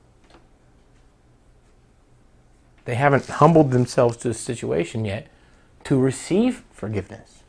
They 2.84 2.96
haven't 2.96 3.26
humbled 3.26 3.70
themselves 3.70 4.16
to 4.18 4.30
a 4.30 4.34
situation 4.34 5.04
yet 5.04 5.28
to 5.84 5.98
receive 5.98 6.64
forgiveness. 6.72 7.42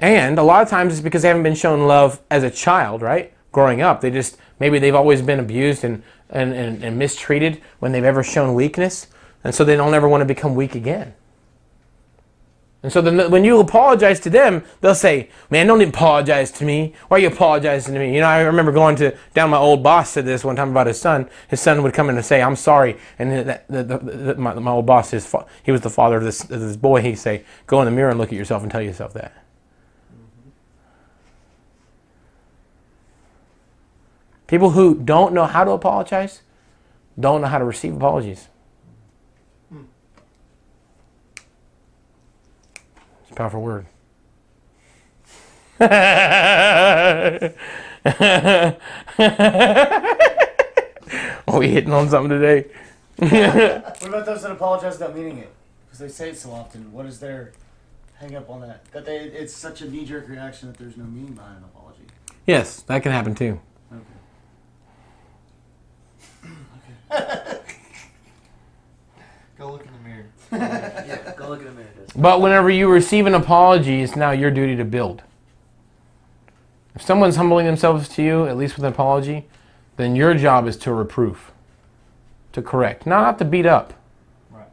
And 0.00 0.38
a 0.38 0.42
lot 0.42 0.62
of 0.62 0.68
times 0.68 0.94
it's 0.94 1.02
because 1.02 1.22
they 1.22 1.28
haven't 1.28 1.42
been 1.42 1.54
shown 1.54 1.86
love 1.86 2.20
as 2.30 2.42
a 2.42 2.50
child, 2.50 3.02
right? 3.02 3.32
Growing 3.52 3.80
up. 3.80 4.00
They 4.00 4.10
just, 4.10 4.36
maybe 4.60 4.78
they've 4.78 4.94
always 4.94 5.22
been 5.22 5.40
abused 5.40 5.84
and, 5.84 6.02
and, 6.30 6.52
and, 6.52 6.84
and 6.84 6.98
mistreated 6.98 7.60
when 7.78 7.92
they've 7.92 8.04
ever 8.04 8.22
shown 8.22 8.54
weakness. 8.54 9.06
And 9.44 9.54
so 9.54 9.64
they 9.64 9.76
don't 9.76 9.94
ever 9.94 10.08
want 10.08 10.20
to 10.20 10.26
become 10.26 10.54
weak 10.54 10.74
again. 10.74 11.14
And 12.80 12.92
so 12.92 13.00
then 13.00 13.30
when 13.32 13.44
you 13.44 13.58
apologize 13.58 14.20
to 14.20 14.30
them, 14.30 14.64
they'll 14.80 14.94
say, 14.94 15.30
"Man, 15.50 15.66
don't 15.66 15.82
apologize 15.82 16.52
to 16.52 16.64
me. 16.64 16.94
Why 17.08 17.16
are 17.16 17.20
you 17.20 17.26
apologizing 17.26 17.92
to 17.92 17.98
me?" 17.98 18.14
You 18.14 18.20
know, 18.20 18.28
I 18.28 18.42
remember 18.42 18.70
going 18.70 18.94
to 18.96 19.16
down. 19.34 19.50
My 19.50 19.56
old 19.56 19.82
boss 19.82 20.10
said 20.10 20.24
this 20.24 20.44
one 20.44 20.54
time 20.54 20.70
about 20.70 20.86
his 20.86 21.00
son. 21.00 21.28
His 21.48 21.60
son 21.60 21.82
would 21.82 21.92
come 21.92 22.08
in 22.08 22.16
and 22.16 22.24
say, 22.24 22.40
"I'm 22.40 22.54
sorry," 22.54 22.96
and 23.18 23.48
that, 23.48 23.66
the, 23.66 23.82
the, 23.82 23.98
the, 23.98 24.34
my, 24.36 24.54
my 24.54 24.70
old 24.70 24.86
boss, 24.86 25.10
his 25.10 25.34
he 25.64 25.72
was 25.72 25.80
the 25.80 25.90
father 25.90 26.18
of 26.18 26.22
this, 26.22 26.42
of 26.42 26.60
this 26.60 26.76
boy. 26.76 27.02
He'd 27.02 27.16
say, 27.16 27.44
"Go 27.66 27.80
in 27.80 27.86
the 27.86 27.90
mirror 27.90 28.10
and 28.10 28.18
look 28.18 28.28
at 28.28 28.38
yourself 28.38 28.62
and 28.62 28.70
tell 28.70 28.82
yourself 28.82 29.12
that." 29.14 29.47
People 34.48 34.70
who 34.70 34.96
don't 34.96 35.32
know 35.32 35.44
how 35.44 35.62
to 35.62 35.70
apologize 35.70 36.42
don't 37.20 37.42
know 37.42 37.46
how 37.46 37.58
to 37.58 37.64
receive 37.64 37.94
apologies. 37.94 38.48
It's 43.22 43.30
a 43.30 43.34
powerful 43.34 43.60
word. 43.60 43.86
Are 45.80 45.88
we 51.58 51.68
hitting 51.68 51.92
on 51.92 52.08
something 52.08 52.30
today? 52.30 52.66
What 53.18 54.04
about 54.04 54.26
those 54.26 54.42
that 54.42 54.50
apologize 54.50 54.98
without 54.98 55.14
meaning 55.14 55.38
it? 55.38 55.52
Because 55.86 55.98
they 55.98 56.08
say 56.08 56.30
it 56.30 56.38
so 56.38 56.52
often. 56.52 56.92
What 56.92 57.06
is 57.06 57.20
their 57.20 57.52
hang 58.14 58.34
up 58.34 58.50
on 58.50 58.62
that? 58.62 58.84
That 58.92 59.04
they 59.04 59.18
it's 59.18 59.54
such 59.54 59.82
a 59.82 59.90
knee 59.90 60.04
jerk 60.04 60.28
reaction 60.28 60.68
that 60.68 60.78
there's 60.78 60.96
no 60.96 61.04
meaning 61.04 61.34
behind 61.34 61.58
an 61.58 61.64
apology. 61.64 62.02
Yes, 62.46 62.82
that 62.82 63.02
can 63.02 63.12
happen 63.12 63.34
too. 63.34 63.60
Okay. 63.92 64.02
Go 69.58 69.72
look 69.72 69.84
in 69.84 69.92
the 69.92 70.08
mirror. 70.08 70.26
yeah, 70.52 71.34
go 71.36 71.48
look 71.48 71.60
in 71.60 71.66
the 71.66 71.72
mirror. 71.72 71.88
But 72.14 72.40
whenever 72.40 72.70
you 72.70 72.88
receive 72.88 73.26
an 73.26 73.34
apology, 73.34 74.02
it's 74.02 74.14
now 74.14 74.30
your 74.30 74.50
duty 74.50 74.76
to 74.76 74.84
build. 74.84 75.22
If 76.94 77.02
someone's 77.02 77.36
humbling 77.36 77.66
themselves 77.66 78.08
to 78.10 78.22
you, 78.22 78.46
at 78.46 78.56
least 78.56 78.76
with 78.76 78.84
an 78.84 78.92
apology, 78.92 79.46
then 79.96 80.14
your 80.16 80.34
job 80.34 80.66
is 80.66 80.76
to 80.78 80.92
reproof, 80.92 81.52
to 82.52 82.62
correct, 82.62 83.06
not, 83.06 83.22
not 83.22 83.38
to 83.38 83.44
beat 83.44 83.66
up, 83.66 83.94
Right. 84.50 84.66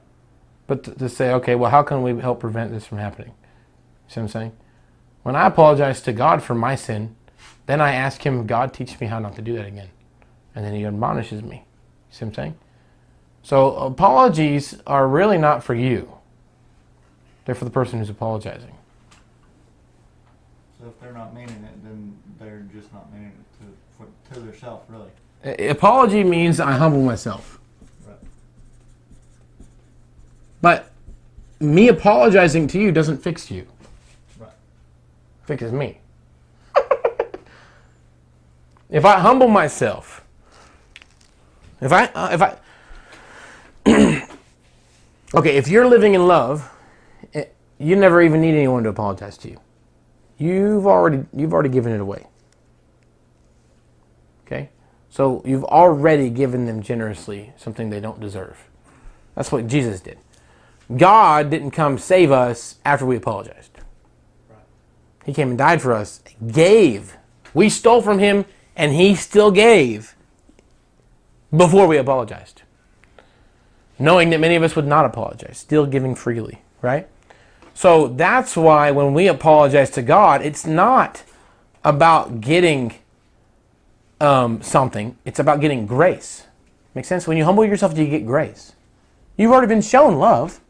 but 0.67 0.83
to, 0.83 0.91
to 0.95 1.09
say, 1.09 1.31
okay, 1.33 1.55
well, 1.55 1.71
how 1.71 1.83
can 1.83 2.03
we 2.03 2.19
help 2.19 2.39
prevent 2.39 2.71
this 2.71 2.85
from 2.85 2.99
happening? 2.99 3.33
See 4.07 4.19
what 4.19 4.23
I'm 4.23 4.29
saying? 4.29 4.51
When 5.23 5.35
I 5.35 5.47
apologize 5.47 6.01
to 6.03 6.13
God 6.13 6.43
for 6.43 6.53
my 6.53 6.75
sin, 6.75 7.15
then 7.65 7.81
I 7.81 7.93
ask 7.93 8.23
Him, 8.23 8.45
God, 8.45 8.73
teach 8.73 8.99
me 8.99 9.07
how 9.07 9.17
not 9.17 9.35
to 9.35 9.41
do 9.41 9.55
that 9.55 9.65
again. 9.65 9.89
And 10.53 10.63
then 10.63 10.73
He 10.75 10.85
admonishes 10.85 11.41
me. 11.41 11.65
See 12.15 12.23
what 12.23 12.29
I'm 12.29 12.35
saying? 12.35 12.55
So 13.43 13.75
apologies 13.75 14.77
are 14.87 15.05
really 15.05 15.37
not 15.37 15.65
for 15.65 15.75
you. 15.75 16.13
They're 17.43 17.55
for 17.55 17.65
the 17.65 17.71
person 17.71 17.99
who's 17.99 18.09
apologizing. 18.09 18.73
So 20.79 20.87
if 20.87 20.97
they're 21.01 21.11
not 21.11 21.35
meaning 21.35 21.61
it, 21.61 21.83
then 21.83 22.17
they're 22.39 22.63
just 22.73 22.93
not 22.93 23.11
meaning 23.11 23.33
it 23.33 23.59
to 23.59 23.65
for, 23.97 24.33
to 24.33 24.39
themselves, 24.39 24.89
really. 24.89 25.09
A- 25.43 25.67
Apology 25.67 26.23
means 26.23 26.61
I 26.61 26.71
humble 26.71 27.01
myself. 27.01 27.59
Right. 28.07 28.15
But 30.61 30.91
me 31.59 31.89
apologizing 31.89 32.67
to 32.67 32.79
you 32.79 32.93
doesn't 32.93 33.17
fix 33.17 33.51
you. 33.51 33.67
Right. 34.39 34.49
Fixes 35.43 35.73
me. 35.73 35.99
if 38.89 39.03
I 39.03 39.19
humble 39.19 39.49
myself, 39.49 40.24
if 41.85 41.91
I 41.91 42.05
uh, 42.05 42.29
if 42.33 42.41
I 42.41 42.57
Okay, 45.35 45.57
if 45.57 45.67
you're 45.67 45.87
living 45.87 46.13
in 46.13 46.27
love, 46.27 46.71
eh, 47.33 47.45
you 47.77 47.97
never 47.97 48.21
even 48.21 48.39
need 48.39 48.55
anyone 48.55 48.83
to 48.83 48.89
apologize 48.89 49.37
to 49.39 49.49
you. 49.49 49.59
You've 50.37 50.87
already 50.87 51.25
you've 51.33 51.53
already 51.53 51.69
given 51.69 51.91
it 51.91 51.99
away. 51.99 52.27
Okay? 54.45 54.69
So 55.09 55.41
you've 55.45 55.65
already 55.65 56.29
given 56.29 56.65
them 56.65 56.81
generously 56.81 57.53
something 57.57 57.89
they 57.89 57.99
don't 57.99 58.19
deserve. 58.19 58.69
That's 59.35 59.51
what 59.51 59.67
Jesus 59.67 59.99
did. 59.99 60.17
God 60.95 61.49
didn't 61.49 61.71
come 61.71 61.97
save 61.97 62.31
us 62.31 62.75
after 62.85 63.05
we 63.05 63.17
apologized. 63.17 63.71
He 65.25 65.33
came 65.33 65.49
and 65.49 65.57
died 65.57 65.81
for 65.81 65.91
us, 65.91 66.21
gave. 66.47 67.17
We 67.53 67.69
stole 67.69 68.01
from 68.01 68.19
him, 68.19 68.45
and 68.75 68.93
he 68.93 69.15
still 69.15 69.51
gave 69.51 70.14
before 71.55 71.87
we 71.87 71.97
apologized. 71.97 72.61
Knowing 73.97 74.29
that 74.29 74.39
many 74.39 74.55
of 74.55 74.63
us 74.63 74.75
would 74.75 74.87
not 74.87 75.05
apologize, 75.05 75.57
still 75.57 75.85
giving 75.85 76.15
freely, 76.15 76.61
right? 76.81 77.07
So 77.73 78.07
that's 78.07 78.55
why 78.55 78.91
when 78.91 79.13
we 79.13 79.27
apologize 79.27 79.89
to 79.91 80.01
God, 80.01 80.41
it's 80.41 80.65
not 80.65 81.23
about 81.83 82.41
getting 82.41 82.95
um, 84.19 84.61
something, 84.61 85.17
it's 85.25 85.39
about 85.39 85.59
getting 85.59 85.85
grace. 85.85 86.45
Make 86.93 87.05
sense? 87.05 87.27
When 87.27 87.37
you 87.37 87.43
humble 87.43 87.65
yourself, 87.65 87.93
do 87.93 88.01
you 88.01 88.09
get 88.09 88.25
grace. 88.25 88.73
You've 89.37 89.51
already 89.51 89.67
been 89.67 89.81
shown 89.81 90.17
love. 90.17 90.61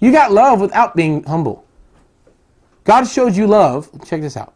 You 0.00 0.10
got 0.10 0.32
love 0.32 0.60
without 0.60 0.96
being 0.96 1.22
humble. 1.24 1.64
God 2.84 3.04
showed 3.04 3.34
you 3.34 3.46
love. 3.46 3.90
Check 4.06 4.22
this 4.22 4.36
out. 4.36 4.54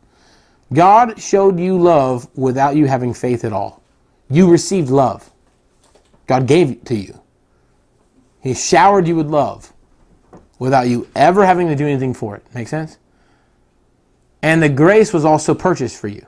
God 0.72 1.20
showed 1.20 1.58
you 1.58 1.78
love 1.78 2.28
without 2.36 2.76
you 2.76 2.86
having 2.86 3.14
faith 3.14 3.44
at 3.44 3.52
all. 3.52 3.82
You 4.30 4.50
received 4.50 4.90
love. 4.90 5.30
God 6.26 6.46
gave 6.46 6.70
it 6.70 6.84
to 6.86 6.94
you. 6.94 7.20
He 8.40 8.54
showered 8.54 9.08
you 9.08 9.16
with 9.16 9.26
love 9.26 9.72
without 10.58 10.88
you 10.88 11.08
ever 11.14 11.44
having 11.46 11.68
to 11.68 11.76
do 11.76 11.86
anything 11.86 12.14
for 12.14 12.36
it. 12.36 12.44
Make 12.54 12.68
sense? 12.68 12.98
And 14.42 14.62
the 14.62 14.68
grace 14.68 15.12
was 15.12 15.24
also 15.24 15.54
purchased 15.54 16.00
for 16.00 16.08
you. 16.08 16.24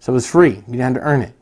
So 0.00 0.12
it 0.12 0.14
was 0.14 0.28
free. 0.28 0.50
You 0.50 0.62
didn't 0.62 0.80
have 0.80 0.94
to 0.94 1.00
earn 1.00 1.22
it. 1.22 1.34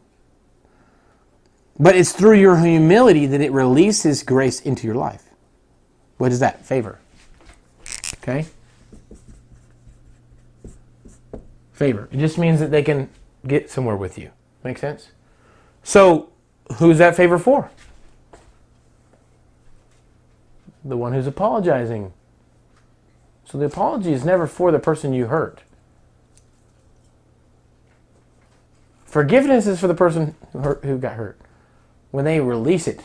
But 1.79 1.97
it's 1.97 2.13
through 2.13 2.39
your 2.39 2.59
humility 2.59 3.25
that 3.27 3.41
it 3.41 3.53
releases 3.53 4.23
grace 4.23 4.61
into 4.61 4.87
your 4.87 4.97
life. 4.97 5.25
What 6.19 6.31
is 6.31 6.41
that? 6.41 6.67
Favor. 6.67 6.99
Okay? 8.23 8.47
Favor. 11.73 12.09
It 12.13 12.19
just 12.19 12.37
means 12.37 12.61
that 12.61 12.71
they 12.71 12.83
can 12.83 13.09
get 13.47 13.71
somewhere 13.71 13.97
with 13.97 14.19
you. 14.19 14.31
Make 14.63 14.77
sense? 14.77 15.09
So, 15.83 16.31
who's 16.77 16.99
that 16.99 17.17
favor 17.17 17.39
for? 17.39 17.71
The 20.85 20.97
one 20.97 21.13
who's 21.13 21.27
apologizing. 21.27 22.13
So 23.45 23.59
the 23.59 23.67
apology 23.67 24.13
is 24.13 24.25
never 24.25 24.47
for 24.47 24.71
the 24.71 24.79
person 24.79 25.13
you 25.13 25.27
hurt. 25.27 25.61
Forgiveness 29.05 29.67
is 29.67 29.81
for 29.81 29.89
the 29.89 29.95
person 29.95 30.37
who, 30.53 30.61
hurt, 30.61 30.85
who 30.85 30.97
got 30.97 31.15
hurt. 31.15 31.37
When 32.13 32.25
they 32.25 32.39
release 32.39 32.87
it 32.87 33.03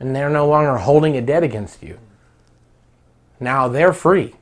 and 0.00 0.14
they're 0.14 0.28
no 0.28 0.48
longer 0.48 0.76
holding 0.78 1.16
a 1.16 1.20
debt 1.20 1.44
against 1.44 1.82
you. 1.82 1.98
Now 3.38 3.68
they're 3.68 3.92
free. 3.92 4.34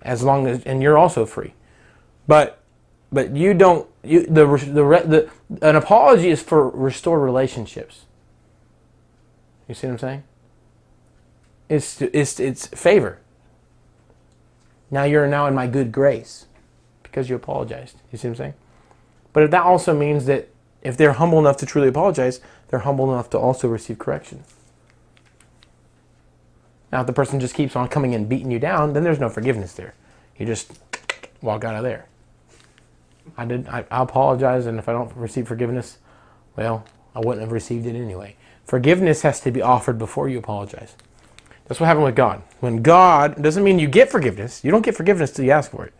As 0.00 0.22
long 0.22 0.46
as 0.46 0.64
and 0.64 0.82
you're 0.82 0.98
also 0.98 1.26
free. 1.26 1.52
But 2.26 2.62
but 3.12 3.36
you 3.36 3.52
don't 3.52 3.86
you 4.02 4.26
the 4.26 4.46
the, 4.46 5.04
the 5.06 5.30
an 5.60 5.76
apology 5.76 6.28
is 6.28 6.42
for 6.42 6.68
restored 6.70 7.20
relationships. 7.20 8.06
You 9.68 9.74
see 9.74 9.86
what 9.86 9.94
I'm 9.94 9.98
saying? 9.98 10.22
It's 11.68 12.00
it's 12.00 12.38
it's 12.40 12.66
favor. 12.68 13.18
Now 14.90 15.04
you're 15.04 15.26
now 15.26 15.46
in 15.46 15.54
my 15.54 15.66
good 15.66 15.90
grace 15.90 16.46
because 17.02 17.28
you 17.28 17.36
apologized. 17.36 17.96
You 18.10 18.18
see 18.18 18.28
what 18.28 18.32
I'm 18.32 18.36
saying? 18.36 18.54
But 19.32 19.50
that 19.50 19.62
also 19.62 19.96
means 19.96 20.26
that 20.26 20.48
if 20.82 20.96
they're 20.96 21.14
humble 21.14 21.38
enough 21.38 21.56
to 21.58 21.66
truly 21.66 21.88
apologize, 21.88 22.40
they're 22.68 22.80
humble 22.80 23.12
enough 23.12 23.30
to 23.30 23.38
also 23.38 23.68
receive 23.68 23.98
correction. 23.98 24.44
Now, 26.90 27.00
if 27.00 27.06
the 27.06 27.12
person 27.12 27.40
just 27.40 27.54
keeps 27.54 27.74
on 27.74 27.88
coming 27.88 28.14
and 28.14 28.28
beating 28.28 28.50
you 28.50 28.58
down, 28.58 28.92
then 28.92 29.02
there's 29.02 29.18
no 29.18 29.30
forgiveness 29.30 29.72
there. 29.72 29.94
You 30.36 30.44
just 30.44 30.78
walk 31.40 31.64
out 31.64 31.74
of 31.74 31.82
there. 31.82 32.06
I 33.36 33.44
did. 33.44 33.68
I, 33.68 33.84
I 33.90 34.02
apologize, 34.02 34.66
and 34.66 34.78
if 34.78 34.88
I 34.88 34.92
don't 34.92 35.14
receive 35.16 35.48
forgiveness, 35.48 35.98
well, 36.56 36.84
I 37.14 37.20
wouldn't 37.20 37.40
have 37.40 37.52
received 37.52 37.86
it 37.86 37.94
anyway. 37.94 38.36
Forgiveness 38.64 39.22
has 39.22 39.40
to 39.40 39.50
be 39.50 39.62
offered 39.62 39.98
before 39.98 40.28
you 40.28 40.38
apologize. 40.38 40.96
That's 41.66 41.80
what 41.80 41.86
happened 41.86 42.04
with 42.04 42.16
God. 42.16 42.42
When 42.60 42.82
God 42.82 43.42
doesn't 43.42 43.64
mean 43.64 43.78
you 43.78 43.88
get 43.88 44.10
forgiveness. 44.10 44.64
You 44.64 44.70
don't 44.70 44.84
get 44.84 44.96
forgiveness 44.96 45.32
till 45.32 45.44
you 45.44 45.52
ask 45.52 45.70
for 45.70 45.86
it, 45.86 45.94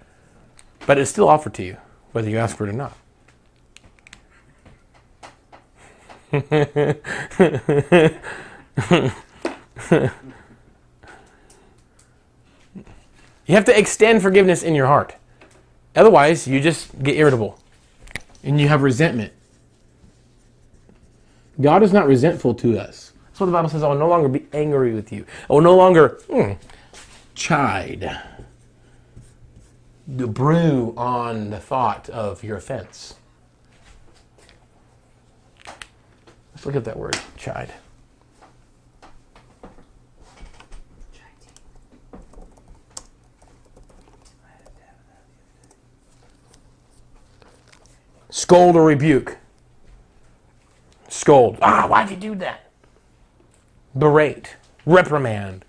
but 0.86 0.98
it's 0.98 1.10
still 1.10 1.28
offered 1.28 1.54
to 1.54 1.62
you, 1.62 1.76
whether 2.12 2.28
you 2.28 2.38
ask 2.38 2.56
for 2.56 2.68
it 2.68 2.70
or 2.70 2.72
not. 2.72 2.96
You 13.46 13.56
have 13.56 13.64
to 13.66 13.78
extend 13.78 14.22
forgiveness 14.22 14.62
in 14.62 14.74
your 14.74 14.86
heart. 14.86 15.16
Otherwise, 15.94 16.46
you 16.46 16.60
just 16.60 17.02
get 17.02 17.16
irritable 17.16 17.58
and 18.42 18.60
you 18.60 18.68
have 18.68 18.82
resentment. 18.82 19.32
God 21.60 21.82
is 21.82 21.92
not 21.92 22.06
resentful 22.06 22.54
to 22.54 22.78
us. 22.78 23.12
That's 23.26 23.40
what 23.40 23.46
the 23.46 23.52
Bible 23.52 23.68
says. 23.68 23.82
I 23.82 23.88
will 23.88 23.98
no 23.98 24.08
longer 24.08 24.28
be 24.28 24.46
angry 24.52 24.94
with 24.94 25.12
you. 25.12 25.26
I 25.48 25.52
will 25.52 25.60
no 25.60 25.76
longer 25.76 26.20
hmm, 26.30 26.52
chide, 27.34 28.20
the 30.06 30.26
brew 30.26 30.94
on 30.96 31.50
the 31.50 31.60
thought 31.60 32.08
of 32.08 32.42
your 32.42 32.56
offense. 32.56 33.14
Let's 36.54 36.66
look 36.66 36.76
at 36.76 36.84
that 36.84 36.96
word, 36.96 37.18
chide. 37.36 37.72
Scold 48.32 48.76
or 48.76 48.84
rebuke. 48.84 49.36
Scold. 51.08 51.58
Ah, 51.60 51.86
why'd 51.86 52.10
you 52.10 52.16
do 52.16 52.34
that? 52.36 52.70
Berate. 53.94 54.56
Reprimand. 54.86 55.66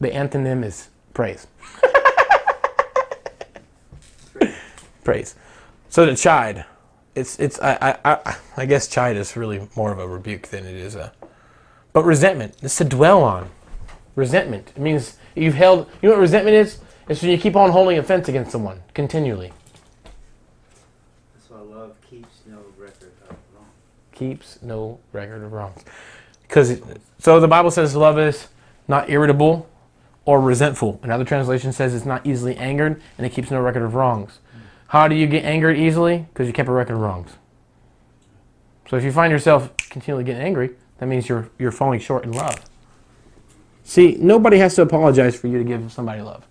The 0.00 0.10
antonym 0.10 0.64
is 0.64 0.90
praise. 1.14 1.46
praise. 5.02 5.34
So 5.88 6.04
to 6.04 6.14
chide, 6.14 6.66
it's 7.14 7.38
it's 7.40 7.58
I, 7.60 7.96
I 8.04 8.12
I 8.12 8.36
I 8.58 8.66
guess 8.66 8.86
chide 8.86 9.16
is 9.16 9.34
really 9.34 9.66
more 9.74 9.90
of 9.90 9.98
a 9.98 10.06
rebuke 10.06 10.48
than 10.48 10.66
it 10.66 10.76
is 10.76 10.94
a. 10.94 11.10
But 11.94 12.04
resentment 12.04 12.54
is 12.60 12.76
to 12.76 12.84
dwell 12.84 13.24
on. 13.24 13.48
Resentment. 14.14 14.72
It 14.76 14.82
means 14.82 15.16
you've 15.34 15.54
held. 15.54 15.88
You 16.02 16.10
know 16.10 16.16
what 16.16 16.20
resentment 16.20 16.54
is? 16.54 16.80
It's 17.08 17.22
when 17.22 17.30
you 17.30 17.38
keep 17.38 17.56
on 17.56 17.70
holding 17.70 17.96
offense 17.96 18.28
against 18.28 18.52
someone 18.52 18.82
continually. 18.92 19.52
That's 21.34 21.48
why 21.50 21.60
love 21.60 21.96
keeps 22.02 22.42
no 22.46 22.58
record 22.76 23.12
of 23.30 23.36
wrong. 23.54 23.66
Keeps 24.18 24.60
no 24.62 24.98
record 25.12 25.42
of 25.42 25.52
wrongs. 25.52 25.84
Because 26.42 26.80
so 27.18 27.40
the 27.40 27.48
Bible 27.48 27.70
says 27.70 27.94
love 27.94 28.18
is 28.18 28.48
not 28.86 29.10
irritable 29.10 29.68
or 30.24 30.40
resentful. 30.40 30.98
Another 31.02 31.24
translation 31.24 31.72
says 31.72 31.94
it's 31.94 32.04
not 32.04 32.26
easily 32.26 32.56
angered 32.56 33.00
and 33.16 33.26
it 33.26 33.30
keeps 33.30 33.50
no 33.50 33.60
record 33.60 33.82
of 33.82 33.94
wrongs. 33.94 34.40
How 34.88 35.06
do 35.06 35.14
you 35.14 35.26
get 35.26 35.44
angered 35.44 35.76
easily? 35.76 36.26
Because 36.32 36.46
you 36.46 36.52
kept 36.52 36.68
a 36.68 36.72
record 36.72 36.94
of 36.94 37.00
wrongs. 37.00 37.32
So 38.88 38.96
if 38.96 39.04
you 39.04 39.12
find 39.12 39.30
yourself 39.30 39.74
continually 39.90 40.24
getting 40.24 40.42
angry, 40.42 40.70
that 40.98 41.06
means 41.06 41.28
you're 41.28 41.50
you're 41.58 41.72
falling 41.72 42.00
short 42.00 42.24
in 42.24 42.32
love. 42.32 42.64
See, 43.84 44.16
nobody 44.18 44.58
has 44.58 44.74
to 44.74 44.82
apologize 44.82 45.38
for 45.38 45.46
you 45.46 45.58
to 45.58 45.64
give 45.64 45.92
somebody 45.92 46.20
love. 46.22 46.46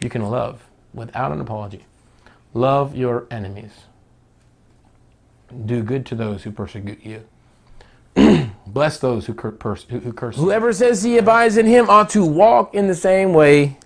You 0.00 0.10
can 0.10 0.22
love 0.22 0.62
without 0.92 1.32
an 1.32 1.40
apology. 1.40 1.84
Love 2.52 2.96
your 2.96 3.26
enemies. 3.30 3.72
Do 5.64 5.82
good 5.82 6.04
to 6.06 6.14
those 6.14 6.42
who 6.42 6.50
persecute 6.50 7.04
you. 7.04 7.24
Bless 8.66 8.98
those 8.98 9.26
who, 9.26 9.34
cur- 9.34 9.52
pers- 9.52 9.86
who, 9.88 10.12
curse. 10.12 10.36
you. 10.36 10.42
Whoever 10.42 10.72
says 10.72 11.02
he 11.02 11.18
abides 11.18 11.56
in 11.56 11.66
him 11.66 11.88
ought 11.88 12.10
to 12.10 12.24
walk 12.24 12.74
in 12.74 12.88
the 12.88 12.94
same 12.94 13.32
way 13.32 13.78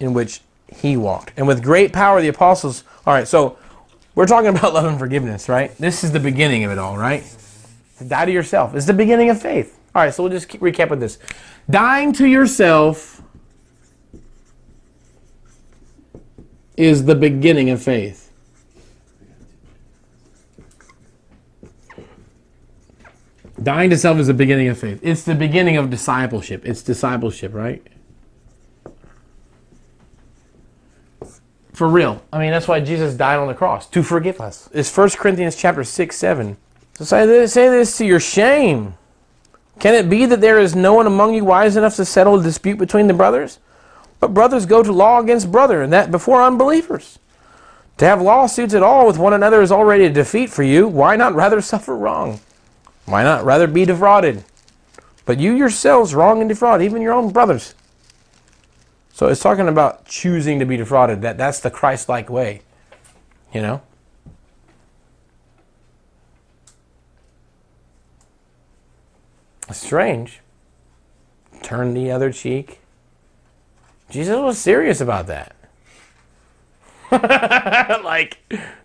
in 0.00 0.12
which 0.12 0.42
he 0.74 0.96
walked. 0.96 1.32
And 1.36 1.46
with 1.46 1.62
great 1.62 1.92
power, 1.92 2.20
the 2.20 2.28
apostles. 2.28 2.84
All 3.06 3.14
right, 3.14 3.26
so 3.26 3.58
we're 4.14 4.26
talking 4.26 4.48
about 4.56 4.74
love 4.74 4.84
and 4.84 4.98
forgiveness, 4.98 5.48
right? 5.48 5.76
This 5.78 6.04
is 6.04 6.12
the 6.12 6.20
beginning 6.20 6.64
of 6.64 6.70
it 6.70 6.78
all, 6.78 6.98
right? 6.98 7.24
To 7.98 8.04
die 8.04 8.26
to 8.26 8.32
yourself. 8.32 8.74
It's 8.74 8.86
the 8.86 8.92
beginning 8.92 9.30
of 9.30 9.40
faith. 9.40 9.78
All 9.94 10.02
right, 10.02 10.12
so 10.12 10.22
we'll 10.22 10.32
just 10.32 10.48
recap 10.48 10.90
with 10.90 11.00
this. 11.00 11.18
Dying 11.70 12.12
to 12.14 12.26
yourself 12.26 13.22
is 16.76 17.04
the 17.06 17.14
beginning 17.14 17.70
of 17.70 17.82
faith. 17.82 18.27
Dying 23.62 23.90
to 23.90 23.98
self 23.98 24.18
is 24.18 24.28
the 24.28 24.34
beginning 24.34 24.68
of 24.68 24.78
faith. 24.78 25.00
It's 25.02 25.24
the 25.24 25.34
beginning 25.34 25.76
of 25.76 25.90
discipleship. 25.90 26.64
It's 26.64 26.82
discipleship, 26.82 27.52
right? 27.54 27.84
For 31.72 31.88
real. 31.88 32.22
I 32.32 32.38
mean, 32.38 32.50
that's 32.50 32.68
why 32.68 32.80
Jesus 32.80 33.14
died 33.14 33.38
on 33.38 33.48
the 33.48 33.54
cross 33.54 33.88
to 33.90 34.02
forgive 34.02 34.40
us. 34.40 34.68
It's 34.72 34.96
1 34.96 35.10
Corinthians 35.10 35.56
chapter 35.56 35.84
6, 35.84 36.16
7. 36.16 36.56
So 36.94 37.04
say 37.04 37.26
this, 37.26 37.52
say 37.52 37.68
this 37.68 37.96
to 37.98 38.04
your 38.04 38.20
shame. 38.20 38.94
Can 39.78 39.94
it 39.94 40.10
be 40.10 40.26
that 40.26 40.40
there 40.40 40.58
is 40.58 40.74
no 40.74 40.94
one 40.94 41.06
among 41.06 41.34
you 41.34 41.44
wise 41.44 41.76
enough 41.76 41.94
to 41.96 42.04
settle 42.04 42.40
a 42.40 42.42
dispute 42.42 42.78
between 42.78 43.06
the 43.06 43.14
brothers? 43.14 43.60
But 44.18 44.34
brothers 44.34 44.66
go 44.66 44.82
to 44.82 44.92
law 44.92 45.20
against 45.20 45.52
brother, 45.52 45.82
and 45.82 45.92
that 45.92 46.10
before 46.10 46.42
unbelievers. 46.42 47.20
To 47.98 48.04
have 48.04 48.20
lawsuits 48.20 48.74
at 48.74 48.82
all 48.82 49.06
with 49.06 49.18
one 49.18 49.32
another 49.32 49.62
is 49.62 49.70
already 49.70 50.04
a 50.04 50.10
defeat 50.10 50.50
for 50.50 50.64
you. 50.64 50.88
Why 50.88 51.16
not 51.16 51.34
rather 51.34 51.60
suffer 51.60 51.96
wrong? 51.96 52.40
Why 53.08 53.22
not 53.22 53.44
rather 53.44 53.66
be 53.66 53.86
defrauded? 53.86 54.44
But 55.24 55.40
you 55.40 55.52
yourselves 55.52 56.14
wrong 56.14 56.40
and 56.40 56.48
defraud, 56.48 56.82
even 56.82 57.00
your 57.00 57.14
own 57.14 57.32
brothers. 57.32 57.74
So 59.12 59.28
it's 59.28 59.40
talking 59.40 59.66
about 59.66 60.04
choosing 60.04 60.58
to 60.58 60.66
be 60.66 60.76
defrauded. 60.76 61.22
That 61.22 61.38
that's 61.38 61.60
the 61.60 61.70
Christ-like 61.70 62.28
way. 62.28 62.60
You 63.52 63.62
know? 63.62 63.82
Strange. 69.72 70.40
Turn 71.62 71.94
the 71.94 72.10
other 72.10 72.30
cheek. 72.30 72.80
Jesus 74.10 74.36
was 74.36 74.58
serious 74.58 75.00
about 75.00 75.26
that. 75.26 75.54
like, 78.04 78.38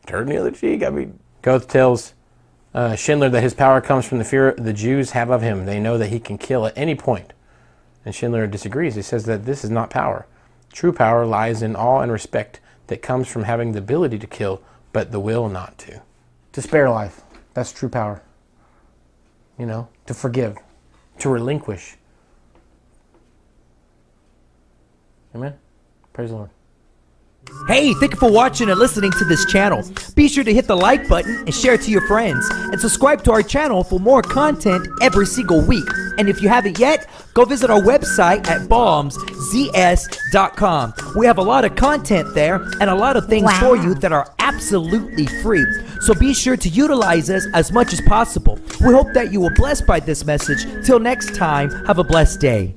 turn 0.05 0.27
the 0.27 0.37
other 0.37 0.51
cheek. 0.51 0.83
I 0.83 0.89
mean, 0.89 1.19
Goeth 1.41 1.67
tells 1.67 2.13
uh, 2.73 2.95
Schindler 2.95 3.29
that 3.29 3.43
his 3.43 3.53
power 3.53 3.81
comes 3.81 4.05
from 4.05 4.17
the 4.17 4.25
fear 4.25 4.53
the 4.57 4.73
Jews 4.73 5.11
have 5.11 5.29
of 5.29 5.41
him. 5.41 5.65
They 5.65 5.79
know 5.79 5.97
that 5.97 6.09
he 6.09 6.19
can 6.19 6.37
kill 6.37 6.65
at 6.65 6.77
any 6.77 6.95
point. 6.95 7.33
And 8.05 8.13
Schindler 8.13 8.47
disagrees. 8.47 8.95
He 8.95 9.01
says 9.01 9.25
that 9.25 9.45
this 9.45 9.63
is 9.63 9.69
not 9.69 9.89
power. 9.89 10.25
True 10.71 10.91
power 10.91 11.25
lies 11.25 11.61
in 11.61 11.75
awe 11.75 12.01
and 12.01 12.11
respect 12.11 12.59
that 12.87 13.01
comes 13.01 13.27
from 13.27 13.43
having 13.43 13.71
the 13.71 13.79
ability 13.79 14.19
to 14.19 14.27
kill, 14.27 14.61
but 14.91 15.11
the 15.11 15.19
will 15.19 15.47
not 15.49 15.77
to. 15.79 16.01
To 16.53 16.61
spare 16.61 16.89
life. 16.89 17.21
That's 17.53 17.71
true 17.71 17.89
power. 17.89 18.21
You 19.57 19.67
know, 19.67 19.87
to 20.07 20.13
forgive, 20.13 20.57
to 21.19 21.29
relinquish. 21.29 21.95
Amen. 25.35 25.53
Praise 26.11 26.29
the 26.29 26.35
Lord. 26.37 26.49
Hey, 27.67 27.93
thank 27.93 28.13
you 28.13 28.19
for 28.19 28.29
watching 28.29 28.69
and 28.69 28.77
listening 28.77 29.11
to 29.11 29.23
this 29.23 29.45
channel. 29.45 29.83
Be 30.15 30.27
sure 30.27 30.43
to 30.43 30.53
hit 30.53 30.67
the 30.67 30.75
like 30.75 31.07
button 31.07 31.37
and 31.45 31.55
share 31.55 31.75
it 31.75 31.81
to 31.83 31.91
your 31.91 32.05
friends. 32.07 32.45
And 32.49 32.77
subscribe 32.79 33.23
to 33.23 33.31
our 33.31 33.41
channel 33.41 33.85
for 33.85 34.01
more 34.01 34.21
content 34.21 34.85
every 35.01 35.25
single 35.25 35.61
week. 35.61 35.87
And 36.17 36.27
if 36.27 36.41
you 36.41 36.49
haven't 36.49 36.77
yet, 36.77 37.09
go 37.33 37.45
visit 37.45 37.69
our 37.69 37.79
website 37.79 38.45
at 38.47 38.67
bombszs.com. 38.67 39.13
We 41.15 41.25
have 41.25 41.37
a 41.37 41.41
lot 41.41 41.63
of 41.63 41.77
content 41.77 42.35
there 42.35 42.55
and 42.81 42.89
a 42.89 42.95
lot 42.95 43.15
of 43.15 43.27
things 43.27 43.49
for 43.59 43.77
you 43.77 43.93
that 43.95 44.11
are 44.11 44.33
absolutely 44.39 45.27
free. 45.41 45.65
So 46.01 46.13
be 46.13 46.33
sure 46.33 46.57
to 46.57 46.67
utilize 46.67 47.29
us 47.29 47.47
as 47.53 47.71
much 47.71 47.93
as 47.93 48.01
possible. 48.01 48.59
We 48.85 48.91
hope 48.91 49.13
that 49.13 49.31
you 49.31 49.39
were 49.39 49.51
blessed 49.51 49.87
by 49.87 50.01
this 50.01 50.25
message. 50.25 50.65
Till 50.85 50.99
next 50.99 51.33
time, 51.33 51.69
have 51.85 51.97
a 51.97 52.03
blessed 52.03 52.41
day. 52.41 52.75